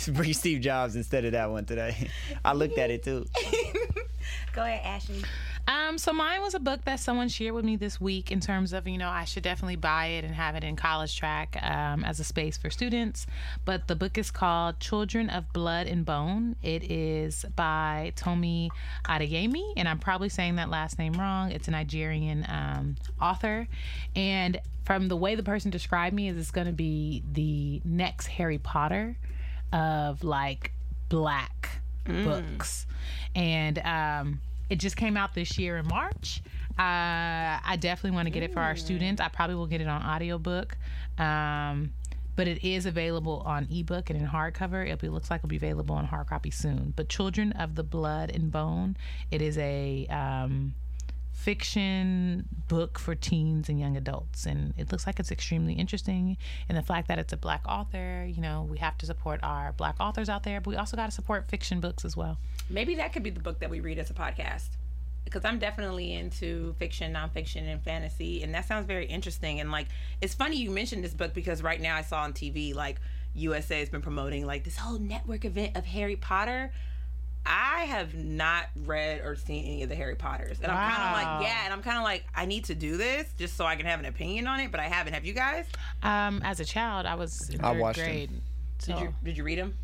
[0.00, 2.10] to bring Steve Jobs instead of that one today.
[2.44, 3.26] I looked at it too.
[4.54, 5.22] Go ahead, Ashley.
[5.68, 8.72] Um, so mine was a book that someone shared with me this week in terms
[8.72, 12.02] of, you know, I should definitely buy it and have it in college track um,
[12.04, 13.26] as a space for students.
[13.64, 16.56] But the book is called Children of Blood and Bone.
[16.62, 18.70] It is by Tomi
[19.04, 21.52] Adeyemi, and I'm probably saying that last name wrong.
[21.52, 23.68] It's a Nigerian um, author.
[24.16, 28.26] And from the way the person described me, is it's going to be the next
[28.26, 29.16] Harry Potter
[29.72, 30.72] of like
[31.08, 32.86] black books.
[33.34, 34.40] And um,
[34.70, 36.42] it just came out this year in March.
[36.78, 39.20] Uh, I definitely want to get it for our students.
[39.20, 40.76] I probably will get it on audiobook.
[41.18, 41.92] Um,
[42.34, 44.86] but it is available on ebook and in hardcover.
[44.88, 46.94] It looks like it'll be available in hard copy soon.
[46.96, 48.96] But Children of the Blood and Bone,
[49.30, 50.74] it is a um,
[51.32, 54.46] fiction book for teens and young adults.
[54.46, 56.38] And it looks like it's extremely interesting.
[56.68, 59.72] And the fact that it's a black author, you know, we have to support our
[59.72, 62.38] black authors out there, but we also got to support fiction books as well.
[62.70, 64.68] Maybe that could be the book that we read as a podcast.
[65.24, 69.60] Because I'm definitely into fiction, nonfiction, and fantasy, and that sounds very interesting.
[69.60, 69.86] And like,
[70.20, 73.00] it's funny you mentioned this book because right now I saw on TV like
[73.34, 76.72] USA has been promoting like this whole network event of Harry Potter.
[77.46, 81.40] I have not read or seen any of the Harry Potters, and I'm kind of
[81.40, 83.74] like, yeah, and I'm kind of like, I need to do this just so I
[83.74, 85.14] can have an opinion on it, but I haven't.
[85.14, 85.66] Have you guys?
[86.02, 88.06] Um, as a child, I was in I watched them.
[88.06, 88.30] grade.
[88.78, 88.92] So.
[88.92, 89.74] Did you did you read them?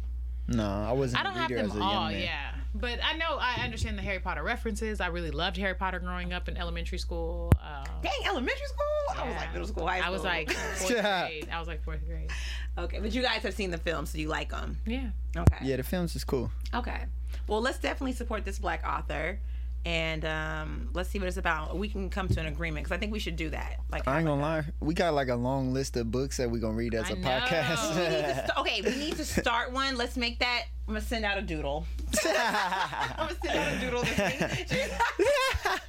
[0.46, 2.54] No, I wasn't I don't a have reader as them a all, yeah.
[2.74, 5.00] But I know I understand the Harry Potter references.
[5.00, 7.50] I really loved Harry Potter growing up in elementary school.
[7.60, 9.16] Um, Dang, elementary school?
[9.22, 10.08] I was like middle school, high school.
[10.08, 11.26] I was like fourth Yeah.
[11.28, 11.48] grade.
[11.50, 12.30] I was like fourth grade.
[12.76, 14.76] okay, but you guys have seen the film, so you like them.
[14.86, 15.08] Yeah.
[15.36, 15.56] Okay.
[15.62, 16.50] Yeah, the films is cool.
[16.74, 17.04] Okay.
[17.46, 19.40] Well, let's definitely support this black author,
[19.88, 21.78] and um, let's see what it's about.
[21.78, 23.76] We can come to an agreement because I think we should do that.
[23.90, 26.60] Like, I ain't gonna lie, we got like a long list of books that we're
[26.60, 27.20] gonna read as I a know.
[27.22, 27.94] We podcast.
[28.44, 29.96] st- okay, we need to start one.
[29.96, 30.64] Let's make that.
[30.86, 31.86] I'm gonna send out a doodle.
[32.26, 34.90] I'm gonna send out a doodle this week.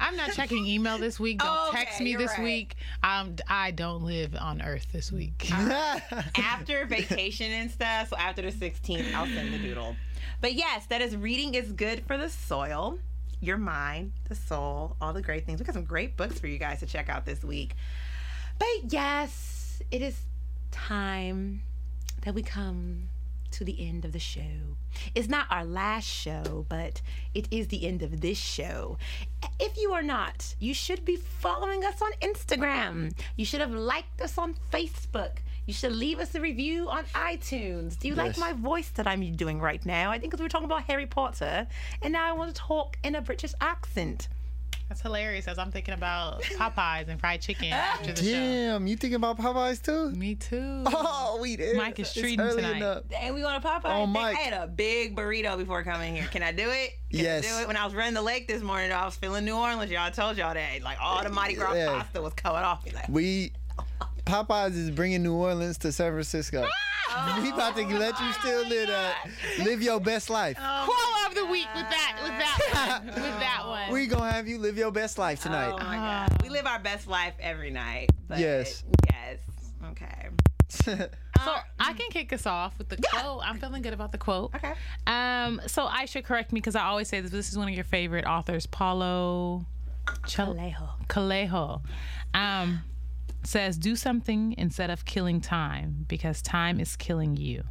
[0.00, 1.38] I'm not checking email this week.
[1.38, 2.42] Don't Okay, text me you're this right.
[2.44, 2.74] week.
[3.02, 5.50] Um, I don't live on Earth this week.
[5.50, 8.10] after vacation and stuff.
[8.10, 9.96] So after the 16th, I'll send the doodle.
[10.42, 12.98] But yes, that is reading is good for the soil,
[13.42, 15.58] your mind, the soul, all the great things.
[15.58, 17.74] We got some great books for you guys to check out this week.
[18.58, 20.20] But yes, it is
[20.70, 21.62] time
[22.22, 23.08] that we come
[23.50, 24.76] to the end of the show.
[25.14, 27.02] It's not our last show, but
[27.34, 28.96] it is the end of this show.
[29.60, 33.12] If you are not, you should be following us on Instagram.
[33.36, 35.38] You should have liked us on Facebook.
[35.66, 37.98] You should leave us a review on iTunes.
[37.98, 40.10] Do you like my voice that I'm doing right now?
[40.10, 41.66] I think because we're talking about Harry Potter,
[42.02, 44.28] and now I want to talk in a British accent.
[44.88, 48.30] That's hilarious as I'm thinking about Popeyes and fried chicken after the show.
[48.30, 50.10] Damn, you thinking about Popeyes too?
[50.10, 50.82] Me too.
[50.86, 51.78] Oh, we did.
[51.78, 52.76] Mike is treating tonight.
[52.76, 53.04] enough.
[53.18, 53.80] And we going to Popeye.
[53.84, 54.36] Oh, I Mike.
[54.36, 56.26] I had a big burrito before coming here.
[56.30, 56.90] Can I do it?
[57.10, 57.46] Can Yes.
[57.46, 57.68] I do it?
[57.68, 59.90] When I was running the lake this morning, I was feeling New Orleans.
[59.90, 60.82] Y'all I told y'all that.
[60.82, 61.86] Like all the Mardi Gras Yeah.
[62.02, 62.90] pasta was coming off me.
[62.90, 63.52] Like, We
[64.24, 66.66] Popeyes is bringing New Orleans to San Francisco.
[67.40, 69.28] we about to let you still live that,
[69.58, 70.56] live your best life.
[70.56, 73.06] Quote of the week with that with that one.
[73.14, 73.92] with that one.
[73.92, 75.72] We gonna have you live your best life tonight.
[75.72, 76.42] oh my God.
[76.42, 78.10] We live our best life every night.
[78.28, 78.84] But Yes.
[79.10, 79.38] Yes.
[79.90, 81.08] Okay.
[81.44, 83.40] So I can kick us off with the quote.
[83.44, 84.54] I'm feeling good about the quote.
[84.54, 84.74] Okay.
[85.08, 85.60] Um.
[85.66, 87.32] So I should correct me because I always say this.
[87.32, 89.66] This is one of your favorite authors, Paulo
[90.28, 90.88] Chel- Alejo.
[91.08, 91.80] Calejo.
[92.32, 92.84] Um,
[93.44, 97.64] says do something instead of killing time because time is killing you.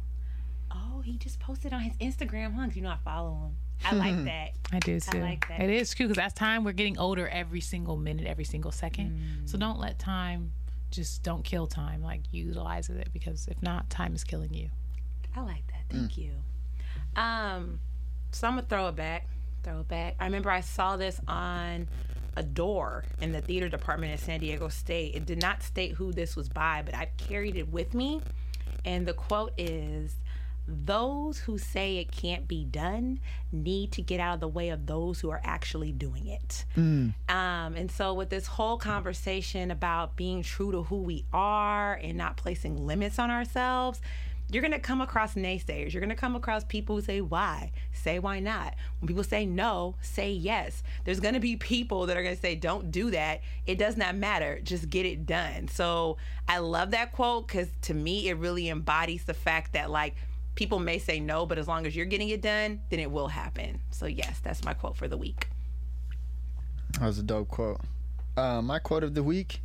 [0.70, 2.66] Oh, he just posted on his Instagram, huh?
[2.66, 3.56] 'Cause you know I follow him.
[3.84, 4.50] I like that.
[4.72, 5.18] I do too.
[5.18, 5.60] I like that.
[5.60, 6.64] It is true because that's time.
[6.64, 9.42] We're getting older every single minute, every single second.
[9.46, 10.52] So don't let time.
[10.90, 12.02] Just don't kill time.
[12.02, 14.68] Like utilize it because if not, time is killing you.
[15.34, 15.84] I like that.
[15.90, 16.32] Thank you.
[17.16, 17.80] Um,
[18.30, 19.26] so I'm gonna throw it back.
[19.62, 20.16] Throw it back.
[20.20, 21.88] I remember I saw this on
[22.36, 25.14] a door in the theater department at San Diego State.
[25.14, 28.20] It did not state who this was by, but I've carried it with me.
[28.84, 30.16] And the quote is
[30.66, 33.18] those who say it can't be done
[33.50, 36.64] need to get out of the way of those who are actually doing it.
[37.28, 42.16] Um, and so, with this whole conversation about being true to who we are and
[42.16, 44.00] not placing limits on ourselves,
[44.52, 45.92] you're going to come across naysayers.
[45.92, 47.72] You're going to come across people who say, why?
[47.92, 48.74] Say, why not?
[49.00, 50.82] When people say no, say yes.
[51.04, 53.40] There's going to be people that are going to say, don't do that.
[53.66, 54.60] It does not matter.
[54.62, 55.68] Just get it done.
[55.68, 56.18] So,
[56.48, 60.16] I love that quote because to me, it really embodies the fact that, like,
[60.54, 63.28] people may say no, but as long as you're getting it done, then it will
[63.28, 63.80] happen.
[63.90, 65.48] So, yes, that's my quote for the week.
[66.98, 67.80] That was a dope quote.
[68.36, 69.62] Uh, my quote of the week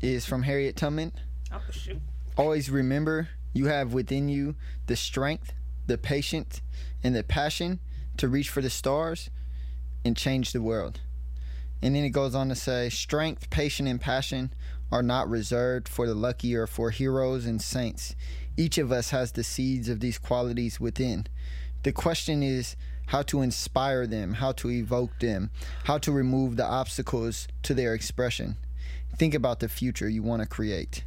[0.00, 1.12] is from Harriet Tubman.
[1.52, 2.00] Oh, shoot.
[2.36, 4.54] Always remember you have within you
[4.86, 5.52] the strength,
[5.86, 6.60] the patience,
[7.02, 7.80] and the passion
[8.16, 9.30] to reach for the stars
[10.04, 11.00] and change the world.
[11.82, 14.52] And then it goes on to say strength, patience, and passion
[14.92, 18.14] are not reserved for the lucky or for heroes and saints.
[18.56, 21.26] Each of us has the seeds of these qualities within.
[21.82, 25.50] The question is how to inspire them, how to evoke them,
[25.84, 28.56] how to remove the obstacles to their expression.
[29.16, 31.04] Think about the future you want to create.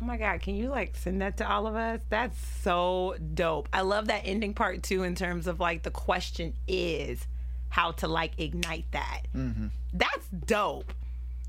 [0.00, 2.00] Oh my God, can you like send that to all of us?
[2.08, 3.68] That's so dope.
[3.72, 7.26] I love that ending part too, in terms of like the question is
[7.68, 9.22] how to like ignite that.
[9.36, 9.66] Mm-hmm.
[9.92, 10.94] That's dope.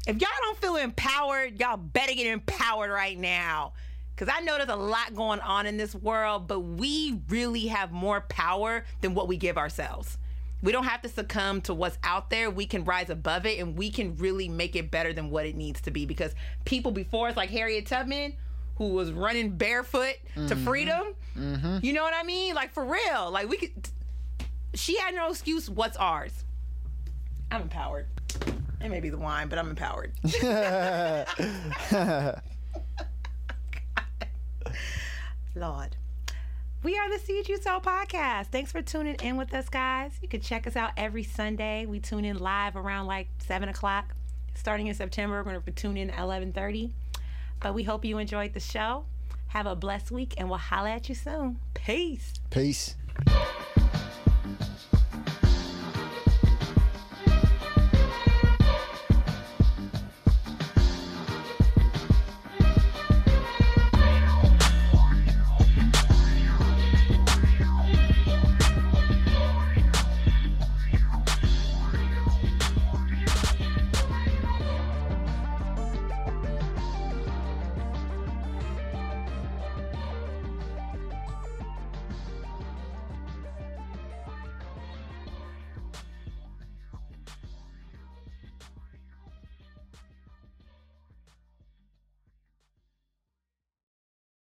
[0.06, 3.73] If y'all don't feel empowered, y'all better get empowered right now.
[4.14, 7.91] Because I know there's a lot going on in this world, but we really have
[7.91, 10.18] more power than what we give ourselves.
[10.61, 12.49] We don't have to succumb to what's out there.
[12.49, 15.55] We can rise above it and we can really make it better than what it
[15.55, 16.05] needs to be.
[16.05, 16.35] Because
[16.65, 18.35] people before us, like Harriet Tubman,
[18.75, 20.65] who was running barefoot to mm-hmm.
[20.65, 21.77] freedom, mm-hmm.
[21.81, 22.55] you know what I mean?
[22.55, 23.31] Like for real.
[23.31, 23.71] Like we could,
[24.73, 25.69] she had no excuse.
[25.69, 26.43] What's ours?
[27.51, 28.07] I'm empowered.
[28.79, 30.13] It may be the wine, but I'm empowered.
[35.55, 35.95] Lord.
[36.83, 38.47] We are the Seed You Sow podcast.
[38.47, 40.13] Thanks for tuning in with us, guys.
[40.19, 41.85] You can check us out every Sunday.
[41.85, 44.15] We tune in live around like seven o'clock.
[44.55, 46.95] Starting in September, we're going to tune in at eleven thirty.
[47.59, 49.05] But we hope you enjoyed the show.
[49.49, 51.59] Have a blessed week, and we'll holla at you soon.
[51.75, 52.33] Peace.
[52.49, 52.95] Peace.
[53.27, 53.80] Peace.